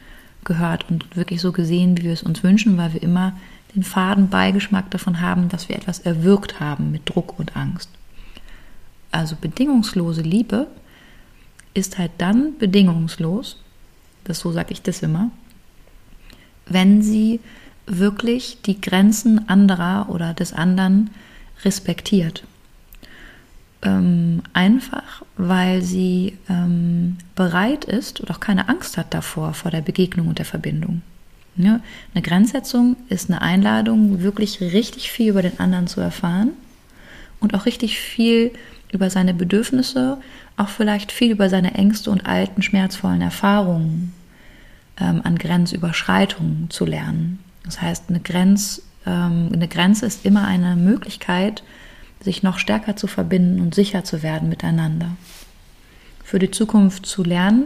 gehört 0.43 0.87
und 0.89 1.15
wirklich 1.15 1.41
so 1.41 1.51
gesehen, 1.51 1.97
wie 1.97 2.03
wir 2.03 2.13
es 2.13 2.21
uns 2.21 2.43
wünschen, 2.43 2.77
weil 2.77 2.93
wir 2.93 3.01
immer 3.01 3.33
den 3.73 3.81
faden 3.81 4.29
Beigeschmack 4.29 4.91
davon 4.91 5.19
haben, 5.19 5.49
dass 5.49 5.67
wir 5.67 5.75
etwas 5.75 5.99
erwürgt 5.99 6.59
haben 6.59 6.91
mit 6.91 7.09
Druck 7.09 7.39
und 7.39 7.57
Angst. 7.57 7.89
Also 9.11 9.35
bedingungslose 9.35 10.21
Liebe 10.21 10.67
ist 11.73 11.97
halt 11.97 12.11
dann 12.19 12.57
bedingungslos, 12.59 13.59
das 14.23 14.39
so 14.39 14.51
sage 14.51 14.73
ich 14.73 14.83
das 14.83 15.01
immer, 15.01 15.31
wenn 16.67 17.01
sie 17.01 17.39
wirklich 17.87 18.57
die 18.65 18.79
Grenzen 18.79 19.47
anderer 19.47 20.09
oder 20.09 20.33
des 20.33 20.53
anderen 20.53 21.11
respektiert. 21.63 22.43
Ähm, 23.81 24.41
einfach, 24.53 25.23
weil 25.37 25.81
sie 25.81 26.37
ähm, 26.49 27.17
bereit 27.35 27.85
ist 27.85 28.19
und 28.19 28.31
auch 28.31 28.39
keine 28.39 28.67
Angst 28.69 28.97
hat 28.97 29.13
davor, 29.13 29.53
vor 29.53 29.71
der 29.71 29.81
Begegnung 29.81 30.27
und 30.27 30.39
der 30.39 30.45
Verbindung. 30.45 31.01
Ja, 31.57 31.79
eine 32.13 32.21
Grenzsetzung 32.21 32.97
ist 33.07 33.29
eine 33.29 33.41
Einladung, 33.41 34.21
wirklich 34.21 34.59
richtig 34.59 35.11
viel 35.11 35.29
über 35.29 35.41
den 35.41 35.59
anderen 35.59 35.87
zu 35.87 36.01
erfahren 36.01 36.51
und 37.39 37.53
auch 37.53 37.65
richtig 37.65 37.99
viel 37.99 38.51
über 38.91 39.09
seine 39.09 39.33
Bedürfnisse, 39.33 40.17
auch 40.57 40.69
vielleicht 40.69 41.11
viel 41.11 41.31
über 41.31 41.49
seine 41.49 41.73
Ängste 41.75 42.11
und 42.11 42.25
alten 42.25 42.61
schmerzvollen 42.61 43.21
Erfahrungen 43.21 44.13
ähm, 44.99 45.21
an 45.23 45.37
Grenzüberschreitungen 45.37 46.69
zu 46.69 46.85
lernen. 46.85 47.39
Das 47.65 47.81
heißt, 47.81 48.05
eine, 48.09 48.19
Grenz, 48.19 48.83
ähm, 49.05 49.49
eine 49.51 49.67
Grenze 49.67 50.05
ist 50.05 50.25
immer 50.25 50.47
eine 50.47 50.75
Möglichkeit, 50.75 51.63
sich 52.21 52.43
noch 52.43 52.59
stärker 52.59 52.95
zu 52.95 53.07
verbinden 53.07 53.59
und 53.59 53.75
sicher 53.75 54.03
zu 54.03 54.23
werden 54.23 54.49
miteinander. 54.49 55.11
Für 56.23 56.39
die 56.39 56.51
Zukunft 56.51 57.05
zu 57.05 57.23
lernen, 57.23 57.65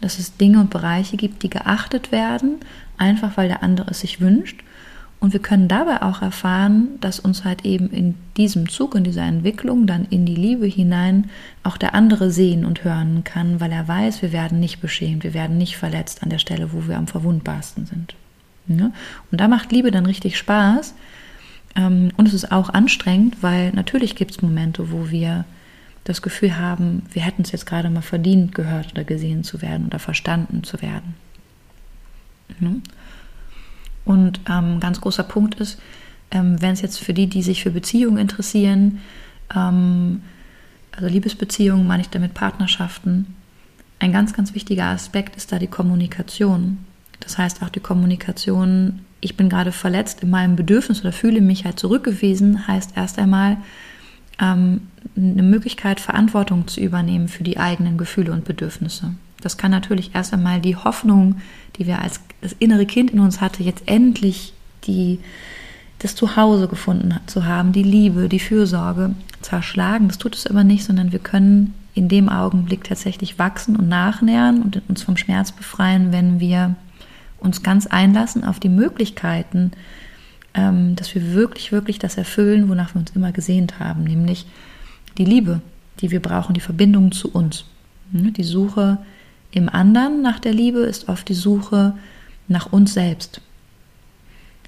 dass 0.00 0.18
es 0.18 0.36
Dinge 0.36 0.60
und 0.60 0.70
Bereiche 0.70 1.16
gibt, 1.16 1.42
die 1.42 1.50
geachtet 1.50 2.10
werden, 2.10 2.56
einfach 2.96 3.36
weil 3.36 3.48
der 3.48 3.62
andere 3.62 3.90
es 3.90 4.00
sich 4.00 4.20
wünscht. 4.20 4.62
Und 5.20 5.34
wir 5.34 5.40
können 5.40 5.68
dabei 5.68 6.00
auch 6.00 6.22
erfahren, 6.22 6.98
dass 7.02 7.20
uns 7.20 7.44
halt 7.44 7.66
eben 7.66 7.90
in 7.90 8.14
diesem 8.38 8.70
Zug, 8.70 8.94
in 8.94 9.04
dieser 9.04 9.24
Entwicklung, 9.24 9.86
dann 9.86 10.06
in 10.08 10.24
die 10.24 10.34
Liebe 10.34 10.66
hinein 10.66 11.28
auch 11.62 11.76
der 11.76 11.94
andere 11.94 12.30
sehen 12.30 12.64
und 12.64 12.84
hören 12.84 13.22
kann, 13.22 13.60
weil 13.60 13.70
er 13.70 13.86
weiß, 13.86 14.22
wir 14.22 14.32
werden 14.32 14.60
nicht 14.60 14.80
beschämt, 14.80 15.22
wir 15.22 15.34
werden 15.34 15.58
nicht 15.58 15.76
verletzt 15.76 16.22
an 16.22 16.30
der 16.30 16.38
Stelle, 16.38 16.72
wo 16.72 16.88
wir 16.88 16.96
am 16.96 17.06
verwundbarsten 17.06 17.84
sind. 17.84 18.14
Ja? 18.78 18.92
Und 19.30 19.40
da 19.40 19.48
macht 19.48 19.72
Liebe 19.72 19.90
dann 19.90 20.06
richtig 20.06 20.38
Spaß. 20.38 20.94
Ähm, 21.76 22.10
und 22.16 22.28
es 22.28 22.34
ist 22.34 22.52
auch 22.52 22.70
anstrengend, 22.70 23.42
weil 23.42 23.72
natürlich 23.72 24.16
gibt 24.16 24.32
es 24.32 24.42
Momente, 24.42 24.90
wo 24.90 25.10
wir 25.10 25.44
das 26.04 26.22
Gefühl 26.22 26.56
haben, 26.58 27.02
wir 27.12 27.22
hätten 27.22 27.42
es 27.42 27.52
jetzt 27.52 27.66
gerade 27.66 27.90
mal 27.90 28.00
verdient, 28.02 28.54
gehört 28.54 28.92
oder 28.92 29.04
gesehen 29.04 29.44
zu 29.44 29.62
werden 29.62 29.86
oder 29.86 29.98
verstanden 29.98 30.64
zu 30.64 30.80
werden. 30.82 31.14
Und 34.04 34.40
ähm, 34.48 34.80
ganz 34.80 35.00
großer 35.00 35.22
Punkt 35.22 35.56
ist, 35.60 35.80
ähm, 36.30 36.60
wenn 36.60 36.72
es 36.72 36.80
jetzt 36.80 36.98
für 36.98 37.14
die, 37.14 37.26
die 37.26 37.42
sich 37.42 37.62
für 37.62 37.70
Beziehungen 37.70 38.18
interessieren, 38.18 39.00
ähm, 39.54 40.22
also 40.92 41.06
Liebesbeziehungen 41.06 41.86
meine 41.86 42.02
ich 42.02 42.08
damit 42.08 42.34
Partnerschaften, 42.34 43.36
ein 43.98 44.12
ganz, 44.12 44.32
ganz 44.32 44.54
wichtiger 44.54 44.86
Aspekt 44.86 45.36
ist 45.36 45.52
da 45.52 45.58
die 45.58 45.66
Kommunikation. 45.66 46.78
Das 47.20 47.38
heißt 47.38 47.62
auch 47.62 47.68
die 47.68 47.80
Kommunikation, 47.80 49.00
ich 49.20 49.36
bin 49.36 49.48
gerade 49.48 49.72
verletzt 49.72 50.22
in 50.22 50.30
meinem 50.30 50.56
Bedürfnis 50.56 51.00
oder 51.00 51.12
fühle 51.12 51.40
mich 51.40 51.64
halt 51.64 51.78
zurückgewiesen, 51.78 52.66
heißt 52.66 52.92
erst 52.96 53.18
einmal 53.18 53.58
ähm, 54.40 54.88
eine 55.16 55.42
Möglichkeit, 55.42 56.00
Verantwortung 56.00 56.66
zu 56.66 56.80
übernehmen 56.80 57.28
für 57.28 57.44
die 57.44 57.58
eigenen 57.58 57.98
Gefühle 57.98 58.32
und 58.32 58.44
Bedürfnisse. 58.44 59.14
Das 59.40 59.56
kann 59.56 59.70
natürlich 59.70 60.14
erst 60.14 60.32
einmal 60.32 60.60
die 60.60 60.76
Hoffnung, 60.76 61.36
die 61.76 61.86
wir 61.86 62.00
als 62.00 62.20
das 62.40 62.54
innere 62.58 62.86
Kind 62.86 63.10
in 63.10 63.20
uns 63.20 63.40
hatte, 63.40 63.62
jetzt 63.62 63.82
endlich 63.86 64.52
die, 64.84 65.18
das 65.98 66.14
Zuhause 66.14 66.68
gefunden 66.68 67.14
zu 67.26 67.44
haben, 67.44 67.72
die 67.72 67.82
Liebe, 67.82 68.28
die 68.28 68.40
Fürsorge 68.40 69.14
zerschlagen. 69.40 70.08
Das 70.08 70.18
tut 70.18 70.34
es 70.34 70.46
aber 70.46 70.64
nicht, 70.64 70.84
sondern 70.84 71.12
wir 71.12 71.18
können 71.18 71.74
in 71.94 72.08
dem 72.08 72.28
Augenblick 72.28 72.84
tatsächlich 72.84 73.38
wachsen 73.38 73.76
und 73.76 73.88
nachnähern 73.88 74.62
und 74.62 74.82
uns 74.88 75.02
vom 75.02 75.16
Schmerz 75.16 75.52
befreien, 75.52 76.12
wenn 76.12 76.40
wir 76.40 76.76
uns 77.40 77.62
ganz 77.62 77.86
einlassen 77.86 78.44
auf 78.44 78.60
die 78.60 78.68
Möglichkeiten, 78.68 79.72
ähm, 80.54 80.96
dass 80.96 81.14
wir 81.14 81.32
wirklich, 81.32 81.72
wirklich 81.72 81.98
das 81.98 82.16
erfüllen, 82.16 82.68
wonach 82.68 82.94
wir 82.94 83.00
uns 83.00 83.12
immer 83.14 83.32
gesehnt 83.32 83.78
haben, 83.78 84.04
nämlich 84.04 84.46
die 85.18 85.24
Liebe, 85.24 85.60
die 86.00 86.10
wir 86.10 86.20
brauchen, 86.20 86.54
die 86.54 86.60
Verbindung 86.60 87.12
zu 87.12 87.30
uns. 87.32 87.64
Ne, 88.12 88.32
die 88.32 88.44
Suche 88.44 88.98
im 89.52 89.68
anderen 89.68 90.22
nach 90.22 90.38
der 90.38 90.52
Liebe 90.52 90.80
ist 90.80 91.08
oft 91.08 91.28
die 91.28 91.34
Suche 91.34 91.94
nach 92.48 92.72
uns 92.72 92.94
selbst. 92.94 93.40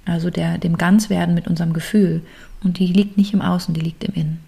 Also 0.05 0.31
der, 0.31 0.59
dem 0.59 0.79
Ganzwerden 0.79 1.35
mit 1.35 1.47
unserem 1.47 1.73
Gefühl. 1.73 2.23
Und 2.63 2.79
die 2.79 2.87
liegt 2.87 3.17
nicht 3.17 3.33
im 3.33 3.43
Außen, 3.43 3.75
die 3.75 3.81
liegt 3.81 4.05
im 4.05 4.15
Innen. 4.15 4.41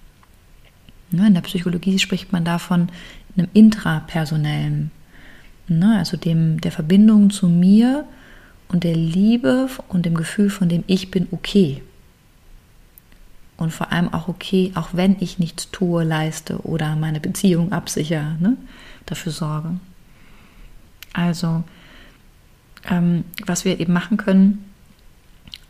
Ne, 1.11 1.27
in 1.27 1.35
der 1.35 1.43
Psychologie 1.43 1.99
spricht 1.99 2.33
man 2.33 2.45
davon 2.45 2.89
einem 3.37 3.49
intrapersonellen, 3.53 4.91
ne, 5.68 5.98
also 5.98 6.16
dem, 6.16 6.60
der 6.60 6.72
Verbindung 6.72 7.30
zu 7.30 7.48
mir 7.48 8.04
und 8.68 8.84
der 8.84 8.94
Liebe 8.94 9.68
und 9.88 10.06
dem 10.06 10.14
Gefühl 10.14 10.50
von 10.50 10.68
dem 10.68 10.84
Ich 10.86 11.10
bin 11.10 11.28
okay. 11.30 11.82
Und 13.56 13.72
vor 13.72 13.92
allem 13.92 14.12
auch 14.12 14.28
okay, 14.28 14.72
auch 14.74 14.88
wenn 14.92 15.16
ich 15.20 15.38
nichts 15.38 15.70
tue, 15.70 16.02
leiste 16.02 16.58
oder 16.66 16.96
meine 16.96 17.20
Beziehung 17.20 17.72
absichere, 17.72 18.36
ne, 18.40 18.56
dafür 19.06 19.32
sorge. 19.32 19.78
Also, 21.12 21.62
ähm, 22.90 23.24
was 23.46 23.64
wir 23.64 23.78
eben 23.78 23.92
machen 23.92 24.16
können, 24.16 24.64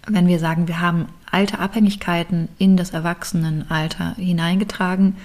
wenn 0.07 0.27
wir 0.27 0.39
sagen, 0.39 0.69
wir 0.69 0.81
haben 0.81 1.07
alte 1.31 1.59
Abhängigkeiten 1.59 2.49
in 2.59 2.77
das 2.77 2.91
Erwachsenenalter 2.91 4.15
hineingetragen, 4.17 5.17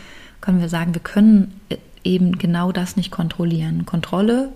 können 0.41 0.61
wir 0.61 0.70
sagen, 0.70 0.93
wir 0.93 1.01
können 1.01 1.59
eben 2.03 2.38
genau 2.38 2.72
das 2.72 2.95
nicht 2.95 3.11
kontrollieren. 3.11 3.86
Kontrolle 3.86 4.51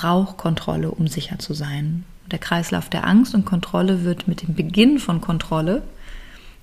braucht 0.00 0.38
Kontrolle, 0.38 0.90
um 0.90 1.08
sicher 1.08 1.38
zu 1.38 1.52
sein. 1.52 2.04
Der 2.30 2.38
Kreislauf 2.38 2.88
der 2.88 3.06
Angst 3.06 3.34
und 3.34 3.44
Kontrolle 3.44 4.02
wird 4.02 4.28
mit 4.28 4.40
dem 4.40 4.54
Beginn 4.54 4.98
von 4.98 5.20
Kontrolle 5.20 5.82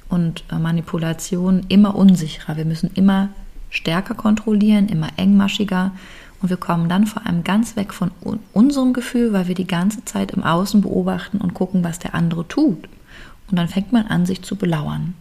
und 0.10 0.44
äh, 0.52 0.58
Manipulation 0.58 1.64
immer 1.68 1.96
unsicherer. 1.96 2.58
Wir 2.58 2.66
müssen 2.66 2.90
immer 2.96 3.30
stärker 3.70 4.16
kontrollieren, 4.16 4.90
immer 4.90 5.10
engmaschiger 5.18 5.92
und 6.42 6.50
wir 6.50 6.58
kommen 6.58 6.90
dann 6.90 7.06
vor 7.06 7.28
allem 7.28 7.44
ganz 7.44 7.76
weg 7.76 7.94
von 7.94 8.10
unserem 8.54 8.94
Gefühl, 8.94 9.34
weil 9.34 9.48
wir 9.48 9.56
die 9.56 9.68
ganze 9.68 10.04
Zeit 10.04 10.32
im 10.32 10.44
Außen 10.44 10.82
beobachten 10.82 11.38
und 11.38 11.54
gucken, 11.54 11.84
was 11.84 12.00
der 12.00 12.16
andere 12.16 12.48
tut. 12.48 12.90
Und 13.52 13.58
dann 13.58 13.68
fängt 13.68 13.94
man 13.94 14.08
an, 14.08 14.26
sich 14.26 14.42
zu 14.42 14.56
belauern. 14.56 15.14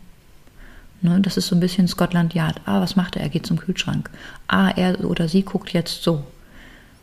Ne, 1.02 1.20
das 1.20 1.36
ist 1.36 1.48
so 1.48 1.54
ein 1.54 1.60
bisschen 1.60 1.86
Scotland 1.86 2.32
Yard. 2.32 2.62
Ah, 2.64 2.80
was 2.80 2.96
macht 2.96 3.16
er? 3.16 3.22
Er 3.22 3.28
geht 3.28 3.46
zum 3.46 3.58
Kühlschrank. 3.58 4.08
Ah, 4.48 4.70
er 4.70 5.04
oder 5.04 5.28
sie 5.28 5.42
guckt 5.42 5.74
jetzt 5.74 6.02
so. 6.02 6.24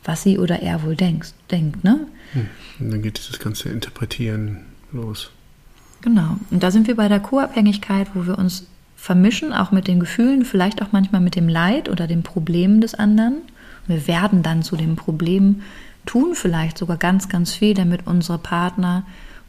Was 0.03 0.23
sie 0.23 0.37
oder 0.37 0.61
er 0.61 0.83
wohl 0.83 0.95
denkt, 0.95 1.33
denkt 1.51 1.83
ne? 1.83 2.07
Hm. 2.33 2.47
Und 2.79 2.91
dann 2.91 3.01
geht 3.01 3.17
dieses 3.17 3.39
ganze 3.39 3.69
Interpretieren 3.69 4.65
los. 4.91 5.31
Genau. 6.01 6.37
Und 6.51 6.63
da 6.63 6.71
sind 6.71 6.87
wir 6.87 6.95
bei 6.95 7.07
der 7.07 7.21
Co-Abhängigkeit, 7.21 8.09
wo 8.13 8.25
wir 8.25 8.37
uns 8.37 8.67
vermischen, 8.97 9.53
auch 9.53 9.71
mit 9.71 9.87
den 9.87 9.99
Gefühlen, 9.99 10.45
vielleicht 10.45 10.81
auch 10.81 10.91
manchmal 10.91 11.21
mit 11.21 11.35
dem 11.35 11.47
Leid 11.47 11.89
oder 11.89 12.07
den 12.07 12.23
Problemen 12.23 12.81
des 12.81 12.95
anderen. 12.95 13.35
Wir 13.87 14.07
werden 14.07 14.43
dann 14.43 14.63
zu 14.63 14.75
dem 14.75 14.95
Problem, 14.95 15.61
tun 16.05 16.35
vielleicht 16.35 16.77
sogar 16.77 16.97
ganz, 16.97 17.29
ganz 17.29 17.53
viel, 17.53 17.73
damit 17.73 18.07
unsere 18.07 18.37
Partner, 18.37 19.03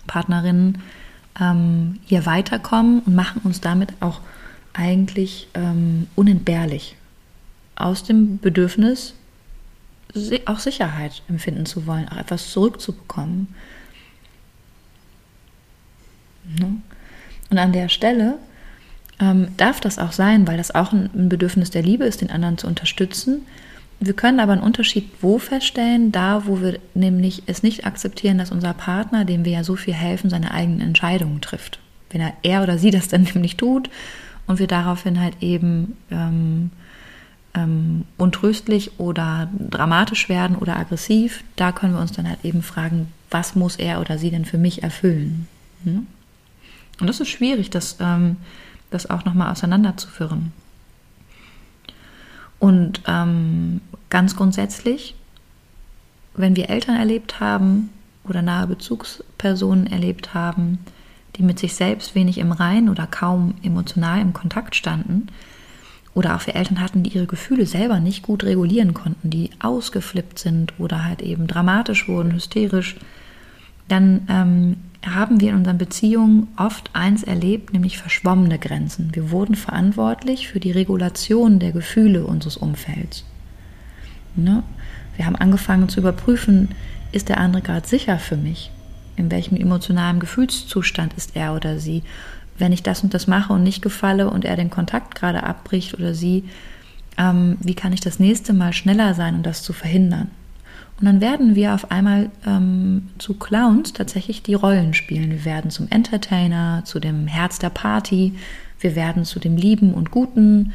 Partnerinnen 0.07 0.79
ähm, 1.41 1.99
hier 2.05 2.27
weiterkommen 2.27 3.01
und 3.01 3.15
machen 3.15 3.43
uns 3.45 3.61
damit 3.61 3.93
auch 4.01 4.21
eigentlich 4.73 5.49
ähm, 5.55 6.07
unentbehrlich. 6.15 6.97
Aus 7.77 8.05
dem 8.05 8.39
Bedürfnis, 8.39 9.15
auch 10.47 10.59
Sicherheit 10.59 11.23
empfinden 11.29 11.67
zu 11.67 11.87
wollen, 11.87 12.09
auch 12.09 12.17
etwas 12.17 12.51
zurückzubekommen. 12.51 13.55
Ne? 16.59 16.77
Und 17.51 17.59
an 17.59 17.73
der 17.73 17.89
Stelle 17.89 18.39
ähm, 19.21 19.49
darf 19.57 19.81
das 19.81 19.99
auch 19.99 20.13
sein, 20.13 20.47
weil 20.47 20.57
das 20.57 20.75
auch 20.75 20.93
ein 20.93 21.29
Bedürfnis 21.29 21.71
der 21.71 21.83
Liebe 21.83 22.05
ist, 22.05 22.21
den 22.21 22.31
anderen 22.31 22.59
zu 22.59 22.67
unterstützen, 22.67 23.47
wir 24.01 24.15
können 24.15 24.41
aber 24.41 24.53
einen 24.53 24.63
Unterschied 24.63 25.09
wo 25.21 25.39
feststellen? 25.39 26.13
Da, 26.13 26.47
wo 26.47 26.61
wir 26.61 26.79
nämlich 26.95 27.45
es 27.47 27.63
nicht 27.63 27.87
akzeptieren, 27.87 28.39
dass 28.39 28.51
unser 28.51 28.75
Partner, 28.75 29.25
dem 29.25 29.45
wir 29.45 29.53
ja 29.53 29.65
so 29.65 29.77
viel 29.77 29.95
helfen, 29.95 30.31
seine 30.31 30.51
eigenen 30.51 30.81
Entscheidungen 30.81 31.41
trifft. 31.41 31.79
Wenn 32.11 32.21
er, 32.21 32.35
er 32.43 32.63
oder 32.63 32.79
sie 32.79 32.91
das 32.91 33.09
dann 33.09 33.23
nämlich 33.35 33.57
tut 33.57 33.89
und 34.47 34.59
wir 34.59 34.67
daraufhin 34.67 35.21
halt 35.21 35.37
eben 35.41 35.97
ähm, 36.11 36.71
ähm, 37.55 38.05
untröstlich 38.19 38.99
oder 38.99 39.49
dramatisch 39.71 40.29
werden 40.29 40.57
oder 40.57 40.77
aggressiv, 40.77 41.45
da 41.57 41.73
können 41.73 41.95
wir 41.95 42.01
uns 42.01 42.13
dann 42.13 42.29
halt 42.29 42.45
eben 42.45 42.63
fragen, 42.63 43.13
was 43.31 43.55
muss 43.55 43.77
er 43.77 44.01
oder 44.01 44.19
sie 44.19 44.31
denn 44.31 44.45
für 44.45 44.59
mich 44.59 44.83
erfüllen? 44.83 45.49
Hm? 45.85 46.07
Und 47.01 47.07
das 47.07 47.21
ist 47.21 47.29
schwierig, 47.29 47.71
das, 47.71 47.97
ähm, 48.01 48.37
das 48.91 49.09
auch 49.11 49.25
nochmal 49.25 49.51
auseinanderzuführen. 49.51 50.53
Und 52.59 53.03
ähm, 53.07 53.81
ganz 54.11 54.37
grundsätzlich, 54.37 55.15
wenn 56.35 56.57
wir 56.57 56.71
Eltern 56.71 56.97
erlebt 56.97 57.41
haben 57.41 57.91
oder 58.25 58.43
nahe 58.43 58.67
Bezugspersonen 58.67 59.87
erlebt 59.87 60.35
haben, 60.35 60.79
die 61.37 61.43
mit 61.43 61.59
sich 61.59 61.75
selbst 61.75 62.15
wenig 62.15 62.39
im 62.39 62.53
Rein 62.53 62.89
oder 62.89 63.07
kaum 63.07 63.55
emotional 63.63 64.21
im 64.21 64.33
Kontakt 64.33 64.77
standen, 64.77 65.29
oder 66.15 66.37
auch 66.37 66.41
für 66.41 66.55
Eltern 66.55 66.81
hatten, 66.81 67.03
die 67.03 67.11
ihre 67.11 67.27
Gefühle 67.27 67.67
selber 67.67 68.01
nicht 68.01 68.23
gut 68.23 68.45
regulieren 68.45 68.95
konnten, 68.95 69.31
die 69.31 69.51
ausgeflippt 69.61 70.39
sind 70.39 70.73
oder 70.79 71.05
halt 71.05 71.23
eben 71.23 71.47
dramatisch 71.47 72.09
wurden, 72.09 72.33
hysterisch, 72.33 72.97
dann 73.89 74.27
ähm, 74.29 74.77
haben 75.05 75.41
wir 75.41 75.51
in 75.51 75.57
unseren 75.57 75.79
Beziehungen 75.79 76.49
oft 76.57 76.91
eins 76.95 77.23
erlebt, 77.23 77.73
nämlich 77.73 77.99
verschwommene 77.99 78.59
Grenzen. 78.59 79.11
Wir 79.13 79.31
wurden 79.31 79.55
verantwortlich 79.55 80.49
für 80.49 80.61
die 80.61 80.71
Regulation 80.71 81.59
der 81.59 81.73
Gefühle 81.73 82.25
unseres 82.25 82.57
Umfelds. 82.57 83.25
Ne? 84.37 84.63
Wir 85.17 85.27
haben 85.27 85.37
angefangen 85.37 85.89
zu 85.89 86.01
überprüfen, 86.01 86.71
ist 87.13 87.29
der 87.29 87.39
andere 87.39 87.63
gerade 87.63 87.87
sicher 87.87 88.19
für 88.19 88.37
mich? 88.37 88.71
In 89.17 89.31
welchem 89.31 89.57
emotionalen 89.57 90.19
Gefühlszustand 90.19 91.15
ist 91.15 91.37
er 91.37 91.55
oder 91.55 91.79
sie? 91.79 92.03
Wenn 92.59 92.73
ich 92.73 92.83
das 92.83 93.03
und 93.03 93.15
das 93.15 93.27
mache 93.27 93.53
und 93.53 93.63
nicht 93.63 93.83
gefalle 93.83 94.31
und 94.31 94.45
er 94.45 94.57
den 94.57 94.71
Kontakt 94.71 95.15
gerade 95.15 95.43
abbricht 95.43 95.95
oder 95.95 96.15
sie, 96.15 96.45
ähm, 97.19 97.57
wie 97.61 97.75
kann 97.75 97.93
ich 97.93 98.01
das 98.01 98.19
nächste 98.19 98.53
Mal 98.53 98.73
schneller 98.73 99.15
sein, 99.15 99.35
um 99.37 99.43
das 99.43 99.63
zu 99.63 99.73
verhindern? 99.73 100.31
Und 101.01 101.07
dann 101.07 101.21
werden 101.21 101.57
wir 101.57 101.75
auf 101.75 101.91
einmal 101.91 102.31
ähm, 102.47 103.09
zu 103.19 103.35
Clowns 103.35 103.93
tatsächlich 103.93 104.43
die 104.43 104.55
Rollen 104.55 104.95
spielen. 104.95 105.31
Wir 105.31 105.45
werden 105.45 105.71
zum 105.71 105.89
Entertainer, 105.91 106.83
zu 106.85 107.01
dem 107.01 107.27
Herz 107.27 107.59
der 107.59 107.71
Party, 107.71 108.35
wir 108.79 108.95
werden 108.95 109.25
zu 109.25 109.41
dem 109.41 109.57
lieben 109.57 109.93
und 109.93 110.11
guten 110.11 110.73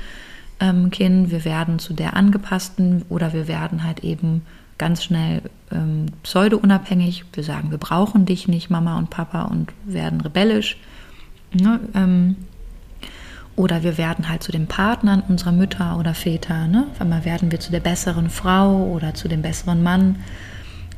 ähm, 0.59 0.89
Kind, 0.89 1.32
wir 1.32 1.45
werden 1.45 1.80
zu 1.80 1.93
der 1.93 2.15
angepassten 2.15 3.03
oder 3.07 3.34
wir 3.34 3.47
werden 3.47 3.84
halt 3.84 4.03
eben 4.03 4.41
ganz 4.77 5.03
schnell 5.03 5.41
ähm, 5.71 6.07
pseudo-unabhängig. 6.23 7.25
Wir 7.34 7.43
sagen, 7.43 7.71
wir 7.71 7.77
brauchen 7.77 8.25
dich 8.25 8.47
nicht, 8.47 8.69
Mama 8.69 8.97
und 8.97 9.09
Papa, 9.09 9.43
und 9.43 9.71
werden 9.86 10.19
rebellisch. 10.21 10.77
Ne? 11.53 11.79
Ähm, 11.93 12.35
oder 13.55 13.83
wir 13.83 13.97
werden 13.97 14.29
halt 14.29 14.41
zu 14.41 14.53
den 14.53 14.67
Partnern 14.67 15.21
unserer 15.27 15.51
Mütter 15.51 15.97
oder 15.99 16.13
Väter. 16.13 16.67
Ne? 16.67 16.87
Auf 16.91 17.01
einmal 17.01 17.25
werden 17.25 17.51
wir 17.51 17.59
zu 17.59 17.71
der 17.71 17.81
besseren 17.81 18.29
Frau 18.29 18.85
oder 18.85 19.13
zu 19.13 19.27
dem 19.27 19.41
besseren 19.41 19.83
Mann 19.83 20.17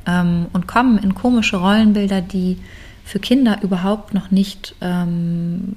ähm, 0.05 0.45
und 0.53 0.67
kommen 0.67 0.99
in 0.99 1.15
komische 1.15 1.57
Rollenbilder, 1.57 2.21
die 2.21 2.59
für 3.03 3.19
Kinder 3.19 3.59
überhaupt 3.63 4.13
noch 4.13 4.29
nicht, 4.31 4.75
ähm, 4.79 5.75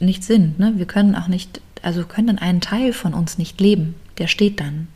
nicht 0.00 0.22
sind. 0.24 0.58
Ne? 0.58 0.74
Wir 0.76 0.86
können 0.86 1.14
auch 1.14 1.28
nicht, 1.28 1.60
also 1.82 2.04
können 2.04 2.26
dann 2.26 2.38
einen 2.38 2.60
Teil 2.60 2.92
von 2.92 3.14
uns 3.14 3.38
nicht 3.38 3.60
leben. 3.60 3.94
Der 4.18 4.26
steht 4.26 4.60
dann. 4.60 4.88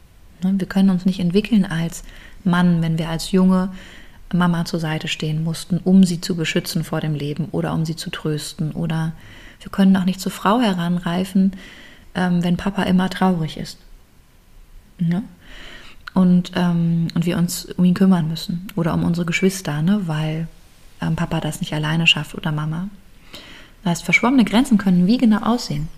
Ne? 0.42 0.54
Wir 0.58 0.68
können 0.68 0.90
uns 0.90 1.06
nicht 1.06 1.20
entwickeln 1.20 1.64
als 1.64 2.04
Mann, 2.44 2.82
wenn 2.82 2.98
wir 2.98 3.08
als 3.08 3.32
junge 3.32 3.70
Mama 4.34 4.64
zur 4.64 4.80
Seite 4.80 5.08
stehen 5.08 5.44
mussten, 5.44 5.78
um 5.78 6.04
sie 6.04 6.20
zu 6.20 6.34
beschützen 6.36 6.84
vor 6.84 7.00
dem 7.00 7.14
Leben 7.14 7.46
oder 7.52 7.72
um 7.72 7.84
sie 7.84 7.96
zu 7.96 8.10
trösten. 8.10 8.72
Oder 8.72 9.12
wir 9.60 9.70
können 9.70 9.96
auch 9.96 10.04
nicht 10.04 10.20
zur 10.20 10.32
Frau 10.32 10.60
heranreifen, 10.60 11.52
ähm, 12.14 12.42
wenn 12.42 12.56
Papa 12.56 12.82
immer 12.84 13.08
traurig 13.08 13.56
ist. 13.56 13.78
Ne? 14.98 15.22
Und, 16.14 16.52
ähm, 16.56 17.08
und 17.14 17.26
wir 17.26 17.36
uns 17.36 17.66
um 17.66 17.84
ihn 17.84 17.94
kümmern 17.94 18.28
müssen 18.28 18.68
oder 18.74 18.94
um 18.94 19.04
unsere 19.04 19.26
Geschwister, 19.26 19.82
ne? 19.82 20.02
weil 20.06 20.48
ähm, 21.00 21.14
Papa 21.14 21.40
das 21.40 21.60
nicht 21.60 21.72
alleine 21.72 22.06
schafft 22.06 22.34
oder 22.34 22.52
Mama. 22.52 22.88
Das 23.82 23.90
heißt, 23.90 24.04
verschwommene 24.04 24.44
Grenzen 24.44 24.78
können 24.78 25.06
wie 25.06 25.18
genau 25.18 25.42
aussehen. 25.42 25.88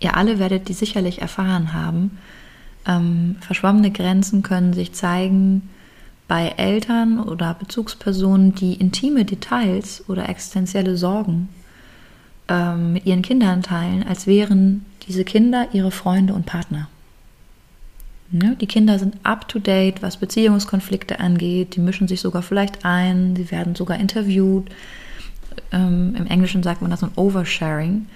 Ihr 0.00 0.16
alle 0.16 0.38
werdet 0.40 0.68
die 0.68 0.72
sicherlich 0.72 1.22
erfahren 1.22 1.72
haben, 1.72 2.18
verschwommene 3.40 3.90
Grenzen 3.90 4.42
können 4.42 4.74
sich 4.74 4.92
zeigen 4.92 5.70
bei 6.26 6.54
Eltern 6.56 7.20
oder 7.20 7.54
Bezugspersonen, 7.54 8.54
die 8.54 8.74
intime 8.74 9.24
Details 9.24 10.04
oder 10.08 10.28
existenzielle 10.28 10.96
Sorgen 10.96 11.48
ähm, 12.48 12.94
mit 12.94 13.06
ihren 13.06 13.22
Kindern 13.22 13.62
teilen, 13.62 14.04
als 14.06 14.26
wären 14.26 14.84
diese 15.06 15.24
Kinder 15.24 15.68
ihre 15.72 15.90
Freunde 15.90 16.34
und 16.34 16.46
Partner. 16.46 16.88
Ja, 18.32 18.54
die 18.54 18.66
Kinder 18.66 18.98
sind 18.98 19.16
up-to-date, 19.22 20.02
was 20.02 20.16
Beziehungskonflikte 20.16 21.20
angeht. 21.20 21.76
Die 21.76 21.80
mischen 21.80 22.08
sich 22.08 22.20
sogar 22.20 22.42
vielleicht 22.42 22.84
ein. 22.84 23.36
Sie 23.36 23.50
werden 23.50 23.74
sogar 23.74 23.98
interviewt. 23.98 24.68
Ähm, 25.70 26.14
Im 26.16 26.26
Englischen 26.26 26.62
sagt 26.62 26.82
man 26.82 26.90
das 26.90 27.04
ein 27.04 27.12
Oversharing. 27.16 28.06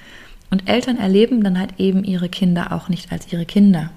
Und 0.50 0.68
Eltern 0.68 0.96
erleben 0.96 1.44
dann 1.44 1.58
halt 1.58 1.78
eben 1.78 2.04
ihre 2.04 2.28
Kinder 2.28 2.72
auch 2.72 2.88
nicht 2.88 3.12
als 3.12 3.32
ihre 3.32 3.44
Kinder. 3.44 3.90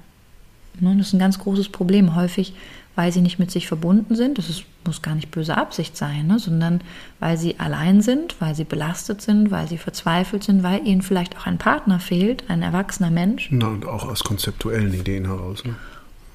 Ne, 0.79 0.95
das 0.97 1.07
ist 1.07 1.13
ein 1.13 1.19
ganz 1.19 1.39
großes 1.39 1.69
Problem, 1.69 2.15
häufig, 2.15 2.53
weil 2.95 3.11
sie 3.11 3.21
nicht 3.21 3.39
mit 3.39 3.51
sich 3.51 3.67
verbunden 3.67 4.15
sind. 4.15 4.37
Das 4.37 4.49
ist, 4.49 4.63
muss 4.85 5.01
gar 5.01 5.15
nicht 5.15 5.31
böse 5.31 5.57
Absicht 5.57 5.95
sein, 5.95 6.27
ne? 6.27 6.39
sondern 6.39 6.81
weil 7.19 7.37
sie 7.37 7.59
allein 7.59 8.01
sind, 8.01 8.35
weil 8.39 8.55
sie 8.55 8.63
belastet 8.63 9.21
sind, 9.21 9.51
weil 9.51 9.67
sie 9.67 9.77
verzweifelt 9.77 10.43
sind, 10.43 10.63
weil 10.63 10.85
ihnen 10.85 11.01
vielleicht 11.01 11.37
auch 11.37 11.45
ein 11.45 11.57
Partner 11.57 11.99
fehlt, 11.99 12.49
ein 12.49 12.61
erwachsener 12.61 13.11
Mensch. 13.11 13.47
Na, 13.51 13.67
und 13.67 13.85
auch 13.85 14.07
aus 14.07 14.23
konzeptuellen 14.23 14.93
Ideen 14.93 15.25
heraus. 15.25 15.63
Ne? 15.63 15.75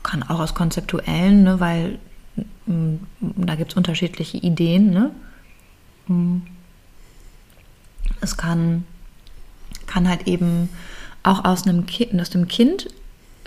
Kann 0.02 0.22
auch 0.22 0.40
aus 0.40 0.54
konzeptuellen, 0.54 1.44
ne? 1.44 1.60
weil 1.60 1.98
mh, 2.66 2.98
da 3.20 3.54
gibt 3.56 3.72
es 3.72 3.76
unterschiedliche 3.76 4.38
Ideen. 4.38 4.90
Ne? 4.90 5.10
Es 8.20 8.36
kann, 8.36 8.84
kann 9.86 10.08
halt 10.08 10.26
eben 10.26 10.70
auch 11.22 11.44
aus, 11.44 11.66
einem 11.66 11.86
kind, 11.86 12.18
aus 12.20 12.30
dem 12.30 12.48
Kind 12.48 12.88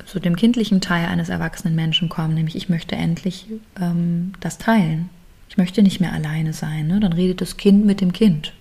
zu 0.06 0.20
dem 0.20 0.36
kindlichen 0.36 0.82
Teil 0.82 1.06
eines 1.08 1.30
erwachsenen 1.30 1.76
Menschen 1.76 2.10
kommen, 2.10 2.34
nämlich 2.34 2.56
ich 2.56 2.70
möchte 2.70 2.96
endlich 2.96 3.48
ähm, 3.80 4.34
das 4.40 4.58
teilen. 4.58 5.10
Ich 5.50 5.58
möchte 5.58 5.82
nicht 5.82 6.00
mehr 6.00 6.14
alleine 6.14 6.54
sein. 6.54 6.88
Ne? 6.88 7.00
Dann 7.00 7.14
redet 7.14 7.42
das 7.42 7.58
Kind 7.58 7.86
mit 7.86 8.02
dem 8.02 8.14
Kind. 8.14 8.54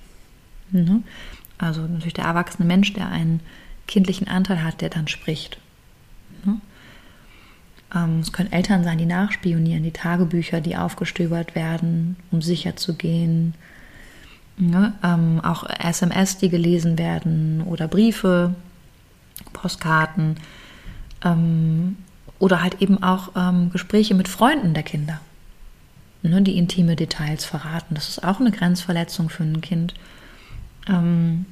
Ne? 0.70 1.02
Also 1.58 1.82
natürlich 1.82 2.14
der 2.14 2.24
erwachsene 2.24 2.66
Mensch, 2.66 2.92
der 2.92 3.08
einen 3.08 3.40
kindlichen 3.86 4.28
Anteil 4.28 4.62
hat, 4.62 4.80
der 4.80 4.88
dann 4.88 5.08
spricht. 5.08 5.58
Ne? 6.44 6.60
Ähm, 7.94 8.20
es 8.20 8.32
können 8.32 8.52
Eltern 8.52 8.84
sein, 8.84 8.98
die 8.98 9.06
nachspionieren, 9.06 9.82
die 9.82 9.90
Tagebücher, 9.90 10.60
die 10.60 10.76
aufgestöbert 10.76 11.54
werden, 11.54 12.16
um 12.30 12.40
sicher 12.42 12.76
zu 12.76 12.94
gehen. 12.94 13.54
Ne? 14.56 14.94
Ähm, 15.02 15.40
auch 15.42 15.68
SMS, 15.68 16.38
die 16.38 16.48
gelesen 16.48 16.98
werden 16.98 17.62
oder 17.62 17.86
Briefe, 17.86 18.54
Postkarten 19.52 20.36
oder 22.38 22.62
halt 22.62 22.80
eben 22.80 23.02
auch 23.02 23.30
ähm, 23.36 23.70
Gespräche 23.70 24.14
mit 24.14 24.28
Freunden 24.28 24.74
der 24.74 24.82
Kinder, 24.82 25.20
ne, 26.22 26.42
die 26.42 26.56
intime 26.56 26.96
Details 26.96 27.44
verraten. 27.44 27.94
Das 27.94 28.08
ist 28.08 28.24
auch 28.24 28.40
eine 28.40 28.52
Grenzverletzung 28.52 29.28
für 29.28 29.42
ein 29.42 29.60
Kind. 29.60 29.94
Ähm, 30.88 31.46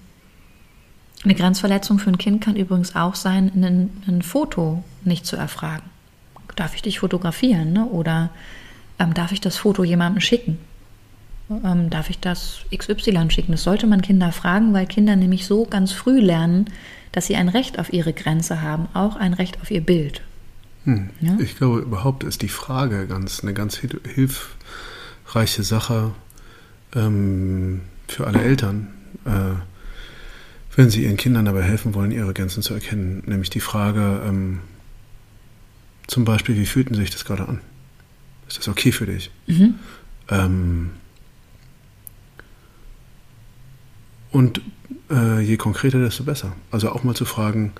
eine 1.24 1.34
Grenzverletzung 1.34 1.98
für 1.98 2.10
ein 2.10 2.18
Kind 2.18 2.42
kann 2.42 2.56
übrigens 2.56 2.94
auch 2.94 3.16
sein, 3.16 3.50
ein, 3.54 3.90
ein 4.06 4.22
Foto 4.22 4.84
nicht 5.02 5.26
zu 5.26 5.36
erfragen. 5.36 5.90
Darf 6.54 6.74
ich 6.74 6.82
dich 6.82 7.00
fotografieren? 7.00 7.72
Ne? 7.72 7.84
Oder 7.86 8.30
ähm, 8.98 9.12
darf 9.12 9.32
ich 9.32 9.40
das 9.40 9.56
Foto 9.56 9.82
jemandem 9.82 10.20
schicken? 10.20 10.58
Ähm, 11.50 11.90
darf 11.90 12.10
ich 12.10 12.20
das 12.20 12.60
XY 12.74 13.30
schicken? 13.30 13.52
Das 13.52 13.62
sollte 13.62 13.86
man 13.86 14.02
Kinder 14.02 14.30
fragen, 14.32 14.72
weil 14.72 14.86
Kinder 14.86 15.16
nämlich 15.16 15.46
so 15.46 15.64
ganz 15.64 15.92
früh 15.92 16.20
lernen, 16.20 16.66
dass 17.16 17.26
sie 17.26 17.36
ein 17.36 17.48
Recht 17.48 17.78
auf 17.78 17.94
ihre 17.94 18.12
Grenze 18.12 18.60
haben, 18.60 18.88
auch 18.92 19.16
ein 19.16 19.32
Recht 19.32 19.62
auf 19.62 19.70
ihr 19.70 19.80
Bild. 19.80 20.20
Hm. 20.84 21.08
Ja? 21.22 21.38
Ich 21.40 21.56
glaube, 21.56 21.78
überhaupt 21.78 22.24
ist 22.24 22.42
die 22.42 22.50
Frage 22.50 23.06
ganz 23.06 23.40
eine 23.40 23.54
ganz 23.54 23.78
hilfreiche 23.78 25.62
Sache 25.62 26.12
ähm, 26.94 27.80
für 28.06 28.26
alle 28.26 28.42
Eltern, 28.42 28.88
äh, 29.24 29.54
wenn 30.76 30.90
sie 30.90 31.04
ihren 31.04 31.16
Kindern 31.16 31.46
dabei 31.46 31.62
helfen 31.62 31.94
wollen, 31.94 32.10
ihre 32.10 32.34
Grenzen 32.34 32.62
zu 32.62 32.74
erkennen. 32.74 33.22
Nämlich 33.24 33.48
die 33.48 33.60
Frage, 33.60 34.20
ähm, 34.28 34.60
zum 36.08 36.26
Beispiel, 36.26 36.54
wie 36.56 36.66
fühlten 36.66 36.92
sich 36.92 37.08
das 37.08 37.24
gerade 37.24 37.48
an? 37.48 37.62
Ist 38.46 38.58
das 38.58 38.68
okay 38.68 38.92
für 38.92 39.06
dich? 39.06 39.30
Mhm. 39.46 39.76
Ähm, 40.28 40.90
und 44.32 44.60
äh, 45.10 45.40
je 45.40 45.56
konkreter, 45.56 45.98
desto 46.00 46.24
besser. 46.24 46.54
Also 46.70 46.90
auch 46.90 47.04
mal 47.04 47.14
zu 47.14 47.24
fragen, 47.24 47.72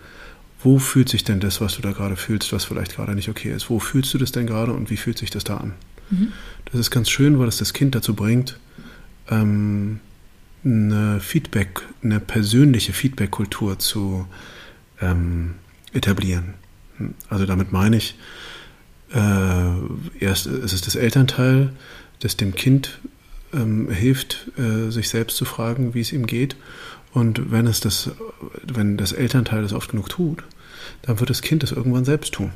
wo 0.62 0.78
fühlt 0.78 1.08
sich 1.08 1.24
denn 1.24 1.40
das, 1.40 1.60
was 1.60 1.76
du 1.76 1.82
da 1.82 1.92
gerade 1.92 2.16
fühlst, 2.16 2.52
was 2.52 2.64
vielleicht 2.64 2.96
gerade 2.96 3.14
nicht 3.14 3.28
okay 3.28 3.52
ist? 3.52 3.70
Wo 3.70 3.78
fühlst 3.78 4.12
du 4.14 4.18
das 4.18 4.32
denn 4.32 4.46
gerade 4.46 4.72
und 4.72 4.90
wie 4.90 4.96
fühlt 4.96 5.18
sich 5.18 5.30
das 5.30 5.44
da 5.44 5.58
an? 5.58 5.74
Mhm. 6.10 6.32
Das 6.66 6.80
ist 6.80 6.90
ganz 6.90 7.10
schön, 7.10 7.38
weil 7.38 7.48
es 7.48 7.58
das 7.58 7.72
Kind 7.72 7.94
dazu 7.94 8.14
bringt, 8.14 8.58
ähm, 9.28 10.00
eine 10.64 11.20
Feedback, 11.20 11.82
eine 12.02 12.20
persönliche 12.20 12.92
Feedback-Kultur 12.92 13.78
zu 13.78 14.26
ähm, 15.00 15.54
etablieren. 15.92 16.54
Also 17.28 17.46
damit 17.46 17.72
meine 17.72 17.96
ich, 17.96 18.18
äh, 19.14 20.18
erst 20.18 20.46
ist 20.46 20.72
es 20.72 20.80
das 20.80 20.96
Elternteil, 20.96 21.70
das 22.20 22.36
dem 22.36 22.54
Kind 22.54 22.98
ähm, 23.52 23.90
hilft, 23.90 24.50
äh, 24.58 24.90
sich 24.90 25.08
selbst 25.08 25.36
zu 25.36 25.44
fragen, 25.44 25.94
wie 25.94 26.00
es 26.00 26.12
ihm 26.12 26.26
geht. 26.26 26.56
Und 27.16 27.50
wenn 27.50 27.66
es 27.66 27.80
das, 27.80 28.10
wenn 28.62 28.98
das 28.98 29.12
Elternteil 29.12 29.62
das 29.62 29.72
oft 29.72 29.90
genug 29.90 30.10
tut, 30.10 30.44
dann 31.00 31.18
wird 31.18 31.30
das 31.30 31.40
Kind 31.40 31.62
das 31.62 31.72
irgendwann 31.72 32.04
selbst 32.04 32.34
tun. 32.34 32.50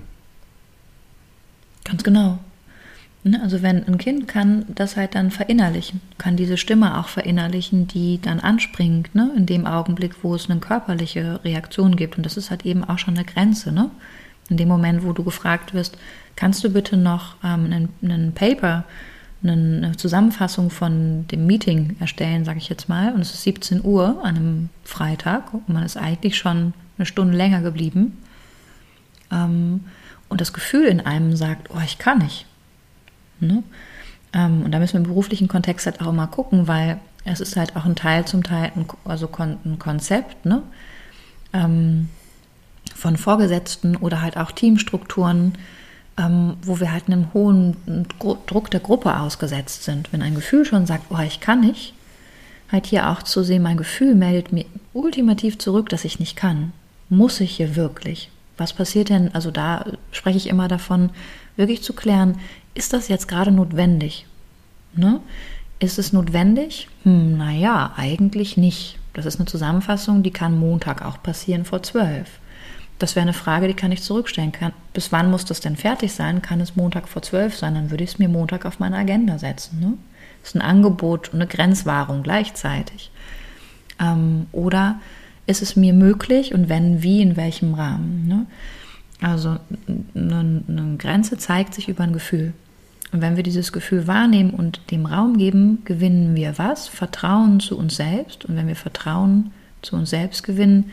Ganz 1.85 2.05
genau. 2.05 2.39
Ne, 3.25 3.41
also 3.43 3.63
wenn 3.63 3.83
ein 3.89 3.97
Kind 3.97 4.29
kann 4.29 4.67
das 4.69 4.99
halt 4.99 5.15
dann 5.15 5.31
verinnerlichen, 5.31 6.03
kann 6.19 6.37
diese 6.37 6.59
Stimme 6.59 6.99
auch 6.99 7.09
verinnerlichen, 7.09 7.89
die 7.89 8.21
dann 8.21 8.39
anspringt, 8.39 9.15
ne, 9.15 9.33
in 9.35 9.47
dem 9.47 9.65
Augenblick, 9.65 10.23
wo 10.23 10.35
es 10.35 10.51
eine 10.51 10.61
körperliche 10.61 11.43
Reaktion 11.43 11.97
gibt. 11.97 12.19
Und 12.19 12.27
das 12.27 12.37
ist 12.37 12.51
halt 12.51 12.67
eben 12.67 12.85
auch 12.85 12.99
schon 12.99 13.15
eine 13.15 13.25
Grenze, 13.25 13.73
ne? 13.73 13.91
In 14.51 14.59
dem 14.59 14.69
Moment, 14.69 15.03
wo 15.05 15.15
du 15.15 15.25
gefragt 15.25 15.73
wirst, 15.73 15.97
kannst 16.37 16.63
du 16.65 16.69
bitte 16.69 16.99
noch 16.99 17.37
ähm, 17.43 17.65
einen, 17.65 17.89
einen 18.03 18.33
Paper 18.35 18.85
eine 19.43 19.97
Zusammenfassung 19.97 20.71
von 20.71 21.27
dem 21.29 21.47
Meeting 21.47 21.97
erstellen, 21.99 22.45
sage 22.45 22.59
ich 22.59 22.69
jetzt 22.69 22.89
mal. 22.89 23.13
Und 23.15 23.21
es 23.21 23.33
ist 23.33 23.43
17 23.43 23.83
Uhr 23.85 24.21
an 24.23 24.37
einem 24.37 24.69
Freitag 24.85 25.55
und 25.55 25.69
man 25.71 25.85
ist 25.85 25.97
eigentlich 25.97 26.37
schon 26.37 26.75
eine 26.99 27.07
Stunde 27.07 27.37
länger 27.37 27.63
geblieben. 27.63 28.19
Ähm, 29.31 29.85
und 30.29 30.41
das 30.41 30.53
Gefühl 30.53 30.87
in 30.87 31.01
einem 31.01 31.37
sagt, 31.37 31.71
oh, 31.71 31.81
ich 31.85 31.99
kann 31.99 32.19
nicht. 32.19 32.47
Ne? 33.41 33.63
Ähm, 34.33 34.63
und 34.63 34.73
da 34.73 34.79
müssen 34.79 34.95
wir 34.95 35.01
im 35.01 35.07
beruflichen 35.07 35.49
Kontext 35.49 35.87
halt 35.87 36.01
auch 36.01 36.09
immer 36.09 36.27
gucken, 36.27 36.69
weil 36.69 37.01
es 37.25 37.41
ist 37.41 37.57
halt 37.57 37.77
auch 37.77 37.85
ein 37.85 37.97
Teil 37.97 38.25
zum 38.27 38.43
Teil, 38.43 38.73
ein, 38.77 38.87
also 39.05 39.29
ein 39.39 39.79
Konzept 39.79 40.47
ne? 40.47 40.63
Ähm, 41.53 42.09
von 42.95 43.17
Vorgesetzten 43.17 43.97
oder 43.97 44.23
halt 44.23 44.37
auch 44.37 44.53
Teamstrukturen, 44.53 45.55
ähm, 46.19 46.57
wo 46.63 46.81
wir 46.81 46.93
halt 46.93 47.07
einem 47.07 47.33
hohen 47.33 48.07
Druck 48.19 48.71
der 48.71 48.81
Gruppe 48.81 49.19
ausgesetzt 49.19 49.85
sind. 49.85 50.13
Wenn 50.13 50.23
ein 50.23 50.35
Gefühl 50.35 50.65
schon 50.65 50.87
sagt, 50.87 51.05
oh, 51.11 51.19
ich 51.19 51.41
kann 51.41 51.61
nicht, 51.61 51.95
halt 52.71 52.87
hier 52.87 53.11
auch 53.11 53.23
zu 53.23 53.43
sehen, 53.43 53.63
mein 53.63 53.77
Gefühl 53.77 54.15
meldet 54.15 54.53
mir 54.53 54.67
ultimativ 54.93 55.59
zurück, 55.59 55.89
dass 55.89 56.05
ich 56.05 56.21
nicht 56.21 56.37
kann. 56.37 56.73
Muss 57.09 57.41
ich 57.41 57.57
hier 57.57 57.77
wirklich? 57.77 58.31
Was 58.57 58.73
passiert 58.73 59.09
denn? 59.09 59.35
Also 59.35 59.51
da 59.51 59.87
spreche 60.13 60.37
ich 60.37 60.49
immer 60.49 60.69
davon, 60.69 61.11
wirklich 61.57 61.83
zu 61.83 61.93
klären, 61.93 62.39
ist 62.75 62.93
das 62.93 63.09
jetzt 63.09 63.27
gerade 63.27 63.51
notwendig? 63.51 64.27
Ne? 64.95 65.21
Ist 65.79 65.99
es 65.99 66.13
notwendig? 66.13 66.89
Hm, 67.05 67.39
naja, 67.39 67.93
eigentlich 67.97 68.57
nicht. 68.57 68.99
Das 69.13 69.27
ist 69.27 69.39
eine 69.39 69.47
Zusammenfassung, 69.47 70.23
die 70.23 70.31
kann 70.31 70.59
Montag 70.59 71.05
auch 71.05 71.23
passieren 71.23 71.65
vor 71.65 71.83
zwölf. 71.83 72.40
Das 73.01 73.17
wäre 73.17 73.23
eine 73.23 73.33
Frage, 73.33 73.67
die 73.67 73.75
kann 73.75 73.93
ich 73.93 74.03
zurückstellen. 74.03 74.53
Kann, 74.53 74.73
bis 74.93 75.11
wann 75.11 75.31
muss 75.31 75.47
das 75.47 75.61
denn 75.61 75.77
fertig 75.77 76.13
sein? 76.13 76.43
Kann 76.43 76.61
es 76.61 76.77
Montag 76.77 77.09
vor 77.09 77.23
zwölf 77.23 77.57
sein? 77.57 77.75
Dann 77.75 77.91
würde 77.91 78.05
ich 78.05 78.11
es 78.11 78.19
mir 78.19 78.29
Montag 78.29 78.67
auf 78.67 78.79
meine 78.79 78.97
Agenda 78.97 79.39
setzen. 79.39 79.81
Ne? 79.81 79.95
Das 80.43 80.51
ist 80.51 80.57
ein 80.57 80.61
Angebot 80.61 81.31
und 81.31 81.41
eine 81.41 81.47
Grenzwahrung 81.47 82.23
gleichzeitig. 82.23 83.11
Ähm, 83.99 84.49
oder 84.53 85.01
ist 85.47 85.63
es 85.63 85.77
mir 85.77 85.95
möglich 85.95 86.53
und 86.53 86.69
wenn, 86.69 87.03
wie, 87.03 87.23
in 87.23 87.39
welchem 87.39 87.73
Rahmen? 87.73 88.29
Ne? 88.29 88.47
Also 89.23 89.57
eine, 90.15 90.63
eine 90.69 90.97
Grenze 90.99 91.39
zeigt 91.39 91.73
sich 91.73 91.89
über 91.89 92.05
ein 92.05 92.13
Gefühl. 92.13 92.53
Und 93.13 93.23
wenn 93.23 93.37
wir 93.37 93.43
dieses 93.43 93.73
Gefühl 93.73 94.07
wahrnehmen 94.07 94.51
und 94.51 94.91
dem 94.91 95.07
Raum 95.07 95.39
geben, 95.39 95.79
gewinnen 95.87 96.37
wir 96.37 96.59
was? 96.59 96.87
Vertrauen 96.87 97.61
zu 97.61 97.79
uns 97.79 97.97
selbst. 97.97 98.45
Und 98.45 98.57
wenn 98.57 98.69
wir 98.69 98.77
Vertrauen 98.77 99.53
zu 99.81 99.97
uns 99.97 100.11
selbst 100.11 100.43
gewinnen, 100.43 100.91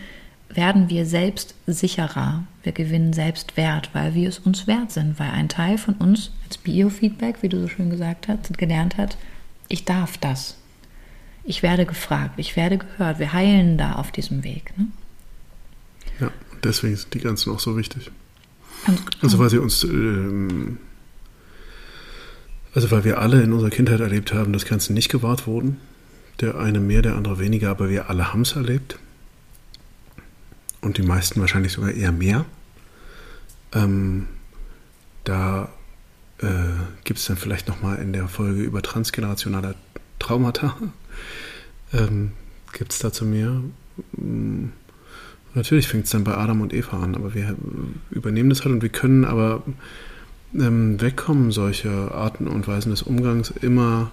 werden 0.49 0.89
wir 0.89 1.05
selbst 1.05 1.55
sicherer. 1.67 2.43
Wir 2.63 2.71
gewinnen 2.71 3.13
Selbstwert, 3.13 3.89
weil 3.93 4.13
wir 4.13 4.29
es 4.29 4.39
uns 4.39 4.67
wert 4.67 4.91
sind, 4.91 5.19
weil 5.19 5.31
ein 5.31 5.49
Teil 5.49 5.77
von 5.77 5.95
uns 5.95 6.31
als 6.45 6.57
Biofeedback, 6.57 7.41
wie 7.41 7.49
du 7.49 7.59
so 7.61 7.67
schön 7.67 7.89
gesagt 7.89 8.27
hast, 8.27 8.57
gelernt 8.57 8.97
hat, 8.97 9.17
ich 9.67 9.85
darf 9.85 10.17
das. 10.17 10.57
Ich 11.43 11.63
werde 11.63 11.85
gefragt, 11.85 12.35
ich 12.37 12.55
werde 12.55 12.77
gehört. 12.77 13.19
Wir 13.19 13.33
heilen 13.33 13.77
da 13.77 13.93
auf 13.93 14.11
diesem 14.11 14.43
Weg. 14.43 14.73
Ne? 14.77 14.87
Ja, 16.19 16.31
deswegen 16.63 16.95
sind 16.95 17.13
die 17.13 17.19
Grenzen 17.19 17.53
auch 17.53 17.59
so 17.59 17.77
wichtig. 17.77 18.11
Also 19.21 19.39
weil 19.39 19.49
sie 19.49 19.57
uns, 19.57 19.83
ähm, 19.83 20.77
also 22.73 22.91
weil 22.91 23.03
wir 23.03 23.19
alle 23.19 23.41
in 23.41 23.53
unserer 23.53 23.69
Kindheit 23.69 23.99
erlebt 23.99 24.33
haben, 24.33 24.53
dass 24.53 24.65
Grenzen 24.65 24.93
nicht 24.93 25.09
gewahrt 25.09 25.47
wurden. 25.47 25.77
Der 26.41 26.55
eine 26.59 26.79
mehr, 26.79 27.01
der 27.01 27.15
andere 27.15 27.39
weniger, 27.39 27.71
aber 27.71 27.89
wir 27.89 28.09
alle 28.09 28.31
haben 28.31 28.41
es 28.41 28.53
erlebt 28.53 28.99
und 30.81 30.97
die 30.97 31.03
meisten 31.03 31.39
wahrscheinlich 31.39 31.73
sogar 31.73 31.91
eher 31.91 32.11
mehr. 32.11 32.45
Ähm, 33.73 34.27
da 35.23 35.69
äh, 36.39 36.47
gibt 37.03 37.19
es 37.19 37.25
dann 37.25 37.37
vielleicht 37.37 37.67
nochmal 37.67 37.97
in 37.97 38.13
der 38.13 38.27
Folge 38.27 38.61
über 38.61 38.81
transgenerationale 38.81 39.75
Traumata. 40.19 40.75
Ähm, 41.93 42.33
gibt 42.73 42.91
es 42.91 42.99
dazu 42.99 43.23
mehr? 43.23 43.61
Hm, 44.17 44.73
natürlich 45.53 45.87
fängt 45.87 46.03
es 46.03 46.09
dann 46.09 46.25
bei 46.25 46.35
Adam 46.35 46.59
und 46.59 46.73
Eva 46.73 47.01
an, 47.01 47.15
aber 47.15 47.33
wir 47.33 47.55
übernehmen 48.11 48.49
das 48.49 48.65
halt 48.65 48.73
und 48.73 48.81
wir 48.81 48.89
können 48.89 49.23
aber 49.23 49.63
ähm, 50.53 50.99
wegkommen, 50.99 51.53
solche 51.53 52.11
Arten 52.11 52.45
und 52.45 52.67
Weisen 52.67 52.89
des 52.89 53.03
Umgangs 53.03 53.51
immer 53.61 54.11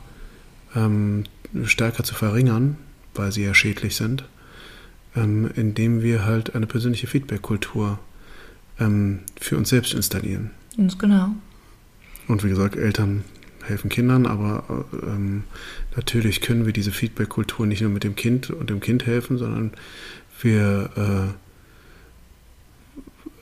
ähm, 0.77 1.25
stärker 1.65 2.05
zu 2.05 2.15
verringern, 2.15 2.77
weil 3.13 3.33
sie 3.33 3.43
ja 3.43 3.55
schädlich 3.55 3.97
sind 3.97 4.25
ähm, 5.17 5.51
indem 5.55 6.03
wir 6.03 6.25
halt 6.25 6.55
eine 6.55 6.67
persönliche 6.67 7.07
Feedback-Kultur 7.07 7.99
ähm, 8.81 9.21
für 9.41 9.57
uns 9.57 9.69
selbst 9.69 9.95
installieren. 9.95 10.51
Ganz 10.77 10.99
genau. 10.99 11.31
Und 12.27 12.43
wie 12.43 12.49
gesagt, 12.49 12.77
Eltern 12.77 13.25
helfen 13.65 13.89
Kindern, 13.89 14.27
aber 14.27 14.85
ähm, 15.03 15.45
natürlich 15.97 16.41
können 16.41 16.67
wir 16.67 16.73
diese 16.73 16.93
Feedback-Kultur 16.93 17.67
nicht 17.67 17.81
nur 17.81 17.91
mit 17.91 18.05
dem 18.05 18.15
Kind 18.17 18.51
und 18.51 18.71
dem 18.71 18.81
Kind 18.81 19.07
helfen, 19.07 19.39
sondern 19.39 19.73
wir, 20.41 20.91
äh, 20.97 21.29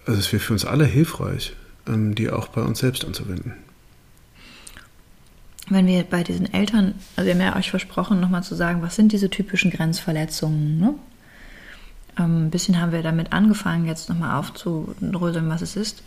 also 0.07 0.21
es 0.21 0.33
wäre 0.33 0.41
für 0.41 0.53
uns 0.53 0.65
alle 0.65 0.85
hilfreich, 0.85 1.55
ähm, 1.87 2.15
die 2.15 2.31
auch 2.31 2.49
bei 2.49 2.63
uns 2.63 2.79
selbst 2.79 3.05
anzuwenden. 3.05 3.55
Wenn 5.69 5.87
wir 5.87 6.03
bei 6.03 6.23
diesen 6.23 6.53
Eltern, 6.53 6.95
also 7.17 7.27
wir 7.27 7.35
haben 7.35 7.41
ja 7.41 7.57
euch 7.57 7.71
versprochen, 7.71 8.21
nochmal 8.21 8.43
zu 8.43 8.55
sagen, 8.55 8.83
was 8.83 8.97
sind 8.97 9.13
diese 9.13 9.31
typischen 9.31 9.71
Grenzverletzungen, 9.71 10.79
ne? 10.79 10.95
Ähm, 12.19 12.47
ein 12.47 12.51
bisschen 12.51 12.81
haben 12.81 12.93
wir 12.93 13.03
damit 13.03 13.33
angefangen, 13.33 13.87
jetzt 13.87 14.09
nochmal 14.09 14.39
aufzudröseln, 14.39 15.49
was 15.49 15.63
es 15.63 15.77
ist. 15.77 16.03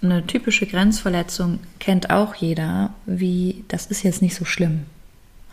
Eine 0.00 0.24
typische 0.26 0.66
Grenzverletzung 0.66 1.58
kennt 1.80 2.10
auch 2.10 2.34
jeder, 2.34 2.94
wie 3.06 3.64
das 3.68 3.86
ist 3.86 4.04
jetzt 4.04 4.22
nicht 4.22 4.36
so 4.36 4.44
schlimm. 4.44 4.84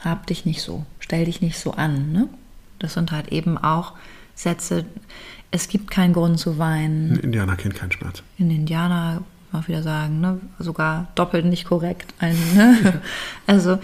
Hab 0.02 0.28
dich 0.28 0.46
nicht 0.46 0.62
so, 0.62 0.86
stell 1.00 1.26
dich 1.26 1.42
nicht 1.42 1.58
so 1.58 1.72
an. 1.72 2.12
Ne? 2.12 2.30
Das 2.78 2.94
sind 2.94 3.12
halt 3.12 3.32
eben 3.32 3.58
auch 3.58 3.94
Sätze, 4.36 4.86
es 5.50 5.68
gibt 5.68 5.90
keinen 5.90 6.14
Grund 6.14 6.38
zu 6.40 6.60
weinen. 6.60 7.14
Ein 7.14 7.20
Indianer 7.20 7.56
kennt 7.56 7.76
keinen 7.76 7.92
Schmerz. 7.92 8.22
Ein 8.38 8.52
Indianer, 8.52 9.24
mal 9.52 9.68
wieder 9.68 9.82
sagen, 9.82 10.20
ne? 10.20 10.40
sogar 10.60 11.08
doppelt 11.16 11.46
nicht 11.46 11.66
korrekt. 11.66 12.14
Ein, 12.20 12.38
ne? 12.56 13.02
Also, 13.48 13.80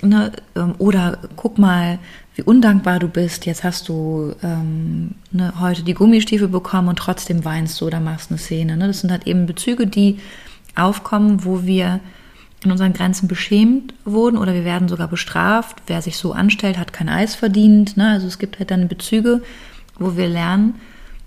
ne? 0.00 0.32
Ähm, 0.56 0.74
oder 0.78 1.18
guck 1.36 1.58
mal, 1.58 1.98
wie 2.40 2.44
undankbar 2.44 2.98
du 2.98 3.08
bist. 3.08 3.44
Jetzt 3.44 3.64
hast 3.64 3.86
du 3.90 4.34
ähm, 4.42 5.10
ne, 5.30 5.52
heute 5.60 5.82
die 5.82 5.92
Gummistiefel 5.92 6.48
bekommen 6.48 6.88
und 6.88 6.98
trotzdem 6.98 7.44
weinst 7.44 7.78
du 7.80 7.86
oder 7.86 8.00
machst 8.00 8.30
eine 8.30 8.38
Szene. 8.38 8.78
Ne? 8.78 8.86
Das 8.86 9.00
sind 9.00 9.10
halt 9.10 9.26
eben 9.26 9.44
Bezüge, 9.44 9.86
die 9.86 10.18
aufkommen, 10.74 11.44
wo 11.44 11.64
wir 11.64 12.00
in 12.64 12.70
unseren 12.70 12.94
Grenzen 12.94 13.28
beschämt 13.28 13.92
wurden 14.06 14.38
oder 14.38 14.54
wir 14.54 14.64
werden 14.64 14.88
sogar 14.88 15.08
bestraft. 15.08 15.82
Wer 15.86 16.00
sich 16.00 16.16
so 16.16 16.32
anstellt, 16.32 16.78
hat 16.78 16.94
kein 16.94 17.10
Eis 17.10 17.34
verdient. 17.34 17.98
Ne? 17.98 18.08
Also 18.08 18.26
es 18.26 18.38
gibt 18.38 18.58
halt 18.58 18.70
dann 18.70 18.88
Bezüge, 18.88 19.42
wo 19.98 20.16
wir 20.16 20.28
lernen, 20.28 20.76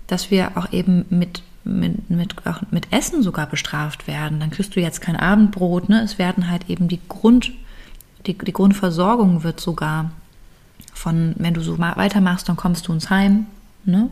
dass 0.08 0.32
wir 0.32 0.56
auch 0.56 0.72
eben 0.72 1.04
mit, 1.10 1.42
mit, 1.62 2.10
mit, 2.10 2.44
auch 2.44 2.60
mit 2.72 2.92
Essen 2.92 3.22
sogar 3.22 3.46
bestraft 3.46 4.08
werden. 4.08 4.40
Dann 4.40 4.50
kriegst 4.50 4.74
du 4.74 4.80
jetzt 4.80 5.00
kein 5.00 5.16
Abendbrot. 5.16 5.88
Ne? 5.88 6.02
Es 6.02 6.18
werden 6.18 6.50
halt 6.50 6.68
eben 6.68 6.88
die 6.88 7.00
Grund, 7.08 7.52
die, 8.26 8.36
die 8.36 8.52
Grundversorgung 8.52 9.44
wird 9.44 9.60
sogar 9.60 10.10
von, 10.92 11.34
wenn 11.38 11.54
du 11.54 11.60
so 11.60 11.78
weitermachst, 11.78 12.48
dann 12.48 12.56
kommst 12.56 12.88
du 12.88 12.92
ins 12.92 13.10
Heim. 13.10 13.46
Ne? 13.84 14.10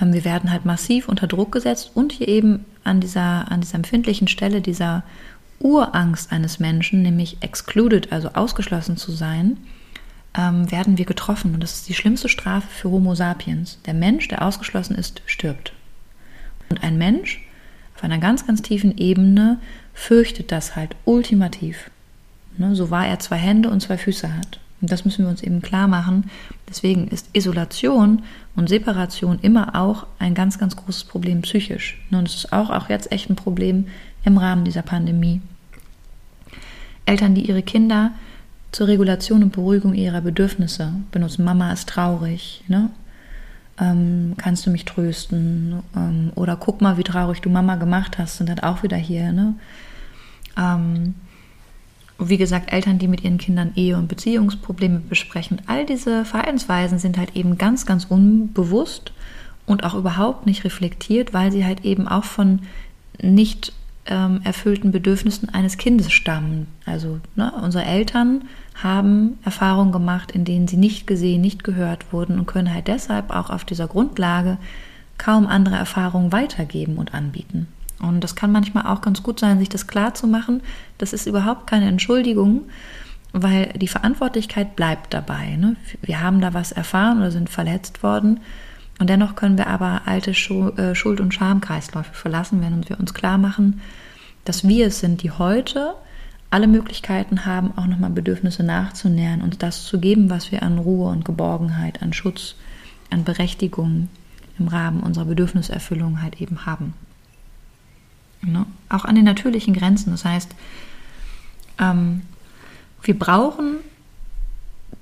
Ähm, 0.00 0.12
wir 0.12 0.24
werden 0.24 0.50
halt 0.50 0.64
massiv 0.64 1.08
unter 1.08 1.26
Druck 1.26 1.52
gesetzt 1.52 1.92
und 1.94 2.12
hier 2.12 2.28
eben 2.28 2.64
an 2.84 3.00
dieser, 3.00 3.50
an 3.50 3.60
dieser 3.60 3.76
empfindlichen 3.76 4.28
Stelle 4.28 4.60
dieser 4.60 5.02
Urangst 5.58 6.32
eines 6.32 6.58
Menschen, 6.58 7.02
nämlich 7.02 7.38
excluded, 7.40 8.12
also 8.12 8.30
ausgeschlossen 8.30 8.96
zu 8.96 9.12
sein, 9.12 9.58
ähm, 10.36 10.70
werden 10.70 10.96
wir 10.96 11.04
getroffen. 11.04 11.54
Und 11.54 11.62
das 11.62 11.74
ist 11.74 11.88
die 11.88 11.94
schlimmste 11.94 12.28
Strafe 12.28 12.68
für 12.68 12.90
Homo 12.90 13.14
sapiens. 13.14 13.78
Der 13.84 13.94
Mensch, 13.94 14.28
der 14.28 14.42
ausgeschlossen 14.42 14.94
ist, 14.94 15.22
stirbt. 15.26 15.72
Und 16.70 16.82
ein 16.82 16.96
Mensch 16.98 17.40
auf 17.96 18.04
einer 18.04 18.18
ganz, 18.18 18.46
ganz 18.46 18.62
tiefen 18.62 18.96
Ebene 18.96 19.58
fürchtet 19.92 20.52
das 20.52 20.76
halt 20.76 20.96
ultimativ. 21.04 21.90
Ne, 22.56 22.74
so 22.74 22.90
wahr 22.90 23.06
er 23.06 23.18
zwei 23.18 23.36
Hände 23.36 23.68
und 23.68 23.80
zwei 23.80 23.98
Füße 23.98 24.34
hat. 24.36 24.60
Und 24.80 24.90
das 24.90 25.04
müssen 25.04 25.24
wir 25.24 25.30
uns 25.30 25.42
eben 25.42 25.60
klar 25.60 25.88
machen. 25.88 26.30
Deswegen 26.68 27.08
ist 27.08 27.28
Isolation 27.32 28.22
und 28.56 28.68
Separation 28.68 29.38
immer 29.42 29.74
auch 29.74 30.06
ein 30.18 30.34
ganz, 30.34 30.58
ganz 30.58 30.76
großes 30.76 31.04
Problem 31.04 31.42
psychisch. 31.42 32.00
Und 32.10 32.28
es 32.28 32.34
ist 32.34 32.52
auch, 32.52 32.70
auch 32.70 32.88
jetzt 32.88 33.12
echt 33.12 33.28
ein 33.28 33.36
Problem 33.36 33.86
im 34.24 34.38
Rahmen 34.38 34.64
dieser 34.64 34.82
Pandemie. 34.82 35.40
Eltern, 37.06 37.34
die 37.34 37.46
ihre 37.48 37.62
Kinder 37.62 38.12
zur 38.72 38.86
Regulation 38.86 39.42
und 39.42 39.52
Beruhigung 39.52 39.94
ihrer 39.94 40.20
Bedürfnisse 40.20 40.92
benutzen. 41.10 41.44
Mama 41.44 41.72
ist 41.72 41.88
traurig, 41.88 42.62
ne? 42.68 42.90
Ähm, 43.80 44.34
kannst 44.36 44.66
du 44.66 44.70
mich 44.70 44.84
trösten? 44.84 45.82
Ähm, 45.96 46.32
oder 46.34 46.56
guck 46.56 46.80
mal, 46.80 46.98
wie 46.98 47.02
traurig 47.02 47.40
du 47.40 47.48
Mama 47.48 47.76
gemacht 47.76 48.18
hast, 48.18 48.36
sind 48.36 48.48
dann 48.48 48.60
auch 48.60 48.82
wieder 48.82 48.98
hier. 48.98 49.32
Ne? 49.32 49.54
Ähm, 50.56 51.14
wie 52.28 52.36
gesagt, 52.36 52.72
Eltern, 52.72 52.98
die 52.98 53.08
mit 53.08 53.24
ihren 53.24 53.38
Kindern 53.38 53.72
Ehe- 53.74 53.96
und 53.96 54.08
Beziehungsprobleme 54.08 55.00
besprechen. 55.00 55.62
All 55.66 55.86
diese 55.86 56.24
Verhaltensweisen 56.24 56.98
sind 56.98 57.18
halt 57.18 57.34
eben 57.34 57.58
ganz, 57.58 57.86
ganz 57.86 58.04
unbewusst 58.04 59.12
und 59.66 59.84
auch 59.84 59.94
überhaupt 59.94 60.46
nicht 60.46 60.64
reflektiert, 60.64 61.32
weil 61.32 61.50
sie 61.50 61.64
halt 61.64 61.84
eben 61.84 62.06
auch 62.06 62.24
von 62.24 62.60
nicht 63.20 63.72
ähm, 64.06 64.40
erfüllten 64.44 64.90
Bedürfnissen 64.92 65.48
eines 65.48 65.78
Kindes 65.78 66.12
stammen. 66.12 66.66
Also 66.84 67.20
ne, 67.36 67.52
unsere 67.62 67.84
Eltern 67.84 68.42
haben 68.82 69.38
Erfahrungen 69.44 69.92
gemacht, 69.92 70.32
in 70.32 70.44
denen 70.44 70.68
sie 70.68 70.76
nicht 70.76 71.06
gesehen, 71.06 71.40
nicht 71.40 71.64
gehört 71.64 72.12
wurden 72.12 72.38
und 72.38 72.46
können 72.46 72.72
halt 72.72 72.88
deshalb 72.88 73.30
auch 73.30 73.50
auf 73.50 73.64
dieser 73.64 73.88
Grundlage 73.88 74.58
kaum 75.18 75.46
andere 75.46 75.76
Erfahrungen 75.76 76.32
weitergeben 76.32 76.96
und 76.96 77.14
anbieten. 77.14 77.68
Und 78.00 78.22
das 78.22 78.34
kann 78.34 78.52
manchmal 78.52 78.86
auch 78.86 79.00
ganz 79.00 79.22
gut 79.22 79.40
sein, 79.40 79.58
sich 79.58 79.68
das 79.68 79.86
klar 79.86 80.14
zu 80.14 80.26
machen. 80.26 80.62
Das 80.98 81.12
ist 81.12 81.26
überhaupt 81.26 81.66
keine 81.66 81.88
Entschuldigung, 81.88 82.62
weil 83.32 83.72
die 83.76 83.88
Verantwortlichkeit 83.88 84.76
bleibt 84.76 85.14
dabei. 85.14 85.56
Ne? 85.56 85.76
Wir 86.02 86.20
haben 86.20 86.40
da 86.40 86.54
was 86.54 86.72
erfahren 86.72 87.18
oder 87.18 87.30
sind 87.30 87.50
verletzt 87.50 88.02
worden. 88.02 88.40
Und 88.98 89.08
dennoch 89.08 89.34
können 89.34 89.56
wir 89.56 89.66
aber 89.66 90.02
alte 90.06 90.32
äh, 90.32 90.94
Schuld- 90.94 91.20
und 91.20 91.32
Schamkreisläufe 91.32 92.12
verlassen, 92.12 92.60
wenn 92.60 92.88
wir 92.88 93.00
uns 93.00 93.14
klar 93.14 93.38
machen, 93.38 93.80
dass 94.44 94.66
wir 94.66 94.88
es 94.88 95.00
sind, 95.00 95.22
die 95.22 95.30
heute 95.30 95.94
alle 96.50 96.66
Möglichkeiten 96.66 97.46
haben, 97.46 97.72
auch 97.76 97.86
nochmal 97.86 98.10
Bedürfnisse 98.10 98.62
nachzunähern 98.62 99.40
und 99.40 99.62
das 99.62 99.84
zu 99.84 100.00
geben, 100.00 100.30
was 100.30 100.50
wir 100.50 100.62
an 100.62 100.78
Ruhe 100.78 101.08
und 101.10 101.24
Geborgenheit, 101.24 102.02
an 102.02 102.12
Schutz, 102.12 102.56
an 103.08 103.24
Berechtigung 103.24 104.08
im 104.58 104.68
Rahmen 104.68 105.00
unserer 105.00 105.26
Bedürfniserfüllung 105.26 106.22
halt 106.22 106.40
eben 106.40 106.66
haben. 106.66 106.92
Ne? 108.42 108.66
Auch 108.88 109.04
an 109.04 109.14
den 109.14 109.24
natürlichen 109.24 109.74
Grenzen. 109.74 110.10
Das 110.10 110.24
heißt, 110.24 110.54
ähm, 111.78 112.22
wir 113.02 113.18
brauchen 113.18 113.76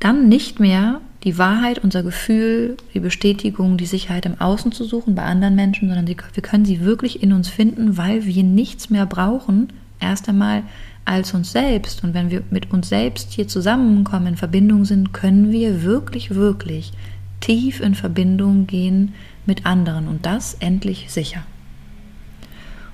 dann 0.01 0.29
nicht 0.29 0.61
mehr 0.61 1.01
die 1.25 1.37
Wahrheit, 1.37 1.81
unser 1.81 2.03
Gefühl, 2.03 2.77
die 2.95 3.01
Bestätigung, 3.01 3.77
die 3.77 3.87
Sicherheit 3.87 4.27
im 4.27 4.41
Außen 4.41 4.71
zu 4.71 4.85
suchen 4.85 5.15
bei 5.15 5.25
anderen 5.25 5.57
Menschen, 5.57 5.89
sondern 5.89 6.07
wir 6.07 6.15
können 6.15 6.65
sie 6.65 6.81
wirklich 6.81 7.23
in 7.23 7.33
uns 7.33 7.49
finden, 7.49 7.97
weil 7.97 8.25
wir 8.25 8.45
nichts 8.45 8.91
mehr 8.91 9.07
brauchen, 9.07 9.73
erst 9.99 10.29
einmal 10.29 10.63
als 11.05 11.35
uns 11.35 11.51
selbst. 11.51 12.05
Und 12.05 12.15
wenn 12.15 12.31
wir 12.31 12.45
mit 12.51 12.71
uns 12.71 12.89
selbst 12.89 13.33
hier 13.33 13.49
zusammenkommen, 13.49 14.29
in 14.29 14.37
Verbindung 14.37 14.85
sind, 14.85 15.13
können 15.13 15.51
wir 15.51 15.83
wirklich, 15.83 16.35
wirklich 16.35 16.93
tief 17.41 17.81
in 17.81 17.95
Verbindung 17.95 18.67
gehen 18.67 19.15
mit 19.47 19.67
anderen 19.67 20.07
und 20.07 20.27
das 20.27 20.55
endlich 20.55 21.07
sicher. 21.09 21.45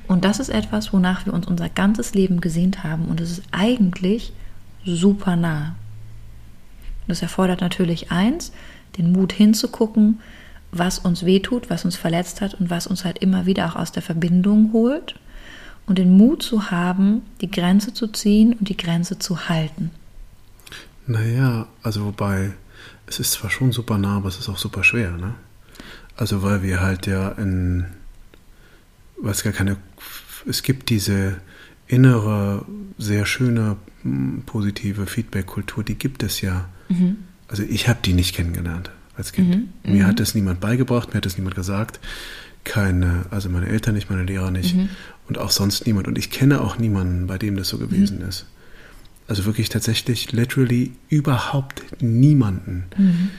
Und 0.06 0.24
das 0.24 0.38
ist 0.38 0.50
etwas, 0.50 0.92
wonach 0.92 1.26
wir 1.26 1.32
uns 1.32 1.46
unser 1.46 1.68
ganzes 1.68 2.14
Leben 2.14 2.40
gesehnt 2.40 2.84
haben 2.84 3.06
und 3.06 3.20
es 3.20 3.30
ist 3.30 3.42
eigentlich 3.52 4.32
super 4.84 5.36
nah. 5.36 5.76
Das 7.06 7.22
erfordert 7.22 7.60
natürlich 7.60 8.10
eins, 8.10 8.52
den 8.98 9.12
Mut 9.12 9.32
hinzugucken, 9.32 10.20
was 10.72 10.98
uns 10.98 11.24
wehtut, 11.24 11.70
was 11.70 11.84
uns 11.84 11.96
verletzt 11.96 12.40
hat 12.40 12.54
und 12.54 12.70
was 12.70 12.86
uns 12.86 13.04
halt 13.04 13.18
immer 13.18 13.46
wieder 13.46 13.66
auch 13.66 13.76
aus 13.76 13.92
der 13.92 14.02
Verbindung 14.02 14.72
holt 14.72 15.14
und 15.86 15.98
den 15.98 16.16
Mut 16.16 16.42
zu 16.42 16.70
haben, 16.70 17.22
die 17.40 17.50
Grenze 17.50 17.92
zu 17.92 18.08
ziehen 18.08 18.54
und 18.54 18.68
die 18.68 18.76
Grenze 18.76 19.18
zu 19.18 19.48
halten. 19.48 19.90
Naja, 21.06 21.66
also 21.82 22.06
wobei, 22.06 22.52
es 23.06 23.20
ist 23.20 23.32
zwar 23.32 23.50
schon 23.50 23.72
super 23.72 23.98
nah, 23.98 24.16
aber 24.16 24.28
es 24.28 24.38
ist 24.38 24.48
auch 24.48 24.58
super 24.58 24.82
schwer, 24.82 25.12
ne? 25.12 25.34
Also 26.16 26.42
weil 26.42 26.62
wir 26.62 26.80
halt 26.80 27.06
ja 27.06 27.30
in, 27.30 27.86
was 29.20 29.42
gar 29.42 29.52
keine, 29.52 29.76
es 30.46 30.62
gibt 30.62 30.90
diese 30.90 31.36
innere, 31.86 32.64
sehr 32.98 33.26
schöne, 33.26 33.76
positive 34.46 35.06
Feedback-Kultur, 35.06 35.84
die 35.84 35.94
gibt 35.94 36.22
es 36.22 36.40
ja. 36.40 36.68
Mhm. 36.88 37.16
Also 37.48 37.62
ich 37.62 37.88
habe 37.88 38.00
die 38.04 38.12
nicht 38.12 38.34
kennengelernt 38.34 38.90
als 39.16 39.32
Kind. 39.32 39.50
Mhm. 39.84 39.92
Mir 39.92 40.04
mhm. 40.04 40.08
hat 40.08 40.20
es 40.20 40.34
niemand 40.34 40.60
beigebracht, 40.60 41.10
mir 41.10 41.18
hat 41.18 41.26
es 41.26 41.36
niemand 41.36 41.56
gesagt. 41.56 42.00
Keine, 42.64 43.26
also 43.30 43.50
meine 43.50 43.68
Eltern 43.68 43.94
nicht, 43.94 44.08
meine 44.08 44.24
Lehrer 44.24 44.50
nicht 44.50 44.74
mhm. 44.74 44.88
und 45.28 45.38
auch 45.38 45.50
sonst 45.50 45.86
niemand. 45.86 46.08
Und 46.08 46.18
ich 46.18 46.30
kenne 46.30 46.60
auch 46.60 46.78
niemanden, 46.78 47.26
bei 47.26 47.38
dem 47.38 47.56
das 47.56 47.68
so 47.68 47.78
gewesen 47.78 48.18
mhm. 48.18 48.28
ist. 48.28 48.46
Also 49.26 49.44
wirklich 49.46 49.68
tatsächlich, 49.68 50.32
literally 50.32 50.92
überhaupt 51.08 52.02
niemanden. 52.02 52.84
Mhm. 52.96 53.30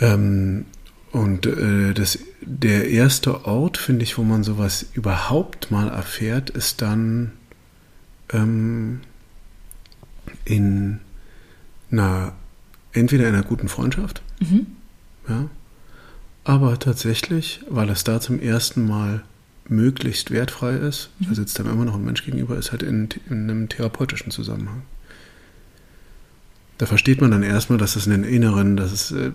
Ähm, 0.00 0.64
und 1.12 1.46
äh, 1.46 1.94
das, 1.94 2.18
der 2.42 2.88
erste 2.88 3.44
Ort, 3.44 3.76
finde 3.76 4.02
ich, 4.02 4.16
wo 4.18 4.22
man 4.22 4.44
sowas 4.44 4.86
überhaupt 4.94 5.70
mal 5.70 5.88
erfährt, 5.88 6.50
ist 6.50 6.82
dann 6.82 7.32
ähm, 8.32 9.00
in 10.44 11.00
einer, 11.90 12.32
entweder 12.92 13.28
in 13.28 13.34
einer 13.34 13.44
guten 13.44 13.68
Freundschaft, 13.68 14.22
mhm. 14.40 14.66
ja, 15.28 15.48
aber 16.44 16.78
tatsächlich, 16.78 17.60
weil 17.68 17.90
es 17.90 18.04
da 18.04 18.20
zum 18.20 18.40
ersten 18.40 18.86
Mal 18.86 19.22
möglichst 19.68 20.30
wertfrei 20.30 20.72
ist, 20.74 21.10
mhm. 21.18 21.26
da 21.28 21.34
sitzt 21.34 21.58
dann 21.58 21.66
immer 21.66 21.84
noch 21.84 21.94
ein 21.94 22.04
Mensch 22.04 22.24
gegenüber, 22.24 22.56
ist 22.56 22.72
halt 22.72 22.82
in, 22.82 23.08
in 23.28 23.50
einem 23.50 23.68
therapeutischen 23.68 24.30
Zusammenhang. 24.30 24.82
Da 26.78 26.86
versteht 26.86 27.20
man 27.20 27.30
dann 27.30 27.42
erstmal, 27.42 27.78
dass 27.78 27.94
es 27.94 28.06
in 28.06 28.12
den 28.12 28.24
Inneren, 28.24 28.76
dass 28.76 28.90
es 28.90 29.12
äh, 29.12 29.32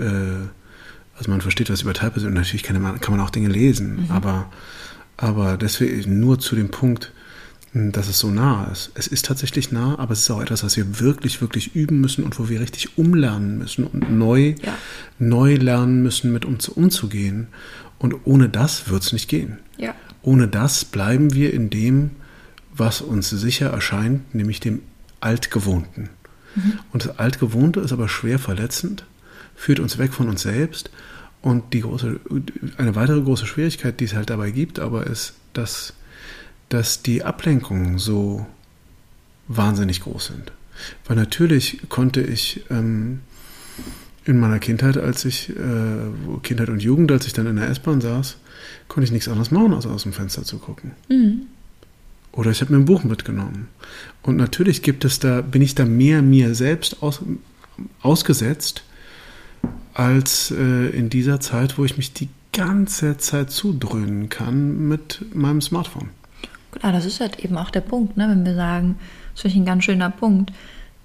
äh, 0.00 0.48
also 1.16 1.30
man 1.30 1.40
versteht 1.40 1.70
was 1.70 1.82
über 1.82 1.94
Teilpersonen. 1.94 2.34
Natürlich 2.34 2.62
kann 2.62 2.80
man, 2.80 3.00
kann 3.00 3.16
man 3.16 3.24
auch 3.24 3.30
Dinge 3.30 3.48
lesen, 3.48 4.04
mhm. 4.04 4.10
aber, 4.10 4.50
aber 5.16 5.56
deswegen 5.56 6.20
nur 6.20 6.38
zu 6.38 6.56
dem 6.56 6.70
Punkt, 6.70 7.12
dass 7.72 8.08
es 8.08 8.18
so 8.18 8.30
nah 8.30 8.64
ist. 8.72 8.90
Es 8.94 9.06
ist 9.06 9.26
tatsächlich 9.26 9.70
nah, 9.70 9.98
aber 9.98 10.12
es 10.12 10.20
ist 10.20 10.30
auch 10.30 10.40
etwas, 10.40 10.64
was 10.64 10.76
wir 10.76 10.98
wirklich, 11.00 11.40
wirklich 11.42 11.74
üben 11.74 12.00
müssen 12.00 12.24
und 12.24 12.38
wo 12.38 12.48
wir 12.48 12.60
richtig 12.60 12.96
umlernen 12.96 13.58
müssen 13.58 13.84
und 13.84 14.10
neu, 14.10 14.54
ja. 14.62 14.78
neu 15.18 15.56
lernen 15.56 16.02
müssen, 16.02 16.32
mit 16.32 16.44
uns 16.44 16.68
umzugehen. 16.68 17.48
Und 17.98 18.14
ohne 18.24 18.48
das 18.48 18.88
wird 18.88 19.02
es 19.02 19.12
nicht 19.12 19.28
gehen. 19.28 19.58
Ja. 19.76 19.94
Ohne 20.22 20.48
das 20.48 20.86
bleiben 20.86 21.34
wir 21.34 21.52
in 21.52 21.68
dem, 21.68 22.12
was 22.74 23.00
uns 23.02 23.28
sicher 23.28 23.70
erscheint, 23.70 24.34
nämlich 24.34 24.60
dem 24.60 24.80
Altgewohnten. 25.20 26.08
Mhm. 26.54 26.78
Und 26.92 27.04
das 27.04 27.18
Altgewohnte 27.18 27.80
ist 27.80 27.92
aber 27.92 28.08
schwer 28.08 28.38
verletzend 28.38 29.04
führt 29.56 29.80
uns 29.80 29.98
weg 29.98 30.12
von 30.12 30.28
uns 30.28 30.42
selbst. 30.42 30.90
Und 31.42 31.72
die 31.72 31.80
große, 31.80 32.20
eine 32.76 32.94
weitere 32.94 33.20
große 33.20 33.46
Schwierigkeit, 33.46 34.00
die 34.00 34.04
es 34.04 34.14
halt 34.14 34.30
dabei 34.30 34.50
gibt, 34.50 34.78
aber 34.78 35.06
ist, 35.06 35.34
dass, 35.52 35.92
dass 36.68 37.02
die 37.02 37.24
Ablenkungen 37.24 37.98
so 37.98 38.46
wahnsinnig 39.48 40.00
groß 40.00 40.26
sind. 40.26 40.52
Weil 41.06 41.16
natürlich 41.16 41.88
konnte 41.88 42.20
ich 42.20 42.64
ähm, 42.70 43.20
in 44.24 44.40
meiner 44.40 44.58
Kindheit, 44.58 44.96
als 44.98 45.24
ich, 45.24 45.50
äh, 45.50 46.42
Kindheit 46.42 46.68
und 46.68 46.82
Jugend, 46.82 47.12
als 47.12 47.26
ich 47.26 47.32
dann 47.32 47.46
in 47.46 47.56
der 47.56 47.68
S-Bahn 47.70 48.00
saß, 48.00 48.36
konnte 48.88 49.04
ich 49.04 49.12
nichts 49.12 49.28
anderes 49.28 49.50
machen, 49.50 49.72
als 49.72 49.86
aus 49.86 50.02
dem 50.02 50.12
Fenster 50.12 50.42
zu 50.42 50.58
gucken. 50.58 50.92
Mhm. 51.08 51.42
Oder 52.32 52.50
ich 52.50 52.60
habe 52.60 52.72
mir 52.72 52.80
ein 52.80 52.84
Buch 52.84 53.04
mitgenommen. 53.04 53.68
Und 54.22 54.36
natürlich 54.36 54.82
gibt 54.82 55.04
es 55.04 55.20
da, 55.20 55.40
bin 55.40 55.62
ich 55.62 55.74
da 55.74 55.84
mehr 55.84 56.22
mir 56.22 56.54
selbst 56.54 57.02
aus, 57.02 57.22
ausgesetzt 58.02 58.82
als 59.96 60.50
äh, 60.50 60.88
in 60.90 61.08
dieser 61.08 61.40
Zeit, 61.40 61.78
wo 61.78 61.84
ich 61.84 61.96
mich 61.96 62.12
die 62.12 62.28
ganze 62.52 63.16
Zeit 63.16 63.50
zudröhnen 63.50 64.28
kann 64.28 64.88
mit 64.88 65.24
meinem 65.34 65.62
Smartphone. 65.62 66.10
Klar, 66.72 66.92
das 66.92 67.06
ist 67.06 67.20
halt 67.20 67.40
eben 67.40 67.56
auch 67.56 67.70
der 67.70 67.80
Punkt, 67.80 68.16
ne? 68.18 68.28
wenn 68.28 68.44
wir 68.44 68.54
sagen, 68.54 68.96
das 69.34 69.46
ist 69.46 69.56
ein 69.56 69.64
ganz 69.64 69.84
schöner 69.84 70.10
Punkt. 70.10 70.52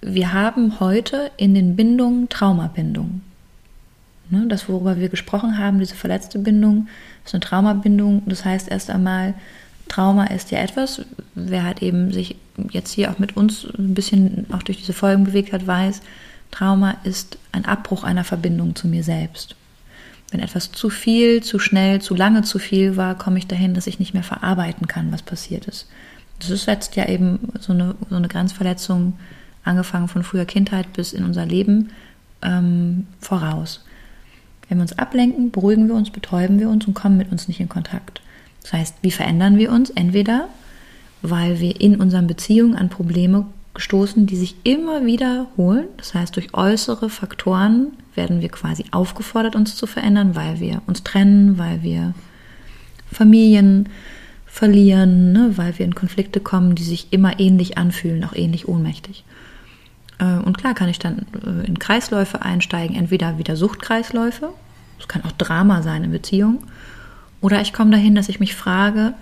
Wir 0.02 0.34
haben 0.34 0.80
heute 0.82 1.32
in 1.38 1.54
den 1.54 1.78
Bindungen 1.78 2.28
Traumabindungen. 2.28 3.22
Ne? 4.30 4.46
Das, 4.50 4.68
worüber 4.68 4.98
wir 4.98 5.08
gesprochen 5.08 5.58
haben, 5.58 5.80
diese 5.80 5.96
verletzte 5.96 6.39
Bindung, 6.39 6.88
ist 7.26 7.34
eine 7.34 7.42
Traumabindung. 7.42 8.24
Das 8.26 8.44
heißt 8.44 8.70
erst 8.70 8.89
einmal, 8.89 9.36
Trauma 9.88 10.26
ist 10.26 10.52
ja 10.52 10.60
etwas, 10.60 11.02
wer 11.36 11.64
halt 11.64 11.82
eben 11.82 12.12
sich 12.12 12.36
jetzt 12.72 12.92
hier 12.92 13.10
auch 13.12 13.20
mit 13.20 13.38
uns 13.38 13.66
ein 13.78 13.94
bisschen 13.94 14.48
auch 14.52 14.64
durch 14.64 14.80
diese 14.80 14.94
Folgen 14.94 15.24
bewegt 15.24 15.54
hat, 15.54 15.66
weiß, 15.66 16.02
Trauma 16.52 16.97
ist 17.04 17.38
ein 17.52 17.66
Abbruch 17.66 18.04
einer 18.04 18.24
Verbindung 18.24 18.76
zu 18.76 18.88
mir 18.88 19.04
selbst. 19.04 19.56
Wenn 20.32 20.39
etwas 20.39 20.72
zu 20.72 20.89
viel, 20.89 21.43
zu 21.43 21.60
schnell, 21.60 22.02
zu 22.02 22.16
lange 22.16 22.43
zu 22.43 22.60
viel 22.60 22.95
war, 22.95 23.18
komme 23.18 23.38
ich 23.38 23.47
dahin, 23.47 23.74
dass 23.74 23.88
ich 23.88 23.99
nicht 23.99 24.14
mehr 24.14 24.24
verarbeiten 24.24 24.88
kann, 24.88 25.12
was 25.12 25.22
passiert 25.22 25.66
ist. 25.66 25.88
Das 26.39 26.49
ist 26.49 26.68
jetzt 26.68 26.95
ja 26.95 27.08
eben 27.08 27.52
so 27.60 27.74
eine, 27.74 27.95
so 28.10 28.16
eine 28.16 28.28
Grenzverletzung, 28.28 29.14
angefangen 29.64 30.08
von 30.08 30.24
früher 30.24 30.45
Kindheit 30.45 30.91
bis 30.93 31.14
in 31.14 31.24
unser 31.24 31.45
Leben, 31.45 31.91
ähm, 32.41 33.08
voraus. 33.20 33.84
Wenn 34.68 34.78
wir 34.78 34.84
uns 34.84 34.97
ablenken, 34.97 35.52
beruhigen 35.52 35.88
wir 35.88 35.95
uns, 35.95 36.10
betäuben 36.10 36.60
wir 36.60 36.70
uns 36.70 36.88
und 36.88 36.93
kommen 36.93 37.18
mit 37.18 37.32
uns 37.32 37.47
nicht 37.47 37.60
in 37.60 37.70
Kontakt. 37.70 38.22
Das 38.64 38.74
heißt, 38.74 38.95
wie 39.02 39.12
verändern 39.12 39.58
wir 39.58 39.72
uns? 39.72 39.89
Entweder, 39.89 40.47
weil 41.22 41.60
wir 41.60 41.80
in 41.82 41.99
unseren 41.99 42.26
Beziehungen 42.26 42.76
an 42.76 42.89
Probleme 42.89 43.45
gestoßen, 43.74 44.26
die 44.26 44.36
sich 44.36 44.55
immer 44.63 45.05
wiederholen. 45.05 45.88
Das 45.97 46.13
heißt, 46.13 46.36
durch 46.36 46.53
äußere 46.53 47.09
Faktoren 47.09 47.88
werden 48.15 48.41
wir 48.41 48.49
quasi 48.49 48.86
aufgefordert, 48.91 49.55
uns 49.55 49.76
zu 49.76 49.88
verändern, 49.88 50.36
weil 50.36 50.59
wir 50.59 50.82
uns 50.88 51.03
trennen, 51.03 51.57
weil 51.57 51.82
wir 51.82 52.13
Familien 53.11 53.89
verlieren, 54.45 55.32
ne, 55.32 55.53
weil 55.55 55.78
wir 55.80 55.86
in 55.86 55.95
Konflikte 55.95 56.41
kommen, 56.41 56.76
die 56.76 56.84
sich 56.84 57.07
immer 57.11 57.39
ähnlich 57.39 57.78
anfühlen, 57.78 58.24
auch 58.26 58.36
ähnlich 58.36 58.67
ohnmächtig. 58.67 59.24
Äh, 60.19 60.39
und 60.39 60.57
klar 60.57 60.74
kann 60.74 60.89
ich 60.89 60.99
dann 60.99 61.26
äh, 61.45 61.65
in 61.65 61.80
Kreisläufe 61.80 62.41
einsteigen, 62.41 62.95
entweder 62.95 63.38
wieder 63.38 63.55
Suchtkreisläufe, 63.55 64.49
das 64.97 65.07
kann 65.07 65.24
auch 65.24 65.32
Drama 65.32 65.82
sein 65.82 66.03
in 66.03 66.11
Beziehung, 66.11 66.59
oder 67.39 67.61
ich 67.61 67.72
komme 67.74 67.91
dahin, 67.91 68.13
dass 68.13 68.30
ich 68.30 68.39
mich 68.39 68.53
frage, 68.53 69.13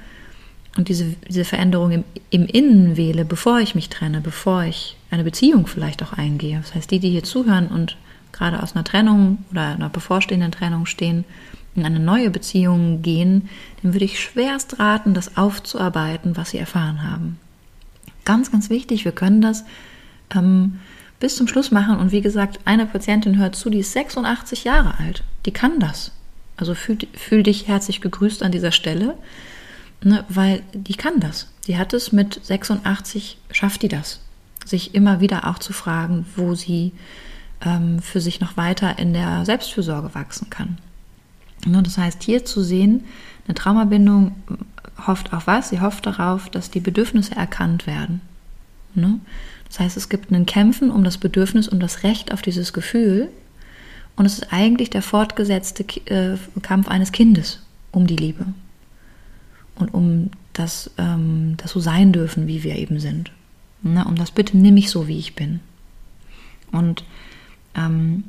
und 0.79 0.87
diese, 0.87 1.13
diese 1.27 1.43
Veränderung 1.43 1.91
im, 1.91 2.03
im 2.29 2.45
Innen 2.45 2.95
wähle, 2.95 3.25
bevor 3.25 3.59
ich 3.59 3.75
mich 3.75 3.89
trenne, 3.89 4.21
bevor 4.21 4.63
ich 4.63 4.95
eine 5.11 5.25
Beziehung 5.25 5.67
vielleicht 5.67 6.01
auch 6.01 6.13
eingehe. 6.13 6.57
Das 6.57 6.73
heißt, 6.73 6.89
die, 6.89 6.99
die 6.99 7.09
hier 7.09 7.25
zuhören 7.25 7.67
und 7.67 7.97
gerade 8.31 8.63
aus 8.63 8.75
einer 8.75 8.85
Trennung 8.85 9.39
oder 9.51 9.63
einer 9.63 9.89
bevorstehenden 9.89 10.53
Trennung 10.53 10.85
stehen, 10.85 11.25
in 11.75 11.85
eine 11.85 11.99
neue 11.99 12.29
Beziehung 12.29 13.01
gehen, 13.01 13.49
dem 13.83 13.93
würde 13.93 14.05
ich 14.05 14.21
schwerst 14.21 14.79
raten, 14.79 15.13
das 15.13 15.35
aufzuarbeiten, 15.35 16.37
was 16.37 16.51
sie 16.51 16.59
erfahren 16.59 17.03
haben. 17.03 17.37
Ganz, 18.23 18.49
ganz 18.49 18.69
wichtig, 18.69 19.03
wir 19.03 19.11
können 19.11 19.41
das 19.41 19.65
ähm, 20.33 20.79
bis 21.19 21.35
zum 21.35 21.49
Schluss 21.49 21.71
machen. 21.71 21.97
Und 21.97 22.13
wie 22.13 22.21
gesagt, 22.21 22.61
eine 22.63 22.85
Patientin 22.85 23.37
hört 23.37 23.57
zu, 23.57 23.69
die 23.69 23.79
ist 23.79 23.91
86 23.91 24.63
Jahre 24.63 24.97
alt. 24.97 25.25
Die 25.45 25.51
kann 25.51 25.81
das. 25.81 26.13
Also 26.55 26.73
fühl, 26.73 26.99
fühl 27.15 27.43
dich 27.43 27.67
herzlich 27.67 27.99
gegrüßt 27.99 28.43
an 28.43 28.53
dieser 28.53 28.71
Stelle. 28.71 29.17
Ne, 30.01 30.23
weil 30.29 30.63
die 30.73 30.95
kann 30.95 31.19
das. 31.19 31.47
Die 31.67 31.77
hat 31.77 31.93
es 31.93 32.11
mit 32.11 32.39
86, 32.43 33.37
schafft 33.51 33.81
die 33.81 33.89
das. 33.89 34.21
Sich 34.65 34.95
immer 34.95 35.19
wieder 35.19 35.47
auch 35.47 35.59
zu 35.59 35.73
fragen, 35.73 36.25
wo 36.35 36.55
sie 36.55 36.93
ähm, 37.65 37.99
für 37.99 38.21
sich 38.21 38.39
noch 38.39 38.55
weiter 38.55 38.97
in 38.97 39.13
der 39.13 39.43
Selbstfürsorge 39.45 40.15
wachsen 40.15 40.49
kann. 40.49 40.77
Ne, 41.65 41.83
das 41.83 41.97
heißt, 41.97 42.23
hier 42.23 42.45
zu 42.45 42.63
sehen, 42.63 43.03
eine 43.45 43.55
Traumabindung 43.55 44.35
hofft 45.05 45.33
auf 45.33 45.47
was? 45.47 45.69
Sie 45.69 45.81
hofft 45.81 46.05
darauf, 46.05 46.49
dass 46.49 46.71
die 46.71 46.79
Bedürfnisse 46.79 47.35
erkannt 47.35 47.85
werden. 47.85 48.21
Ne? 48.95 49.19
Das 49.67 49.79
heißt, 49.79 49.97
es 49.97 50.07
gibt 50.09 50.31
ein 50.31 50.45
Kämpfen 50.45 50.91
um 50.91 51.03
das 51.03 51.17
Bedürfnis, 51.17 51.67
um 51.67 51.79
das 51.79 52.03
Recht 52.03 52.33
auf 52.33 52.41
dieses 52.41 52.73
Gefühl. 52.73 53.29
Und 54.15 54.25
es 54.25 54.39
ist 54.39 54.53
eigentlich 54.53 54.89
der 54.89 55.01
fortgesetzte 55.01 55.83
äh, 56.05 56.37
Kampf 56.61 56.87
eines 56.87 57.11
Kindes 57.11 57.61
um 57.91 58.07
die 58.07 58.15
Liebe 58.15 58.45
und 59.79 59.93
um 59.93 60.29
das, 60.53 60.91
ähm, 60.97 61.55
das 61.57 61.71
so 61.71 61.79
sein 61.79 62.11
dürfen, 62.11 62.47
wie 62.47 62.63
wir 62.63 62.75
eben 62.75 62.99
sind. 62.99 63.31
Ne? 63.81 64.05
Um 64.05 64.15
das 64.15 64.31
bitte 64.31 64.57
nimm 64.57 64.77
ich 64.77 64.89
so, 64.89 65.07
wie 65.07 65.17
ich 65.17 65.35
bin. 65.35 65.59
Und 66.71 67.03
ähm, 67.75 68.25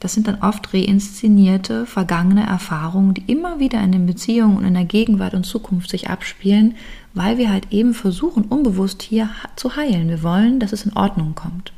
das 0.00 0.14
sind 0.14 0.28
dann 0.28 0.40
oft 0.40 0.72
reinszenierte, 0.72 1.84
vergangene 1.84 2.46
Erfahrungen, 2.46 3.12
die 3.12 3.30
immer 3.30 3.60
wieder 3.60 3.82
in 3.82 3.92
den 3.92 4.06
Beziehungen 4.06 4.56
und 4.56 4.64
in 4.64 4.74
der 4.74 4.86
Gegenwart 4.86 5.34
und 5.34 5.44
Zukunft 5.44 5.90
sich 5.90 6.08
abspielen, 6.08 6.74
weil 7.12 7.36
wir 7.36 7.50
halt 7.50 7.70
eben 7.70 7.92
versuchen, 7.92 8.44
unbewusst 8.44 9.02
hier 9.02 9.28
zu 9.56 9.76
heilen. 9.76 10.08
Wir 10.08 10.22
wollen, 10.22 10.58
dass 10.58 10.72
es 10.72 10.86
in 10.86 10.94
Ordnung 10.94 11.34
kommt. 11.34 11.72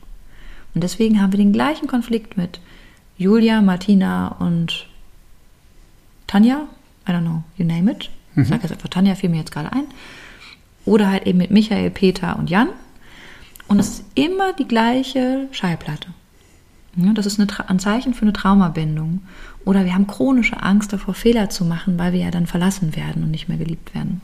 Und 0.74 0.84
deswegen 0.84 1.20
haben 1.20 1.32
wir 1.32 1.38
den 1.38 1.52
gleichen 1.52 1.88
Konflikt 1.88 2.36
mit 2.36 2.60
Julia, 3.18 3.60
Martina 3.60 4.28
und 4.38 4.86
Tanja. 6.28 6.68
I 7.08 7.10
don't 7.10 7.22
know, 7.22 7.42
you 7.56 7.64
name 7.64 7.90
it. 7.90 8.08
Ich 8.36 8.48
sage 8.48 8.62
jetzt 8.62 8.72
einfach 8.72 8.88
Tanja, 8.88 9.14
fiel 9.14 9.30
mir 9.30 9.38
jetzt 9.38 9.52
gerade 9.52 9.72
ein. 9.72 9.84
Oder 10.84 11.10
halt 11.10 11.26
eben 11.26 11.38
mit 11.38 11.50
Michael, 11.50 11.90
Peter 11.90 12.36
und 12.38 12.50
Jan. 12.50 12.68
Und 13.68 13.78
es 13.78 13.88
ist 13.88 14.04
immer 14.14 14.52
die 14.52 14.66
gleiche 14.66 15.48
Schallplatte. 15.52 16.08
Ja, 16.96 17.12
das 17.12 17.26
ist 17.26 17.38
ein 17.38 17.78
Zeichen 17.78 18.12
für 18.14 18.22
eine 18.22 18.32
Traumabindung. 18.32 19.22
Oder 19.64 19.84
wir 19.84 19.94
haben 19.94 20.06
chronische 20.06 20.62
Angst 20.62 20.92
davor, 20.92 21.14
Fehler 21.14 21.48
zu 21.48 21.64
machen, 21.64 21.98
weil 21.98 22.12
wir 22.12 22.20
ja 22.20 22.30
dann 22.30 22.46
verlassen 22.46 22.96
werden 22.96 23.22
und 23.22 23.30
nicht 23.30 23.48
mehr 23.48 23.58
geliebt 23.58 23.94
werden. 23.94 24.20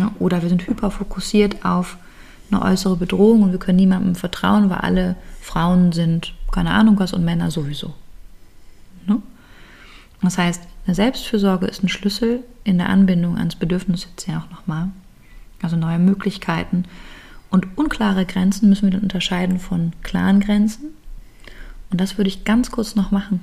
Ja, 0.00 0.10
oder 0.18 0.42
wir 0.42 0.48
sind 0.48 0.66
hyperfokussiert 0.66 1.64
auf 1.64 1.96
eine 2.50 2.62
äußere 2.62 2.96
Bedrohung 2.96 3.42
und 3.42 3.52
wir 3.52 3.58
können 3.58 3.76
niemandem 3.76 4.14
vertrauen, 4.14 4.70
weil 4.70 4.78
alle 4.78 5.16
Frauen 5.40 5.92
sind, 5.92 6.34
keine 6.52 6.70
Ahnung 6.70 6.98
was, 6.98 7.12
und 7.12 7.24
Männer 7.24 7.50
sowieso. 7.50 7.94
Ja? 9.06 9.18
Das 10.22 10.38
heißt, 10.38 10.62
eine 10.86 10.94
Selbstfürsorge 10.94 11.66
ist 11.66 11.82
ein 11.82 11.88
Schlüssel 11.88 12.44
in 12.64 12.78
der 12.78 12.88
Anbindung 12.88 13.36
ans 13.36 13.56
Bedürfnis 13.56 14.06
jetzt 14.08 14.26
ja 14.28 14.38
auch 14.38 14.50
nochmal. 14.50 14.90
Also 15.62 15.76
neue 15.76 15.98
Möglichkeiten. 15.98 16.84
Und 17.50 17.76
unklare 17.76 18.24
Grenzen 18.26 18.68
müssen 18.68 18.84
wir 18.84 18.92
dann 18.92 19.02
unterscheiden 19.02 19.58
von 19.58 19.92
klaren 20.02 20.40
Grenzen. 20.40 20.90
Und 21.90 22.00
das 22.00 22.18
würde 22.18 22.28
ich 22.28 22.44
ganz 22.44 22.70
kurz 22.70 22.94
noch 22.94 23.10
machen. 23.10 23.40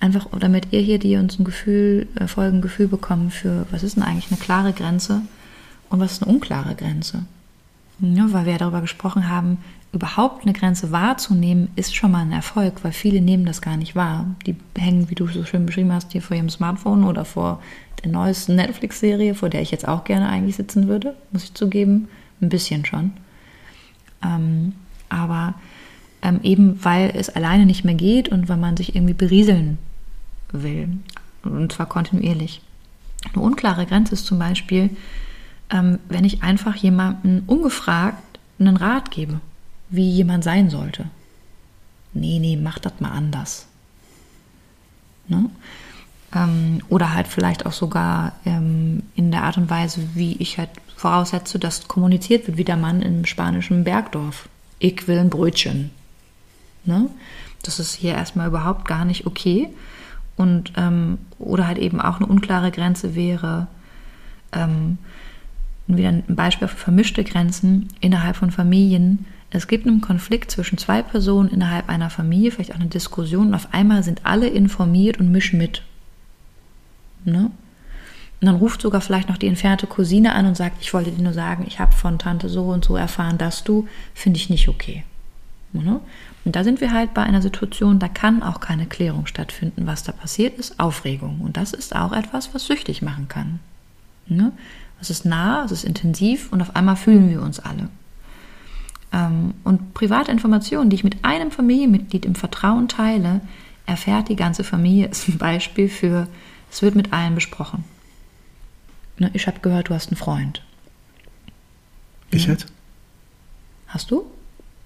Einfach, 0.00 0.26
damit 0.38 0.68
ihr 0.72 0.80
hier, 0.80 0.98
die 0.98 1.16
uns 1.16 1.38
ein 1.38 1.44
Gefühl, 1.44 2.06
äh, 2.14 2.26
folgen, 2.26 2.60
Gefühl 2.60 2.88
bekommen 2.88 3.30
für, 3.30 3.66
was 3.70 3.82
ist 3.82 3.96
denn 3.96 4.04
eigentlich 4.04 4.30
eine 4.30 4.40
klare 4.40 4.72
Grenze 4.72 5.22
und 5.90 6.00
was 6.00 6.12
ist 6.12 6.22
eine 6.22 6.32
unklare 6.32 6.74
Grenze. 6.74 7.24
Ja, 8.00 8.32
weil 8.32 8.44
wir 8.44 8.52
ja 8.52 8.58
darüber 8.58 8.80
gesprochen 8.80 9.28
haben, 9.28 9.58
überhaupt 9.92 10.44
eine 10.44 10.52
Grenze 10.52 10.92
wahrzunehmen, 10.92 11.68
ist 11.76 11.94
schon 11.94 12.10
mal 12.10 12.22
ein 12.22 12.32
Erfolg, 12.32 12.84
weil 12.84 12.92
viele 12.92 13.20
nehmen 13.20 13.46
das 13.46 13.62
gar 13.62 13.76
nicht 13.76 13.96
wahr. 13.96 14.26
Die 14.46 14.56
hängen, 14.76 15.08
wie 15.08 15.14
du 15.14 15.26
so 15.26 15.44
schön 15.44 15.66
beschrieben 15.66 15.92
hast, 15.92 16.12
hier 16.12 16.22
vor 16.22 16.36
ihrem 16.36 16.50
Smartphone 16.50 17.04
oder 17.04 17.24
vor 17.24 17.62
der 18.02 18.12
neuesten 18.12 18.54
Netflix-Serie, 18.56 19.34
vor 19.34 19.48
der 19.48 19.62
ich 19.62 19.70
jetzt 19.70 19.88
auch 19.88 20.04
gerne 20.04 20.28
eigentlich 20.28 20.56
sitzen 20.56 20.88
würde, 20.88 21.14
muss 21.32 21.44
ich 21.44 21.54
zugeben. 21.54 22.08
Ein 22.40 22.50
bisschen 22.50 22.84
schon. 22.84 23.12
Ähm, 24.22 24.74
aber 25.08 25.54
ähm, 26.22 26.40
eben 26.42 26.84
weil 26.84 27.12
es 27.14 27.30
alleine 27.30 27.66
nicht 27.66 27.84
mehr 27.84 27.94
geht 27.94 28.28
und 28.28 28.48
weil 28.48 28.56
man 28.56 28.76
sich 28.76 28.94
irgendwie 28.94 29.14
berieseln 29.14 29.78
will. 30.52 30.88
Und 31.42 31.72
zwar 31.72 31.86
kontinuierlich. 31.86 32.60
Eine 33.32 33.42
unklare 33.42 33.86
Grenze 33.86 34.14
ist 34.14 34.26
zum 34.26 34.38
Beispiel, 34.38 34.90
ähm, 35.70 35.98
wenn 36.08 36.24
ich 36.24 36.42
einfach 36.42 36.76
jemandem 36.76 37.42
ungefragt 37.46 38.22
einen 38.60 38.76
Rat 38.76 39.10
gebe 39.10 39.40
wie 39.90 40.10
jemand 40.10 40.44
sein 40.44 40.70
sollte. 40.70 41.06
Nee, 42.12 42.38
nee, 42.38 42.56
mach 42.56 42.78
das 42.78 43.00
mal 43.00 43.10
anders. 43.10 43.66
Ne? 45.28 45.50
Ähm, 46.34 46.82
oder 46.88 47.14
halt 47.14 47.28
vielleicht 47.28 47.66
auch 47.66 47.72
sogar 47.72 48.32
ähm, 48.44 49.02
in 49.14 49.30
der 49.30 49.44
Art 49.44 49.56
und 49.56 49.70
Weise, 49.70 50.00
wie 50.14 50.36
ich 50.38 50.58
halt 50.58 50.70
voraussetze, 50.96 51.58
dass 51.58 51.88
kommuniziert 51.88 52.46
wird, 52.46 52.58
wie 52.58 52.64
der 52.64 52.76
Mann 52.76 53.02
im 53.02 53.24
spanischen 53.24 53.84
Bergdorf. 53.84 54.48
Ich 54.78 55.06
will 55.08 55.18
ein 55.18 55.30
Brötchen. 55.30 55.90
Ne? 56.84 57.08
Das 57.62 57.78
ist 57.78 57.94
hier 57.94 58.14
erstmal 58.14 58.48
überhaupt 58.48 58.86
gar 58.86 59.04
nicht 59.04 59.26
okay. 59.26 59.68
Und, 60.36 60.72
ähm, 60.76 61.18
oder 61.38 61.66
halt 61.66 61.78
eben 61.78 62.00
auch 62.00 62.16
eine 62.16 62.26
unklare 62.26 62.70
Grenze 62.70 63.14
wäre, 63.14 63.66
ähm, 64.52 64.98
wieder 65.86 66.10
ein 66.10 66.24
Beispiel 66.28 66.68
für 66.68 66.76
vermischte 66.76 67.24
Grenzen 67.24 67.88
innerhalb 68.00 68.36
von 68.36 68.50
Familien, 68.50 69.26
es 69.50 69.66
gibt 69.66 69.86
einen 69.86 70.00
Konflikt 70.00 70.50
zwischen 70.50 70.76
zwei 70.76 71.02
Personen 71.02 71.48
innerhalb 71.48 71.88
einer 71.88 72.10
Familie, 72.10 72.50
vielleicht 72.50 72.72
auch 72.72 72.80
eine 72.80 72.86
Diskussion, 72.86 73.48
und 73.48 73.54
auf 73.54 73.72
einmal 73.72 74.02
sind 74.02 74.26
alle 74.26 74.48
informiert 74.48 75.18
und 75.18 75.32
mischen 75.32 75.58
mit. 75.58 75.82
Ne? 77.24 77.50
Und 78.40 78.46
dann 78.46 78.56
ruft 78.56 78.82
sogar 78.82 79.00
vielleicht 79.00 79.28
noch 79.28 79.38
die 79.38 79.48
entfernte 79.48 79.86
Cousine 79.86 80.32
an 80.34 80.46
und 80.46 80.56
sagt, 80.56 80.80
ich 80.80 80.94
wollte 80.94 81.10
dir 81.10 81.22
nur 81.22 81.32
sagen, 81.32 81.64
ich 81.66 81.80
habe 81.80 81.92
von 81.92 82.18
Tante 82.18 82.48
so 82.48 82.64
und 82.64 82.84
so 82.84 82.96
erfahren, 82.96 83.38
dass 83.38 83.64
du, 83.64 83.88
finde 84.14 84.38
ich 84.38 84.50
nicht 84.50 84.68
okay. 84.68 85.04
Ne? 85.72 86.00
Und 86.44 86.54
da 86.54 86.62
sind 86.62 86.80
wir 86.80 86.92
halt 86.92 87.14
bei 87.14 87.22
einer 87.22 87.42
Situation, 87.42 87.98
da 87.98 88.08
kann 88.08 88.42
auch 88.42 88.60
keine 88.60 88.86
Klärung 88.86 89.26
stattfinden. 89.26 89.86
Was 89.86 90.02
da 90.02 90.12
passiert 90.12 90.58
ist, 90.58 90.78
Aufregung. 90.78 91.40
Und 91.40 91.56
das 91.56 91.72
ist 91.72 91.96
auch 91.96 92.12
etwas, 92.12 92.54
was 92.54 92.66
süchtig 92.66 93.02
machen 93.02 93.28
kann. 93.28 93.60
Ne? 94.26 94.52
Es 95.00 95.10
ist 95.10 95.24
nah, 95.24 95.64
es 95.64 95.72
ist 95.72 95.84
intensiv 95.84 96.52
und 96.52 96.62
auf 96.62 96.76
einmal 96.76 96.96
fühlen 96.96 97.28
wir 97.30 97.42
uns 97.42 97.60
alle. 97.60 97.88
Ähm, 99.12 99.54
und 99.64 99.94
private 99.94 100.30
Informationen, 100.30 100.90
die 100.90 100.96
ich 100.96 101.04
mit 101.04 101.24
einem 101.24 101.50
Familienmitglied 101.50 102.26
im 102.26 102.34
Vertrauen 102.34 102.88
teile, 102.88 103.40
erfährt 103.86 104.28
die 104.28 104.36
ganze 104.36 104.64
Familie, 104.64 105.08
ist 105.08 105.28
ein 105.28 105.38
Beispiel 105.38 105.88
für, 105.88 106.28
es 106.70 106.82
wird 106.82 106.94
mit 106.94 107.12
allen 107.12 107.34
besprochen. 107.34 107.84
Ne, 109.18 109.30
ich 109.32 109.46
habe 109.46 109.60
gehört, 109.60 109.88
du 109.88 109.94
hast 109.94 110.08
einen 110.08 110.16
Freund. 110.16 110.62
Ich 112.30 112.46
hätte? 112.46 112.66
Hast 113.86 114.10
du? 114.10 114.26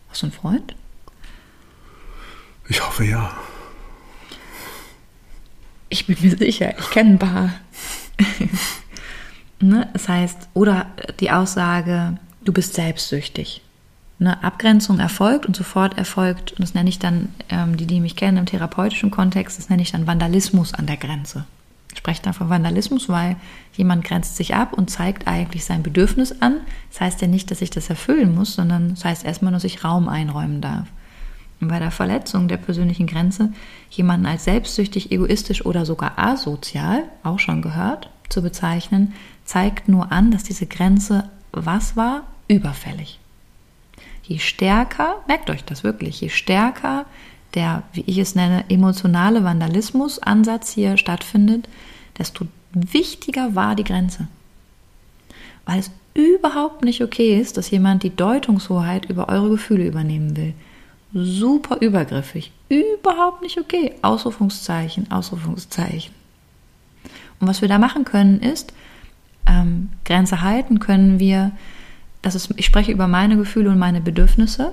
Hast 0.09 0.23
du 0.23 0.27
einen 0.27 0.33
Freund? 0.33 0.75
Ich 2.69 2.87
hoffe 2.87 3.05
ja. 3.05 3.33
Ich 5.89 6.07
bin 6.07 6.17
mir 6.21 6.37
sicher, 6.37 6.79
ich 6.79 6.91
kenne 6.91 7.11
ein 7.11 7.19
paar. 7.19 7.53
ne? 9.61 9.91
Das 9.93 10.09
heißt, 10.09 10.49
oder 10.55 10.87
die 11.19 11.31
Aussage, 11.33 12.19
du 12.45 12.53
bist 12.53 12.75
selbstsüchtig 12.75 13.63
eine 14.23 14.43
Abgrenzung 14.45 14.99
erfolgt 14.99 15.47
und 15.47 15.57
sofort 15.57 15.99
erfolgt, 15.99 16.53
und 16.53 16.61
das 16.61 16.75
nenne 16.75 16.89
ich 16.89 16.99
dann, 16.99 17.29
ähm, 17.49 17.77
die, 17.77 17.87
die 17.87 18.01
mich 18.01 18.17
kennen 18.17 18.39
im 18.39 18.47
therapeutischen 18.47 19.11
Kontext, 19.11 19.59
das 19.59 19.69
nenne 19.69 19.83
ich 19.83 19.93
dann 19.93 20.07
Vandalismus 20.07 20.75
an 20.75 20.87
der 20.87 20.97
Grenze. 20.97 21.45
Ich 21.93 21.99
spreche 21.99 22.23
dann 22.23 22.33
von 22.33 22.49
Vandalismus, 22.49 23.09
weil 23.09 23.37
jemand 23.75 24.05
grenzt 24.05 24.37
sich 24.37 24.55
ab 24.55 24.73
und 24.73 24.91
zeigt 24.91 25.29
eigentlich 25.29 25.65
sein 25.65 25.83
Bedürfnis 25.83 26.41
an. 26.41 26.61
Das 26.91 27.03
heißt 27.03 27.21
ja 27.21 27.29
nicht, 27.29 27.51
dass 27.51 27.61
ich 27.61 27.71
das 27.71 27.91
erfüllen 27.91 28.35
muss, 28.35 28.55
sondern 28.55 28.91
das 28.91 29.05
heißt 29.05 29.25
erstmal 29.25 29.53
dass 29.53 29.65
ich 29.65 29.85
Raum 29.85 30.09
einräumen 30.09 30.63
darf. 30.63 30.89
Und 31.61 31.69
bei 31.69 31.79
der 31.79 31.91
Verletzung 31.91 32.49
der 32.49 32.57
persönlichen 32.57 33.07
Grenze 33.07 33.53
jemanden 33.91 34.27
als 34.27 34.45
selbstsüchtig, 34.45 35.13
egoistisch 35.13 35.67
oder 35.67 35.85
sogar 35.85 36.19
asozial, 36.19 37.05
auch 37.23 37.39
schon 37.39 37.61
gehört, 37.61 38.11
zu 38.31 38.43
bezeichnen, 38.43 39.13
zeigt 39.45 39.89
nur 39.89 40.11
an, 40.11 40.31
dass 40.31 40.45
diese 40.45 40.67
Grenze 40.67 41.29
was 41.53 41.95
war? 41.95 42.23
Überfällig 42.49 43.22
je 44.23 44.39
stärker, 44.39 45.17
merkt 45.27 45.51
euch 45.51 45.65
das 45.65 45.85
wirklich, 45.85 46.21
je 46.21 46.29
stärker 46.29 47.07
der, 47.55 47.83
wie 47.93 48.05
ich 48.07 48.19
es 48.19 48.35
nenne, 48.35 48.65
emotionale 48.71 49.45
Vandalismus-Ansatz 49.45 50.73
hier 50.73 50.97
stattfindet, 50.97 51.69
desto 52.19 52.47
wichtiger 52.73 53.55
war 53.55 53.75
die 53.75 53.85
Grenze. 53.85 54.29
Weil 55.67 55.81
es 55.81 55.91
überhaupt 56.15 56.83
nicht 56.83 57.03
okay 57.03 57.39
ist, 57.39 57.57
dass 57.57 57.71
jemand 57.71 58.03
die 58.03 58.15
Deutungshoheit 58.15 59.07
über 59.07 59.29
eure 59.29 59.51
Gefühle 59.51 59.87
übernehmen 59.87 60.37
will. 60.37 60.55
Super 61.15 61.77
übergriffig. 61.81 62.53
Überhaupt 62.69 63.43
nicht 63.43 63.59
okay. 63.59 63.93
Ausrufungszeichen, 64.01 65.11
Ausrufungszeichen. 65.11 66.15
Und 67.39 67.49
was 67.49 67.61
wir 67.61 67.69
da 67.69 67.79
machen 67.79 68.05
können, 68.05 68.41
ist, 68.41 68.73
ähm, 69.47 69.91
Grenze 70.05 70.41
halten 70.41 70.79
können 70.79 71.19
wir 71.19 71.53
das 72.23 72.35
ist, 72.35 72.51
ich 72.57 72.67
spreche 72.67 72.93
über 72.93 73.09
meine 73.09 73.37
Gefühle 73.37 73.71
und 73.71 73.79
meine 73.79 74.01
Bedürfnisse 74.01 74.73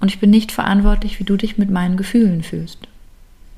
und 0.00 0.08
ich 0.08 0.20
bin 0.20 0.30
nicht 0.30 0.52
verantwortlich, 0.52 1.18
wie 1.18 1.24
du 1.24 1.36
dich 1.36 1.58
mit 1.58 1.70
meinen 1.70 1.96
Gefühlen 1.96 2.42
fühlst. 2.42 2.78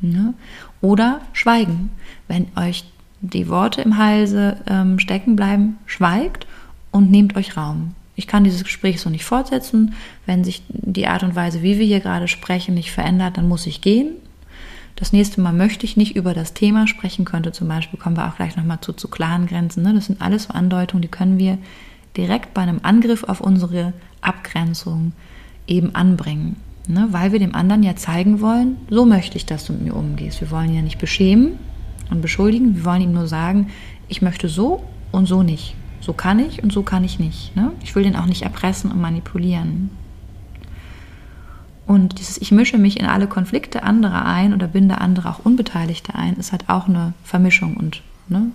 Ne? 0.00 0.34
Oder 0.80 1.20
schweigen. 1.32 1.90
Wenn 2.26 2.46
euch 2.56 2.84
die 3.20 3.48
Worte 3.48 3.80
im 3.82 3.98
Halse 3.98 4.56
ähm, 4.66 4.98
stecken 4.98 5.36
bleiben, 5.36 5.78
schweigt 5.86 6.46
und 6.90 7.10
nehmt 7.10 7.36
euch 7.36 7.56
Raum. 7.56 7.94
Ich 8.16 8.26
kann 8.26 8.44
dieses 8.44 8.64
Gespräch 8.64 9.00
so 9.00 9.08
nicht 9.10 9.24
fortsetzen. 9.24 9.94
Wenn 10.26 10.44
sich 10.44 10.62
die 10.68 11.06
Art 11.06 11.22
und 11.22 11.36
Weise, 11.36 11.62
wie 11.62 11.78
wir 11.78 11.86
hier 11.86 12.00
gerade 12.00 12.28
sprechen, 12.28 12.74
nicht 12.74 12.90
verändert, 12.90 13.38
dann 13.38 13.48
muss 13.48 13.66
ich 13.66 13.80
gehen. 13.80 14.14
Das 14.96 15.12
nächste 15.12 15.40
Mal 15.40 15.52
möchte 15.52 15.86
ich 15.86 15.96
nicht 15.96 16.16
über 16.16 16.34
das 16.34 16.52
Thema 16.52 16.86
sprechen, 16.86 17.24
könnte 17.24 17.52
zum 17.52 17.68
Beispiel, 17.68 17.98
kommen 17.98 18.16
wir 18.16 18.28
auch 18.28 18.36
gleich 18.36 18.56
nochmal 18.56 18.80
zu, 18.80 18.92
zu 18.92 19.08
klaren 19.08 19.46
Grenzen. 19.46 19.82
Ne? 19.82 19.94
Das 19.94 20.06
sind 20.06 20.20
alles 20.20 20.44
so 20.44 20.52
Andeutungen, 20.52 21.02
die 21.02 21.08
können 21.08 21.38
wir 21.38 21.58
direkt 22.16 22.54
bei 22.54 22.62
einem 22.62 22.80
Angriff 22.82 23.24
auf 23.24 23.40
unsere 23.40 23.92
Abgrenzung 24.20 25.12
eben 25.66 25.94
anbringen. 25.94 26.56
Ne? 26.88 27.08
Weil 27.10 27.32
wir 27.32 27.38
dem 27.38 27.54
anderen 27.54 27.82
ja 27.82 27.96
zeigen 27.96 28.40
wollen, 28.40 28.76
so 28.90 29.04
möchte 29.04 29.36
ich, 29.36 29.46
dass 29.46 29.64
du 29.64 29.72
mit 29.72 29.82
mir 29.82 29.96
umgehst. 29.96 30.40
Wir 30.40 30.50
wollen 30.50 30.70
ihn 30.70 30.76
ja 30.76 30.82
nicht 30.82 30.98
beschämen 30.98 31.58
und 32.10 32.22
beschuldigen, 32.22 32.76
wir 32.76 32.84
wollen 32.84 33.02
ihm 33.02 33.12
nur 33.12 33.28
sagen, 33.28 33.68
ich 34.08 34.22
möchte 34.22 34.48
so 34.48 34.82
und 35.10 35.26
so 35.26 35.42
nicht. 35.42 35.74
So 36.00 36.12
kann 36.12 36.40
ich 36.40 36.62
und 36.62 36.72
so 36.72 36.82
kann 36.82 37.04
ich 37.04 37.20
nicht. 37.20 37.54
Ne? 37.54 37.72
Ich 37.82 37.94
will 37.94 38.02
den 38.02 38.16
auch 38.16 38.26
nicht 38.26 38.42
erpressen 38.42 38.90
und 38.90 39.00
manipulieren. 39.00 39.90
Und 41.86 42.18
dieses 42.18 42.40
Ich 42.40 42.52
mische 42.52 42.78
mich 42.78 42.98
in 42.98 43.06
alle 43.06 43.26
Konflikte 43.26 43.82
anderer 43.82 44.24
ein 44.24 44.54
oder 44.54 44.66
binde 44.66 45.00
andere 45.00 45.30
auch 45.30 45.44
Unbeteiligte 45.44 46.14
ein, 46.14 46.36
ist 46.36 46.52
halt 46.52 46.68
auch 46.68 46.88
eine 46.88 47.12
Vermischung. 47.24 47.76
Und 47.76 48.02
ne, 48.28 48.46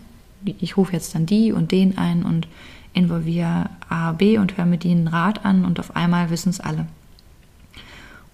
ich 0.44 0.78
rufe 0.78 0.94
jetzt 0.94 1.14
dann 1.14 1.26
die 1.26 1.52
und 1.52 1.72
den 1.72 1.98
ein 1.98 2.24
und 2.24 2.48
involviere 2.98 3.70
A, 3.90 4.12
B 4.12 4.38
und 4.38 4.58
höre 4.58 4.66
mir 4.66 4.78
die 4.78 4.92
einen 4.92 5.08
Rat 5.08 5.46
an 5.46 5.66
und 5.66 5.80
auf 5.80 5.96
einmal 5.96 6.30
wissen 6.30 6.50
es 6.50 6.60
alle. 6.60 6.88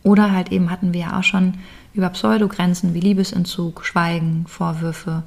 Oder 0.03 0.31
halt 0.31 0.51
eben 0.51 0.69
hatten 0.69 0.93
wir 0.93 1.01
ja 1.01 1.19
auch 1.19 1.23
schon 1.23 1.55
über 1.93 2.09
Pseudogrenzen 2.09 2.93
wie 2.93 2.99
Liebesentzug, 2.99 3.85
Schweigen, 3.85 4.45
Vorwürfe, 4.47 5.23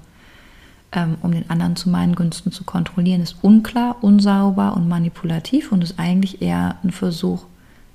ähm, 0.92 1.16
um 1.22 1.32
den 1.32 1.48
anderen 1.50 1.76
zu 1.76 1.88
meinen 1.88 2.14
Gunsten 2.14 2.52
zu 2.52 2.64
kontrollieren, 2.64 3.22
ist 3.22 3.36
unklar, 3.42 3.96
unsauber 4.02 4.74
und 4.74 4.88
manipulativ 4.88 5.72
und 5.72 5.82
ist 5.82 5.98
eigentlich 5.98 6.42
eher 6.42 6.76
ein 6.82 6.90
Versuch, 6.90 7.44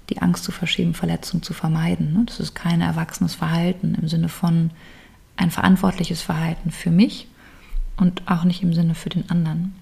die 0.09 0.21
Angst 0.21 0.43
zu 0.43 0.51
verschieben, 0.51 0.93
Verletzung 0.93 1.41
zu 1.41 1.53
vermeiden. 1.53 2.13
Ne? 2.13 2.23
Das 2.25 2.39
ist 2.39 2.53
kein 2.53 2.81
erwachsenes 2.81 3.35
Verhalten 3.35 3.95
im 3.99 4.07
Sinne 4.07 4.29
von 4.29 4.71
ein 5.37 5.51
verantwortliches 5.51 6.21
Verhalten 6.21 6.71
für 6.71 6.91
mich 6.91 7.27
und 7.97 8.23
auch 8.25 8.43
nicht 8.43 8.63
im 8.63 8.73
Sinne 8.73 8.95
für 8.95 9.09
den 9.09 9.29
anderen. 9.29 9.73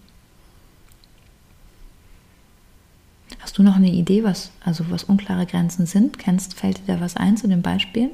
Hast 3.40 3.58
du 3.58 3.64
noch 3.64 3.78
eine 3.78 3.90
Idee, 3.90 4.24
was 4.24 4.52
also 4.64 4.86
was 4.90 5.06
unklare 5.06 5.46
Grenzen 5.46 5.86
sind? 5.86 6.20
Kennst, 6.20 6.54
fällt 6.54 6.80
dir 6.80 6.96
da 6.96 7.02
was 7.02 7.16
ein 7.16 7.38
zu 7.38 7.48
den 7.48 7.62
Beispielen? 7.62 8.12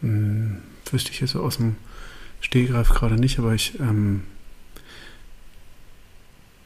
Hm, 0.00 0.58
wüsste 0.90 1.12
ich 1.12 1.20
jetzt 1.20 1.36
aus 1.36 1.56
dem 1.56 1.76
Stehgreif 2.40 2.90
gerade 2.90 3.14
nicht, 3.14 3.38
aber 3.38 3.54
ich, 3.54 3.78
ähm, 3.80 4.24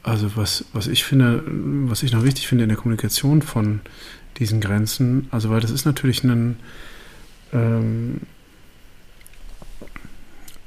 also 0.02 0.34
was, 0.34 0.64
was 0.72 0.88
ich 0.88 1.04
finde, 1.04 1.44
was 1.46 2.02
ich 2.02 2.12
noch 2.12 2.24
wichtig 2.24 2.48
finde 2.48 2.64
in 2.64 2.68
der 2.70 2.78
Kommunikation 2.78 3.42
von 3.42 3.80
diesen 4.38 4.60
Grenzen, 4.60 5.28
also 5.30 5.50
weil 5.50 5.60
das 5.60 5.70
ist 5.70 5.84
natürlich 5.84 6.24
ein, 6.24 6.56
ähm, 7.52 8.22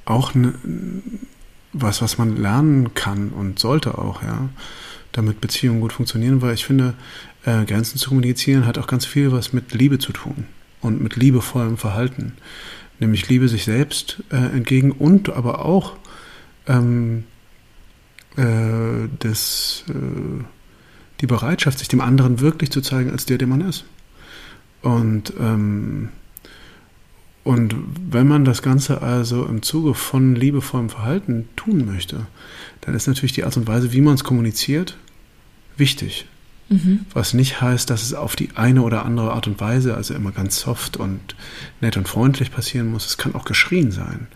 auch 0.06 0.34
ne, 0.34 0.54
was, 1.74 2.02
was 2.02 2.18
man 2.18 2.38
lernen 2.38 2.94
kann 2.94 3.30
und 3.30 3.60
sollte 3.60 3.98
auch, 3.98 4.24
ja, 4.24 4.50
damit 5.12 5.42
Beziehungen 5.42 5.82
gut 5.82 5.94
funktionieren, 5.94 6.42
weil 6.42 6.54
ich 6.54 6.66
finde, 6.66 6.94
äh, 7.46 7.66
Grenzen 7.66 7.98
zu 7.98 8.10
kommunizieren 8.10 8.66
hat 8.66 8.78
auch 8.78 8.88
ganz 8.88 9.06
viel 9.06 9.32
was 9.32 9.54
mit 9.54 9.74
Liebe 9.74 10.00
zu 10.00 10.14
tun 10.14 10.46
und 10.82 11.02
mit 11.02 11.16
liebevollem 11.16 11.78
Verhalten. 11.78 12.34
Nämlich 13.00 13.28
Liebe 13.30 13.48
sich 13.48 13.64
selbst 13.64 14.24
äh, 14.32 14.36
entgegen 14.36 14.92
und 14.92 15.30
aber 15.30 15.66
auch 15.66 15.98
ähm, 16.68 17.24
äh, 18.38 19.08
das, 19.20 19.84
äh, 19.90 20.44
die 21.20 21.28
Bereitschaft, 21.28 21.80
sich 21.80 21.88
dem 21.88 22.02
anderen 22.02 22.40
wirklich 22.40 22.72
zu 22.72 22.82
zeigen, 22.82 23.12
als 23.12 23.26
der, 23.26 23.38
der 23.38 23.48
man 23.48 23.62
ist. 23.62 23.86
Und, 24.82 25.34
ähm, 25.40 26.10
und 27.44 27.76
wenn 28.10 28.28
man 28.28 28.46
das 28.46 28.62
Ganze 28.62 29.02
also 29.02 29.46
im 29.46 29.64
Zuge 29.64 29.94
von 29.94 30.36
liebevollem 30.36 30.90
Verhalten 30.90 31.50
tun 31.56 31.86
möchte, 31.86 32.28
dann 32.82 32.94
ist 32.94 33.08
natürlich 33.08 33.34
die 33.34 33.44
Art 33.44 33.58
und 33.58 33.68
Weise, 33.68 33.94
wie 33.94 34.02
man 34.02 34.16
es 34.16 34.24
kommuniziert, 34.24 34.98
wichtig. 35.76 36.28
Mhm. 36.70 37.06
Was 37.14 37.34
nicht 37.34 37.60
heißt, 37.60 37.90
dass 37.90 38.04
es 38.04 38.14
auf 38.14 38.36
die 38.36 38.50
eine 38.56 38.84
oder 38.84 39.06
andere 39.06 39.34
Art 39.34 39.48
und 39.48 39.60
Weise, 39.60 39.96
also 39.96 40.14
immer 40.14 40.32
ganz 40.32 40.60
soft 40.60 40.98
und 40.98 41.20
nett 41.82 41.98
und 41.98 42.08
freundlich 42.08 42.52
passieren 42.52 42.90
muss. 42.90 43.08
Es 43.08 43.18
kann 43.18 43.36
auch 43.36 43.44
geschrien 43.44 43.92
sein. 43.92 44.28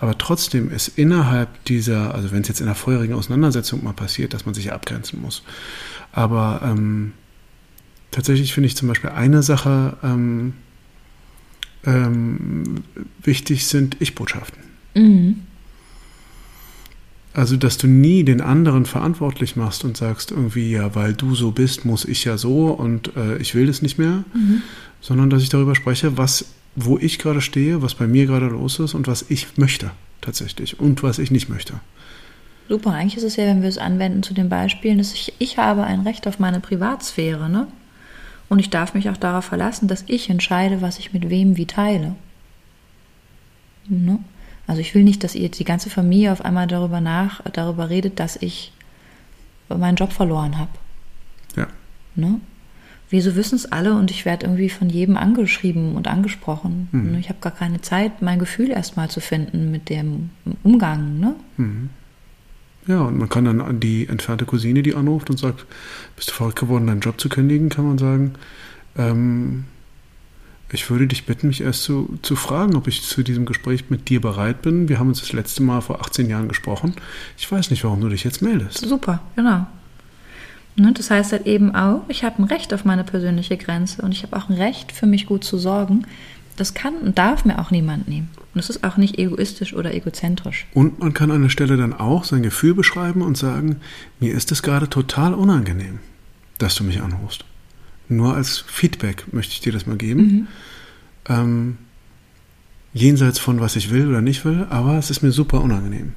Aber 0.00 0.16
trotzdem 0.16 0.70
ist 0.70 0.88
innerhalb 0.88 1.64
dieser, 1.64 2.14
also 2.14 2.30
wenn 2.30 2.42
es 2.42 2.48
jetzt 2.48 2.60
in 2.60 2.66
einer 2.68 2.74
feurigen 2.74 3.14
Auseinandersetzung 3.14 3.84
mal 3.84 3.92
passiert, 3.92 4.32
dass 4.32 4.46
man 4.46 4.54
sich 4.54 4.72
abgrenzen 4.72 5.20
muss. 5.20 5.42
Aber 6.12 6.60
ähm, 6.64 7.12
tatsächlich 8.12 8.54
finde 8.54 8.68
ich 8.68 8.76
zum 8.76 8.88
Beispiel 8.88 9.10
eine 9.10 9.42
Sache 9.42 9.98
ähm, 10.02 10.54
ähm, 11.86 12.82
wichtig 13.22 13.66
sind 13.66 13.96
Ich-Botschaften. 14.00 14.62
Mhm. 14.94 15.40
Also, 17.32 17.56
dass 17.56 17.78
du 17.78 17.88
nie 17.88 18.22
den 18.22 18.40
anderen 18.40 18.86
verantwortlich 18.86 19.56
machst 19.56 19.84
und 19.84 19.96
sagst 19.96 20.30
irgendwie, 20.30 20.70
ja, 20.70 20.94
weil 20.94 21.14
du 21.14 21.34
so 21.34 21.50
bist, 21.50 21.84
muss 21.84 22.04
ich 22.04 22.24
ja 22.24 22.38
so 22.38 22.68
und 22.68 23.16
äh, 23.16 23.38
ich 23.38 23.56
will 23.56 23.66
das 23.66 23.82
nicht 23.82 23.98
mehr, 23.98 24.24
mhm. 24.32 24.62
sondern 25.00 25.30
dass 25.30 25.42
ich 25.42 25.48
darüber 25.48 25.74
spreche, 25.74 26.16
was, 26.16 26.46
wo 26.76 26.96
ich 26.96 27.18
gerade 27.18 27.40
stehe, 27.40 27.82
was 27.82 27.94
bei 27.94 28.06
mir 28.06 28.26
gerade 28.26 28.46
los 28.46 28.78
ist 28.78 28.94
und 28.94 29.08
was 29.08 29.26
ich 29.30 29.58
möchte 29.58 29.90
tatsächlich 30.20 30.78
und 30.78 31.02
was 31.02 31.18
ich 31.18 31.32
nicht 31.32 31.48
möchte. 31.48 31.74
Super, 32.68 32.92
eigentlich 32.92 33.16
ist 33.16 33.24
es 33.24 33.36
ja, 33.36 33.44
wenn 33.46 33.62
wir 33.62 33.68
es 33.68 33.78
anwenden 33.78 34.22
zu 34.22 34.32
den 34.32 34.48
Beispielen, 34.48 34.98
dass 34.98 35.12
ich, 35.12 35.34
ich 35.38 35.58
habe 35.58 35.82
ein 35.82 36.00
Recht 36.00 36.28
auf 36.28 36.38
meine 36.38 36.60
Privatsphäre, 36.60 37.50
ne? 37.50 37.66
Und 38.48 38.58
ich 38.58 38.70
darf 38.70 38.94
mich 38.94 39.08
auch 39.10 39.16
darauf 39.16 39.46
verlassen, 39.46 39.88
dass 39.88 40.04
ich 40.06 40.30
entscheide, 40.30 40.82
was 40.82 40.98
ich 40.98 41.12
mit 41.12 41.30
wem 41.30 41.56
wie 41.56 41.66
teile. 41.66 42.14
Ne? 43.88 44.18
Also 44.66 44.80
ich 44.80 44.94
will 44.94 45.04
nicht, 45.04 45.24
dass 45.24 45.34
ihr 45.34 45.50
die 45.50 45.64
ganze 45.64 45.90
Familie 45.90 46.32
auf 46.32 46.44
einmal 46.44 46.66
darüber 46.66 47.00
nach, 47.00 47.40
darüber 47.52 47.90
redet, 47.90 48.20
dass 48.20 48.36
ich 48.36 48.72
meinen 49.68 49.96
Job 49.96 50.12
verloren 50.12 50.58
habe. 50.58 50.70
Ja. 51.56 51.68
Ne? 52.14 52.40
Wieso 53.10 53.36
wissen 53.36 53.56
es 53.56 53.70
alle 53.70 53.94
und 53.94 54.10
ich 54.10 54.24
werde 54.24 54.46
irgendwie 54.46 54.70
von 54.70 54.88
jedem 54.88 55.16
angeschrieben 55.16 55.94
und 55.94 56.08
angesprochen. 56.08 56.88
Mhm. 56.92 57.12
Ne? 57.12 57.20
Ich 57.20 57.28
habe 57.28 57.38
gar 57.40 57.52
keine 57.52 57.80
Zeit, 57.80 58.22
mein 58.22 58.38
Gefühl 58.38 58.70
erstmal 58.70 59.10
zu 59.10 59.20
finden 59.20 59.70
mit 59.70 59.88
dem 59.88 60.30
Umgang. 60.62 61.18
Ne? 61.20 61.34
Mhm. 61.56 61.90
Ja, 62.86 63.00
und 63.02 63.18
man 63.18 63.28
kann 63.28 63.46
dann 63.46 63.60
an 63.60 63.80
die 63.80 64.08
entfernte 64.08 64.44
Cousine, 64.44 64.82
die 64.82 64.94
anruft 64.94 65.30
und 65.30 65.38
sagt, 65.38 65.64
bist 66.16 66.30
du 66.30 66.34
verrückt 66.34 66.58
geworden, 66.58 66.86
deinen 66.86 67.00
Job 67.00 67.20
zu 67.20 67.28
kündigen, 67.28 67.70
kann 67.70 67.86
man 67.86 67.98
sagen, 67.98 68.34
ähm, 68.96 69.64
ich 70.70 70.90
würde 70.90 71.06
dich 71.06 71.24
bitten, 71.24 71.48
mich 71.48 71.60
erst 71.60 71.84
zu, 71.84 72.18
zu 72.22 72.36
fragen, 72.36 72.74
ob 72.74 72.88
ich 72.88 73.02
zu 73.02 73.22
diesem 73.22 73.46
Gespräch 73.46 73.90
mit 73.90 74.08
dir 74.08 74.20
bereit 74.20 74.60
bin. 74.62 74.88
Wir 74.88 74.98
haben 74.98 75.08
uns 75.08 75.20
das 75.20 75.32
letzte 75.32 75.62
Mal 75.62 75.80
vor 75.80 76.00
18 76.00 76.28
Jahren 76.28 76.48
gesprochen. 76.48 76.94
Ich 77.38 77.50
weiß 77.50 77.70
nicht, 77.70 77.84
warum 77.84 78.00
du 78.00 78.08
dich 78.08 78.24
jetzt 78.24 78.42
meldest. 78.42 78.78
Super, 78.78 79.20
genau. 79.36 79.66
Ne, 80.76 80.92
das 80.92 81.10
heißt 81.10 81.30
halt 81.30 81.46
eben 81.46 81.74
auch, 81.74 82.02
ich 82.08 82.24
habe 82.24 82.42
ein 82.42 82.46
Recht 82.46 82.74
auf 82.74 82.84
meine 82.84 83.04
persönliche 83.04 83.56
Grenze 83.56 84.02
und 84.02 84.10
ich 84.10 84.24
habe 84.24 84.36
auch 84.36 84.48
ein 84.48 84.56
Recht, 84.56 84.90
für 84.90 85.06
mich 85.06 85.26
gut 85.26 85.44
zu 85.44 85.56
sorgen. 85.56 86.06
Das 86.56 86.74
kann 86.74 86.94
und 86.96 87.18
darf 87.18 87.44
mir 87.44 87.58
auch 87.58 87.70
niemand 87.70 88.08
nehmen. 88.08 88.30
Und 88.36 88.54
das 88.54 88.70
ist 88.70 88.84
auch 88.84 88.96
nicht 88.96 89.18
egoistisch 89.18 89.74
oder 89.74 89.92
egozentrisch. 89.92 90.66
Und 90.72 91.00
man 91.00 91.12
kann 91.12 91.30
an 91.30 91.42
der 91.42 91.48
Stelle 91.48 91.76
dann 91.76 91.92
auch 91.92 92.24
sein 92.24 92.42
Gefühl 92.42 92.74
beschreiben 92.74 93.22
und 93.22 93.36
sagen, 93.36 93.76
mir 94.20 94.32
ist 94.34 94.52
es 94.52 94.62
gerade 94.62 94.88
total 94.88 95.34
unangenehm, 95.34 95.98
dass 96.58 96.76
du 96.76 96.84
mich 96.84 97.00
anrufst. 97.00 97.44
Nur 98.08 98.34
als 98.34 98.58
Feedback 98.58 99.32
möchte 99.32 99.52
ich 99.52 99.60
dir 99.60 99.72
das 99.72 99.86
mal 99.86 99.96
geben. 99.96 100.22
Mhm. 100.22 100.46
Ähm, 101.28 101.78
jenseits 102.92 103.38
von 103.38 103.60
was 103.60 103.76
ich 103.76 103.90
will 103.90 104.08
oder 104.08 104.20
nicht 104.20 104.44
will, 104.44 104.66
aber 104.70 104.98
es 104.98 105.10
ist 105.10 105.22
mir 105.22 105.32
super 105.32 105.60
unangenehm. 105.60 106.12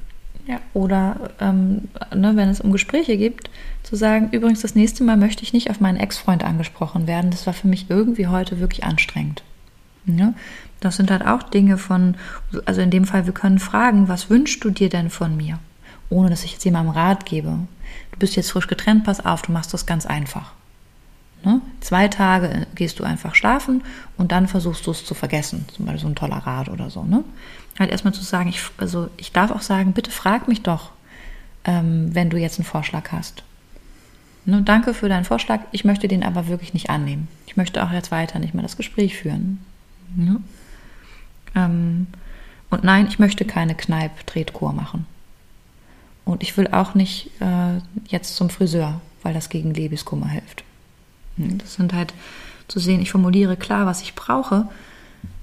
Ja, 0.46 0.60
oder 0.72 1.30
ähm, 1.40 1.88
ne, 2.14 2.34
wenn 2.36 2.48
es 2.48 2.62
um 2.62 2.72
Gespräche 2.72 3.18
gibt, 3.18 3.50
zu 3.82 3.96
sagen, 3.96 4.30
übrigens, 4.32 4.62
das 4.62 4.74
nächste 4.74 5.04
Mal 5.04 5.18
möchte 5.18 5.42
ich 5.42 5.52
nicht 5.52 5.68
auf 5.68 5.80
meinen 5.80 5.98
Ex-Freund 5.98 6.42
angesprochen 6.42 7.06
werden. 7.06 7.30
Das 7.30 7.46
war 7.46 7.52
für 7.52 7.68
mich 7.68 7.86
irgendwie 7.90 8.28
heute 8.28 8.58
wirklich 8.58 8.84
anstrengend. 8.84 9.42
Ja? 10.16 10.32
Das 10.80 10.96
sind 10.96 11.10
halt 11.10 11.26
auch 11.26 11.42
Dinge 11.42 11.76
von, 11.76 12.14
also 12.64 12.80
in 12.80 12.90
dem 12.90 13.04
Fall, 13.04 13.26
wir 13.26 13.34
können 13.34 13.58
fragen, 13.58 14.08
was 14.08 14.30
wünschst 14.30 14.62
du 14.64 14.70
dir 14.70 14.88
denn 14.88 15.10
von 15.10 15.36
mir? 15.36 15.58
Ohne 16.08 16.30
dass 16.30 16.44
ich 16.44 16.52
jetzt 16.52 16.64
jemandem 16.64 16.94
Rat 16.94 17.26
gebe. 17.26 17.58
Du 18.12 18.18
bist 18.18 18.36
jetzt 18.36 18.52
frisch 18.52 18.68
getrennt, 18.68 19.04
pass 19.04 19.24
auf, 19.24 19.42
du 19.42 19.52
machst 19.52 19.74
das 19.74 19.86
ganz 19.86 20.06
einfach. 20.06 20.52
Ne? 21.44 21.60
Zwei 21.80 22.08
Tage 22.08 22.66
gehst 22.74 22.98
du 22.98 23.04
einfach 23.04 23.34
schlafen 23.34 23.82
und 24.16 24.32
dann 24.32 24.48
versuchst 24.48 24.86
du 24.86 24.90
es 24.90 25.04
zu 25.04 25.14
vergessen. 25.14 25.66
Zum 25.74 25.86
Beispiel 25.86 26.02
so 26.02 26.08
ein 26.08 26.14
toller 26.14 26.38
Rat 26.38 26.68
oder 26.68 26.90
so. 26.90 27.04
Ne? 27.04 27.24
Halt 27.78 27.90
erstmal 27.90 28.14
zu 28.14 28.22
sagen, 28.22 28.48
ich, 28.48 28.60
also 28.78 29.08
ich 29.16 29.32
darf 29.32 29.50
auch 29.50 29.62
sagen, 29.62 29.92
bitte 29.92 30.10
frag 30.10 30.48
mich 30.48 30.62
doch, 30.62 30.90
ähm, 31.64 32.14
wenn 32.14 32.30
du 32.30 32.36
jetzt 32.36 32.58
einen 32.58 32.66
Vorschlag 32.66 33.12
hast. 33.12 33.44
Ne? 34.44 34.62
Danke 34.62 34.94
für 34.94 35.08
deinen 35.08 35.24
Vorschlag, 35.24 35.60
ich 35.70 35.84
möchte 35.84 36.08
den 36.08 36.24
aber 36.24 36.48
wirklich 36.48 36.74
nicht 36.74 36.90
annehmen. 36.90 37.28
Ich 37.46 37.56
möchte 37.56 37.84
auch 37.84 37.92
jetzt 37.92 38.10
weiter 38.10 38.38
nicht 38.38 38.54
mehr 38.54 38.62
das 38.62 38.76
Gespräch 38.76 39.16
führen. 39.16 39.64
Ne? 40.14 40.40
Ähm, 41.54 42.06
und 42.70 42.84
nein, 42.84 43.06
ich 43.08 43.18
möchte 43.18 43.44
keine 43.44 43.74
Kneipp-Tretkur 43.74 44.72
machen. 44.72 45.06
Und 46.24 46.42
ich 46.42 46.56
will 46.56 46.68
auch 46.68 46.94
nicht 46.94 47.30
äh, 47.40 47.80
jetzt 48.08 48.36
zum 48.36 48.50
Friseur, 48.50 49.00
weil 49.22 49.32
das 49.32 49.48
gegen 49.48 49.72
Liebeskummer 49.72 50.28
hilft. 50.28 50.64
Hm, 51.36 51.58
das 51.58 51.74
sind 51.74 51.92
halt 51.92 52.12
zu 52.68 52.78
sehen, 52.78 53.00
ich 53.00 53.10
formuliere 53.10 53.56
klar, 53.56 53.86
was 53.86 54.02
ich 54.02 54.14
brauche. 54.14 54.68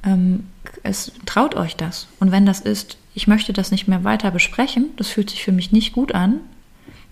Ähm, 0.03 0.45
es 0.83 1.11
traut 1.25 1.55
euch 1.55 1.75
das. 1.75 2.07
Und 2.19 2.31
wenn 2.31 2.45
das 2.45 2.59
ist, 2.59 2.97
ich 3.15 3.27
möchte 3.27 3.53
das 3.53 3.71
nicht 3.71 3.87
mehr 3.87 4.03
weiter 4.03 4.29
besprechen, 4.29 4.89
das 4.97 5.07
fühlt 5.07 5.31
sich 5.31 5.43
für 5.43 5.51
mich 5.51 5.71
nicht 5.71 5.93
gut 5.93 6.13
an 6.13 6.39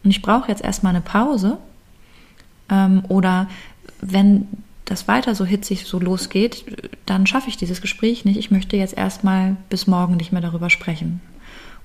und 0.03 0.11
ich 0.11 0.21
brauche 0.21 0.49
jetzt 0.49 0.63
erstmal 0.63 0.91
eine 0.91 1.01
Pause. 1.01 1.57
Ähm, 2.69 3.03
oder 3.07 3.49
wenn 4.01 4.47
das 4.85 5.07
weiter 5.07 5.35
so 5.35 5.45
hitzig 5.45 5.85
so 5.85 5.99
losgeht, 5.99 6.65
dann 7.05 7.25
schaffe 7.25 7.49
ich 7.49 7.57
dieses 7.57 7.81
Gespräch 7.81 8.25
nicht. 8.25 8.37
Ich 8.37 8.51
möchte 8.51 8.77
jetzt 8.77 8.97
erstmal 8.97 9.55
bis 9.69 9.87
morgen 9.87 10.17
nicht 10.17 10.31
mehr 10.31 10.41
darüber 10.41 10.69
sprechen. 10.69 11.21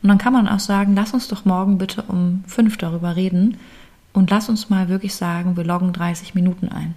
Und 0.02 0.08
dann 0.08 0.18
kann 0.18 0.32
man 0.32 0.48
auch 0.48 0.60
sagen, 0.60 0.94
lass 0.94 1.12
uns 1.12 1.28
doch 1.28 1.44
morgen 1.44 1.78
bitte 1.78 2.02
um 2.02 2.44
fünf 2.46 2.76
darüber 2.76 3.16
reden 3.16 3.56
und 4.12 4.30
lass 4.30 4.48
uns 4.48 4.70
mal 4.70 4.88
wirklich 4.88 5.14
sagen, 5.14 5.56
wir 5.56 5.64
loggen 5.64 5.92
30 5.92 6.34
Minuten 6.34 6.68
ein. 6.68 6.94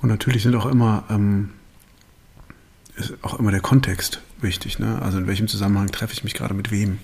Und 0.00 0.08
natürlich 0.08 0.42
sind 0.42 0.54
auch 0.54 0.66
immer, 0.66 1.04
ähm, 1.10 1.50
ist 2.96 3.14
auch 3.22 3.38
immer 3.38 3.50
der 3.50 3.60
Kontext 3.60 4.20
wichtig. 4.40 4.78
Ne? 4.78 5.00
Also 5.02 5.18
in 5.18 5.26
welchem 5.26 5.48
Zusammenhang 5.48 5.90
treffe 5.90 6.12
ich 6.12 6.24
mich 6.24 6.34
gerade 6.34 6.54
mit 6.54 6.70
wem? 6.70 6.98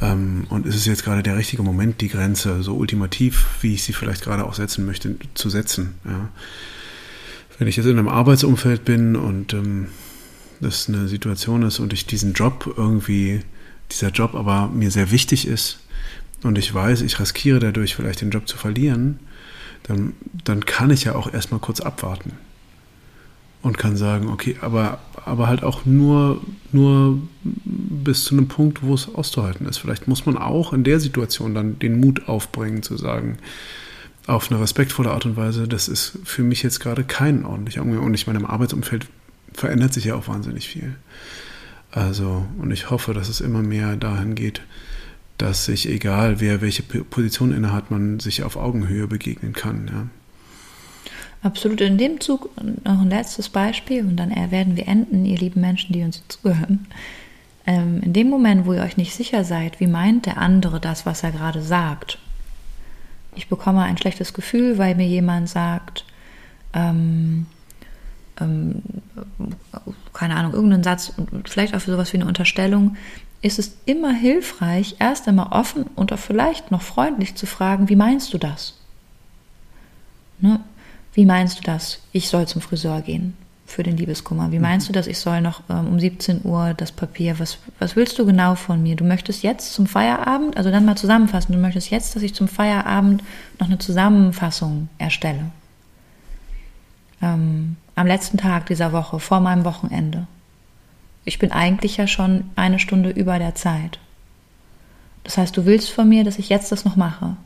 Ähm, 0.00 0.46
und 0.48 0.66
ist 0.66 0.76
es 0.76 0.86
jetzt 0.86 1.04
gerade 1.04 1.22
der 1.22 1.36
richtige 1.36 1.62
Moment, 1.62 2.00
die 2.00 2.08
Grenze 2.08 2.62
so 2.62 2.76
ultimativ, 2.76 3.46
wie 3.60 3.74
ich 3.74 3.82
sie 3.82 3.92
vielleicht 3.92 4.22
gerade 4.22 4.44
auch 4.44 4.54
setzen 4.54 4.86
möchte, 4.86 5.16
zu 5.34 5.50
setzen? 5.50 5.94
Ja? 6.04 6.28
Wenn 7.58 7.66
ich 7.68 7.76
jetzt 7.76 7.86
in 7.86 7.98
einem 7.98 8.08
Arbeitsumfeld 8.08 8.84
bin 8.84 9.16
und 9.16 9.52
ähm, 9.52 9.88
das 10.60 10.88
eine 10.88 11.08
Situation 11.08 11.62
ist 11.62 11.78
und 11.78 11.92
ich 11.92 12.06
diesen 12.06 12.32
Job 12.32 12.72
irgendwie, 12.76 13.40
dieser 13.90 14.10
Job 14.10 14.34
aber 14.34 14.68
mir 14.68 14.90
sehr 14.90 15.10
wichtig 15.10 15.46
ist 15.46 15.80
und 16.42 16.58
ich 16.58 16.72
weiß, 16.72 17.02
ich 17.02 17.18
riskiere 17.18 17.58
dadurch 17.58 17.94
vielleicht 17.94 18.20
den 18.20 18.30
Job 18.30 18.48
zu 18.48 18.56
verlieren, 18.56 19.18
dann, 19.84 20.12
dann 20.44 20.64
kann 20.64 20.90
ich 20.90 21.04
ja 21.04 21.14
auch 21.14 21.32
erstmal 21.32 21.60
kurz 21.60 21.80
abwarten 21.80 22.32
und 23.62 23.76
kann 23.76 23.96
sagen, 23.96 24.28
okay, 24.28 24.56
aber, 24.60 25.00
aber 25.24 25.48
halt 25.48 25.64
auch 25.64 25.84
nur, 25.84 26.40
nur 26.70 27.18
bis 27.42 28.24
zu 28.24 28.34
einem 28.34 28.48
Punkt, 28.48 28.82
wo 28.82 28.94
es 28.94 29.12
auszuhalten 29.12 29.66
ist. 29.66 29.78
Vielleicht 29.78 30.06
muss 30.06 30.26
man 30.26 30.36
auch 30.36 30.72
in 30.72 30.84
der 30.84 31.00
Situation 31.00 31.54
dann 31.54 31.78
den 31.78 31.98
Mut 32.00 32.28
aufbringen, 32.28 32.82
zu 32.82 32.96
sagen, 32.96 33.38
auf 34.28 34.50
eine 34.50 34.60
respektvolle 34.60 35.10
Art 35.10 35.24
und 35.24 35.36
Weise, 35.36 35.66
das 35.66 35.88
ist 35.88 36.18
für 36.24 36.42
mich 36.42 36.62
jetzt 36.62 36.80
gerade 36.80 37.02
kein 37.02 37.44
ordentlicher 37.44 37.82
Umgang. 37.82 38.04
Und 38.04 38.14
ich 38.14 38.26
meine, 38.26 38.38
im 38.38 38.46
Arbeitsumfeld 38.46 39.06
verändert 39.54 39.94
sich 39.94 40.04
ja 40.04 40.14
auch 40.14 40.28
wahnsinnig 40.28 40.68
viel. 40.68 40.96
Also, 41.90 42.46
und 42.58 42.70
ich 42.70 42.90
hoffe, 42.90 43.14
dass 43.14 43.28
es 43.28 43.40
immer 43.40 43.62
mehr 43.62 43.96
dahin 43.96 44.34
geht, 44.34 44.60
dass 45.38 45.64
sich, 45.64 45.88
egal 45.88 46.40
wer 46.40 46.60
welche 46.60 46.82
Position 46.82 47.52
innehat, 47.52 47.90
man 47.90 48.20
sich 48.20 48.42
auf 48.42 48.56
Augenhöhe 48.56 49.06
begegnen 49.06 49.54
kann. 49.54 49.88
Ja. 49.88 50.06
Absolut. 51.42 51.80
In 51.80 51.96
dem 51.96 52.20
Zug 52.20 52.50
noch 52.84 53.00
ein 53.00 53.08
letztes 53.08 53.48
Beispiel 53.48 54.02
und 54.04 54.16
dann 54.16 54.30
werden 54.50 54.76
wir 54.76 54.88
enden, 54.88 55.24
ihr 55.24 55.38
lieben 55.38 55.62
Menschen, 55.62 55.94
die 55.94 56.02
uns 56.02 56.22
zuhören. 56.28 56.86
Ähm, 57.66 58.02
in 58.02 58.12
dem 58.12 58.28
Moment, 58.28 58.66
wo 58.66 58.74
ihr 58.74 58.82
euch 58.82 58.96
nicht 58.98 59.14
sicher 59.14 59.44
seid, 59.44 59.80
wie 59.80 59.86
meint 59.86 60.26
der 60.26 60.36
andere 60.36 60.80
das, 60.80 61.06
was 61.06 61.22
er 61.22 61.30
gerade 61.30 61.62
sagt. 61.62 62.18
Ich 63.38 63.48
bekomme 63.48 63.82
ein 63.82 63.96
schlechtes 63.96 64.34
Gefühl, 64.34 64.78
weil 64.78 64.96
mir 64.96 65.06
jemand 65.06 65.48
sagt, 65.48 66.04
ähm, 66.74 67.46
ähm, 68.40 68.82
keine 70.12 70.34
Ahnung, 70.34 70.54
irgendeinen 70.54 70.82
Satz, 70.82 71.12
vielleicht 71.44 71.72
auch 71.76 71.80
für 71.80 71.92
sowas 71.92 72.12
wie 72.12 72.16
eine 72.16 72.26
Unterstellung, 72.26 72.96
ist 73.40 73.60
es 73.60 73.76
immer 73.86 74.12
hilfreich, 74.12 74.96
erst 74.98 75.28
einmal 75.28 75.52
offen 75.52 75.84
und 75.94 76.12
auch 76.12 76.18
vielleicht 76.18 76.72
noch 76.72 76.82
freundlich 76.82 77.36
zu 77.36 77.46
fragen, 77.46 77.88
wie 77.88 77.94
meinst 77.94 78.34
du 78.34 78.38
das? 78.38 78.74
Ne? 80.40 80.58
Wie 81.12 81.24
meinst 81.24 81.60
du 81.60 81.62
das? 81.62 82.00
Ich 82.10 82.28
soll 82.28 82.48
zum 82.48 82.60
Friseur 82.60 83.02
gehen 83.02 83.36
für 83.68 83.82
den 83.82 83.98
Liebeskummer. 83.98 84.50
Wie 84.50 84.58
meinst 84.58 84.88
du 84.88 84.92
das? 84.94 85.06
Ich 85.06 85.18
soll 85.18 85.42
noch 85.42 85.60
ähm, 85.68 85.88
um 85.88 86.00
17 86.00 86.40
Uhr 86.44 86.72
das 86.74 86.90
Papier. 86.90 87.38
Was, 87.38 87.58
was 87.78 87.96
willst 87.96 88.18
du 88.18 88.24
genau 88.24 88.54
von 88.54 88.82
mir? 88.82 88.96
Du 88.96 89.04
möchtest 89.04 89.42
jetzt 89.42 89.74
zum 89.74 89.86
Feierabend, 89.86 90.56
also 90.56 90.70
dann 90.70 90.86
mal 90.86 90.96
zusammenfassen. 90.96 91.52
Du 91.52 91.58
möchtest 91.58 91.90
jetzt, 91.90 92.16
dass 92.16 92.22
ich 92.22 92.34
zum 92.34 92.48
Feierabend 92.48 93.22
noch 93.60 93.66
eine 93.66 93.78
Zusammenfassung 93.78 94.88
erstelle. 94.96 95.50
Ähm, 97.20 97.76
am 97.94 98.06
letzten 98.06 98.38
Tag 98.38 98.66
dieser 98.66 98.92
Woche, 98.92 99.20
vor 99.20 99.40
meinem 99.40 99.66
Wochenende. 99.66 100.26
Ich 101.26 101.38
bin 101.38 101.52
eigentlich 101.52 101.98
ja 101.98 102.06
schon 102.06 102.44
eine 102.56 102.78
Stunde 102.78 103.10
über 103.10 103.38
der 103.38 103.54
Zeit. 103.54 103.98
Das 105.24 105.36
heißt, 105.36 105.54
du 105.54 105.66
willst 105.66 105.90
von 105.90 106.08
mir, 106.08 106.24
dass 106.24 106.38
ich 106.38 106.48
jetzt 106.48 106.72
das 106.72 106.86
noch 106.86 106.96
mache. 106.96 107.36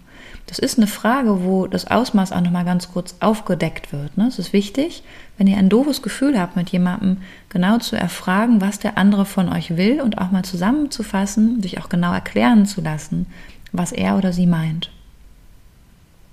Das 0.46 0.58
ist 0.58 0.76
eine 0.76 0.86
Frage, 0.86 1.44
wo 1.44 1.66
das 1.66 1.86
Ausmaß 1.86 2.32
auch 2.32 2.40
nochmal 2.40 2.64
ganz 2.64 2.92
kurz 2.92 3.14
aufgedeckt 3.20 3.92
wird. 3.92 4.18
Ne? 4.18 4.26
Es 4.26 4.38
ist 4.38 4.52
wichtig, 4.52 5.02
wenn 5.38 5.46
ihr 5.46 5.56
ein 5.56 5.68
doofes 5.68 6.02
Gefühl 6.02 6.38
habt, 6.38 6.56
mit 6.56 6.70
jemandem 6.70 7.18
genau 7.48 7.78
zu 7.78 7.96
erfragen, 7.96 8.60
was 8.60 8.78
der 8.78 8.98
andere 8.98 9.24
von 9.24 9.48
euch 9.48 9.76
will 9.76 10.00
und 10.00 10.18
auch 10.18 10.30
mal 10.30 10.44
zusammenzufassen, 10.44 11.62
sich 11.62 11.80
auch 11.80 11.88
genau 11.88 12.12
erklären 12.12 12.66
zu 12.66 12.80
lassen, 12.80 13.26
was 13.72 13.92
er 13.92 14.16
oder 14.18 14.32
sie 14.32 14.46
meint. 14.46 14.90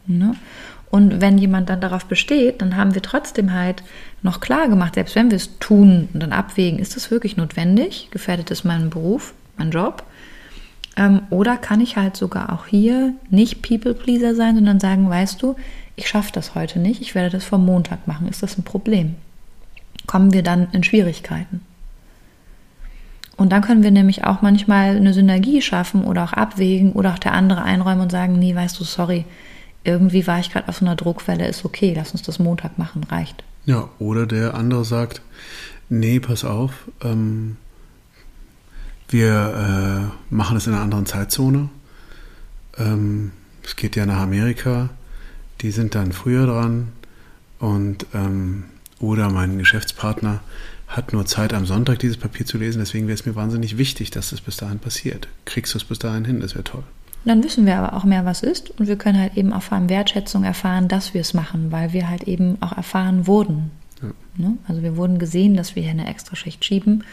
Ne? 0.05 0.35
Und 0.91 1.21
wenn 1.21 1.37
jemand 1.37 1.69
dann 1.69 1.81
darauf 1.81 2.05
besteht, 2.05 2.61
dann 2.61 2.75
haben 2.75 2.95
wir 2.95 3.01
trotzdem 3.01 3.53
halt 3.53 3.83
noch 4.23 4.39
klar 4.39 4.67
gemacht, 4.67 4.95
selbst 4.95 5.15
wenn 5.15 5.29
wir 5.29 5.37
es 5.37 5.59
tun 5.59 6.09
und 6.13 6.19
dann 6.21 6.33
abwägen, 6.33 6.79
ist 6.79 6.95
das 6.95 7.11
wirklich 7.11 7.37
notwendig? 7.37 8.09
Gefährdet 8.11 8.49
es 8.49 8.63
meinen 8.63 8.89
Beruf, 8.89 9.33
meinen 9.57 9.71
Job? 9.71 10.03
Ähm, 10.99 11.21
oder 11.29 11.55
kann 11.55 11.79
ich 11.79 11.95
halt 11.95 12.17
sogar 12.17 12.51
auch 12.51 12.67
hier 12.67 13.13
nicht 13.29 13.61
People-Pleaser 13.61 14.35
sein, 14.35 14.55
sondern 14.55 14.81
sagen, 14.81 15.09
weißt 15.09 15.41
du, 15.41 15.55
ich 15.95 16.09
schaffe 16.09 16.31
das 16.33 16.55
heute 16.55 16.77
nicht, 16.77 17.01
ich 17.01 17.15
werde 17.15 17.29
das 17.29 17.45
vor 17.45 17.57
Montag 17.57 18.05
machen. 18.05 18.27
Ist 18.27 18.43
das 18.43 18.57
ein 18.57 18.63
Problem? 18.63 19.15
Kommen 20.05 20.33
wir 20.33 20.43
dann 20.43 20.67
in 20.73 20.83
Schwierigkeiten? 20.83 21.61
Und 23.37 23.53
dann 23.53 23.61
können 23.61 23.83
wir 23.83 23.91
nämlich 23.91 24.25
auch 24.25 24.41
manchmal 24.41 24.97
eine 24.97 25.13
Synergie 25.13 25.61
schaffen 25.61 26.03
oder 26.03 26.25
auch 26.25 26.33
abwägen 26.33 26.91
oder 26.91 27.13
auch 27.13 27.19
der 27.19 27.31
andere 27.31 27.63
einräumen 27.63 28.01
und 28.01 28.11
sagen, 28.11 28.37
nee, 28.37 28.53
weißt 28.53 28.77
du, 28.77 28.83
sorry, 28.83 29.23
irgendwie 29.85 30.27
war 30.27 30.39
ich 30.39 30.51
gerade 30.51 30.67
auf 30.67 30.79
so 30.79 30.85
einer 30.85 30.97
Druckwelle, 30.97 31.47
ist 31.47 31.63
okay, 31.63 31.93
lass 31.95 32.11
uns 32.11 32.23
das 32.23 32.39
Montag 32.39 32.77
machen, 32.77 33.05
reicht. 33.05 33.41
Ja, 33.65 33.87
oder 33.99 34.25
der 34.25 34.55
andere 34.55 34.83
sagt, 34.83 35.21
nee, 35.87 36.19
pass 36.19 36.43
auf, 36.43 36.89
ähm, 37.01 37.55
wir 39.09 40.11
äh, 40.31 40.33
machen 40.33 40.57
es 40.57 40.67
in 40.67 40.73
einer 40.73 40.83
anderen 40.83 41.05
Zeitzone. 41.05 41.69
Ähm, 42.77 43.31
es 43.63 43.75
geht 43.75 43.95
ja 43.95 44.05
nach 44.05 44.19
Amerika. 44.19 44.89
Die 45.61 45.71
sind 45.71 45.95
dann 45.95 46.11
früher 46.11 46.45
dran. 46.45 46.89
Und 47.59 48.05
ähm, 48.13 48.65
oder 48.99 49.29
mein 49.29 49.57
Geschäftspartner 49.57 50.41
hat 50.87 51.13
nur 51.13 51.25
Zeit 51.25 51.53
am 51.53 51.65
Sonntag 51.65 51.99
dieses 51.99 52.17
Papier 52.17 52.45
zu 52.45 52.57
lesen. 52.57 52.79
Deswegen 52.79 53.07
wäre 53.07 53.15
es 53.15 53.25
mir 53.25 53.35
wahnsinnig 53.35 53.77
wichtig, 53.77 54.11
dass 54.11 54.29
das 54.29 54.41
bis 54.41 54.57
dahin 54.57 54.79
passiert. 54.79 55.27
Kriegst 55.45 55.73
du 55.73 55.77
es 55.77 55.83
bis 55.83 55.99
dahin 55.99 56.25
hin? 56.25 56.39
Das 56.39 56.53
wäre 56.53 56.63
toll. 56.63 56.83
Dann 57.25 57.43
wissen 57.43 57.65
wir 57.65 57.77
aber 57.77 57.95
auch 57.95 58.05
mehr, 58.05 58.25
was 58.25 58.43
ist. 58.43 58.71
Und 58.79 58.87
wir 58.87 58.95
können 58.95 59.19
halt 59.19 59.35
eben 59.35 59.51
auch 59.53 59.61
vor 59.61 59.77
allem 59.77 59.89
Wertschätzung 59.89 60.43
erfahren, 60.43 60.87
dass 60.87 61.13
wir 61.13 61.21
es 61.21 61.33
machen, 61.33 61.71
weil 61.71 61.93
wir 61.93 62.07
halt 62.09 62.23
eben 62.23 62.57
auch 62.61 62.75
erfahren 62.75 63.27
wurden. 63.27 63.71
Ja. 64.01 64.11
Ne? 64.37 64.57
Also 64.67 64.81
wir 64.81 64.95
wurden 64.95 65.19
gesehen, 65.19 65.55
dass 65.55 65.75
wir 65.75 65.83
hier 65.83 65.91
eine 65.91 66.09
Extraschicht 66.09 66.63
schieben 66.63 67.03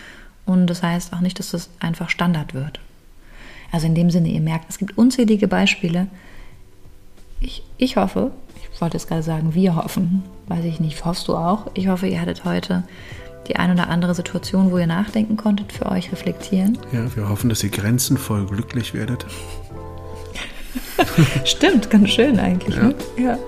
und 0.46 0.68
das 0.68 0.82
heißt 0.82 1.12
auch 1.12 1.20
nicht, 1.20 1.38
dass 1.38 1.50
das 1.50 1.68
einfach 1.80 2.08
Standard 2.08 2.54
wird. 2.54 2.80
Also 3.72 3.86
in 3.86 3.94
dem 3.94 4.10
Sinne, 4.10 4.28
ihr 4.28 4.40
merkt, 4.40 4.70
es 4.70 4.78
gibt 4.78 4.96
unzählige 4.96 5.48
Beispiele. 5.48 6.06
Ich, 7.40 7.62
ich 7.76 7.96
hoffe, 7.96 8.30
ich 8.72 8.80
wollte 8.80 8.96
es 8.96 9.06
gerade 9.06 9.22
sagen, 9.22 9.54
wir 9.54 9.76
hoffen, 9.76 10.22
weiß 10.46 10.64
ich 10.64 10.80
nicht, 10.80 11.04
hoffst 11.04 11.28
du 11.28 11.36
auch? 11.36 11.66
Ich 11.74 11.88
hoffe, 11.88 12.06
ihr 12.06 12.20
hattet 12.20 12.44
heute 12.44 12.84
die 13.48 13.56
ein 13.56 13.72
oder 13.72 13.88
andere 13.88 14.14
Situation, 14.14 14.70
wo 14.70 14.78
ihr 14.78 14.86
nachdenken 14.86 15.36
konntet, 15.36 15.72
für 15.72 15.86
euch 15.86 16.10
reflektieren. 16.12 16.78
Ja, 16.92 17.14
wir 17.14 17.28
hoffen, 17.28 17.48
dass 17.48 17.62
ihr 17.62 17.70
grenzenvoll 17.70 18.46
glücklich 18.46 18.94
werdet. 18.94 19.26
Stimmt, 21.44 21.90
ganz 21.90 22.10
schön 22.10 22.38
eigentlich. 22.38 22.76
Ja. 22.76 22.82
Ne? 22.82 22.94
ja. 23.18 23.38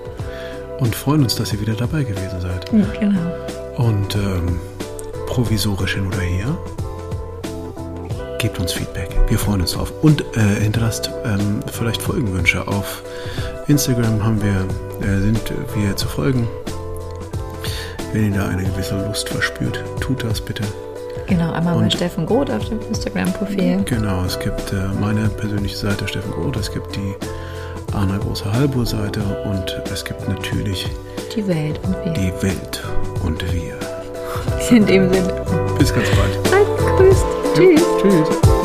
Und 0.79 0.95
freuen 0.95 1.23
uns, 1.23 1.35
dass 1.35 1.51
ihr 1.53 1.59
wieder 1.59 1.73
dabei 1.73 2.03
gewesen 2.03 2.39
seid. 2.39 2.71
Ja, 2.71 2.85
genau. 2.99 3.31
Und 3.77 4.15
ähm, 4.15 4.59
provisorisch 5.27 5.95
hin 5.95 6.07
oder 6.07 6.21
her 6.21 6.57
gebt 8.39 8.59
uns 8.59 8.73
Feedback. 8.73 9.09
Wir 9.27 9.37
freuen 9.37 9.61
uns 9.61 9.73
drauf. 9.73 9.93
Und 10.01 10.21
äh, 10.35 10.61
hinterlasst 10.61 11.11
ähm, 11.25 11.59
vielleicht 11.71 12.01
Folgenwünsche. 12.01 12.67
Auf 12.67 13.03
Instagram 13.67 14.23
haben 14.23 14.41
wir, 14.41 15.07
äh, 15.07 15.19
sind 15.19 15.53
wir 15.75 15.95
zu 15.95 16.07
folgen. 16.07 16.47
Wenn 18.13 18.33
ihr 18.33 18.39
da 18.39 18.47
eine 18.47 18.63
gewisse 18.63 18.95
Lust 19.05 19.29
verspürt, 19.29 19.83
tut 19.99 20.23
das 20.23 20.41
bitte. 20.41 20.63
Genau, 21.27 21.51
einmal 21.51 21.75
Und, 21.75 21.93
Steffen 21.93 22.25
Groth 22.25 22.49
auf 22.49 22.67
dem 22.67 22.79
Instagram-Profil. 22.87 23.83
Genau, 23.85 24.23
es 24.25 24.39
gibt 24.39 24.73
äh, 24.73 24.87
meine 24.99 25.29
persönliche 25.29 25.77
Seite 25.77 26.07
Steffen 26.07 26.31
Groth, 26.31 26.57
es 26.57 26.71
gibt 26.71 26.95
die 26.95 27.13
Anna 27.93 28.17
Große 28.17 28.51
Halbur-Seite 28.51 29.21
und 29.45 29.81
es 29.93 30.03
gibt 30.03 30.27
natürlich 30.27 30.87
die 31.35 31.47
Welt 31.47 31.79
und 31.83 31.95
wir. 32.03 32.13
Die 32.13 32.33
Welt 32.41 32.83
und 33.23 33.43
wir. 33.53 33.75
In 34.71 34.85
dem 34.85 35.13
Sinne. 35.13 35.45
Bis 35.77 35.93
ganz 35.93 36.07
bald. 36.09 36.47
Seid 36.47 36.77
gegrüßt. 36.77 37.38
Tschüss. 37.59 37.83
Tschüss. 38.01 38.58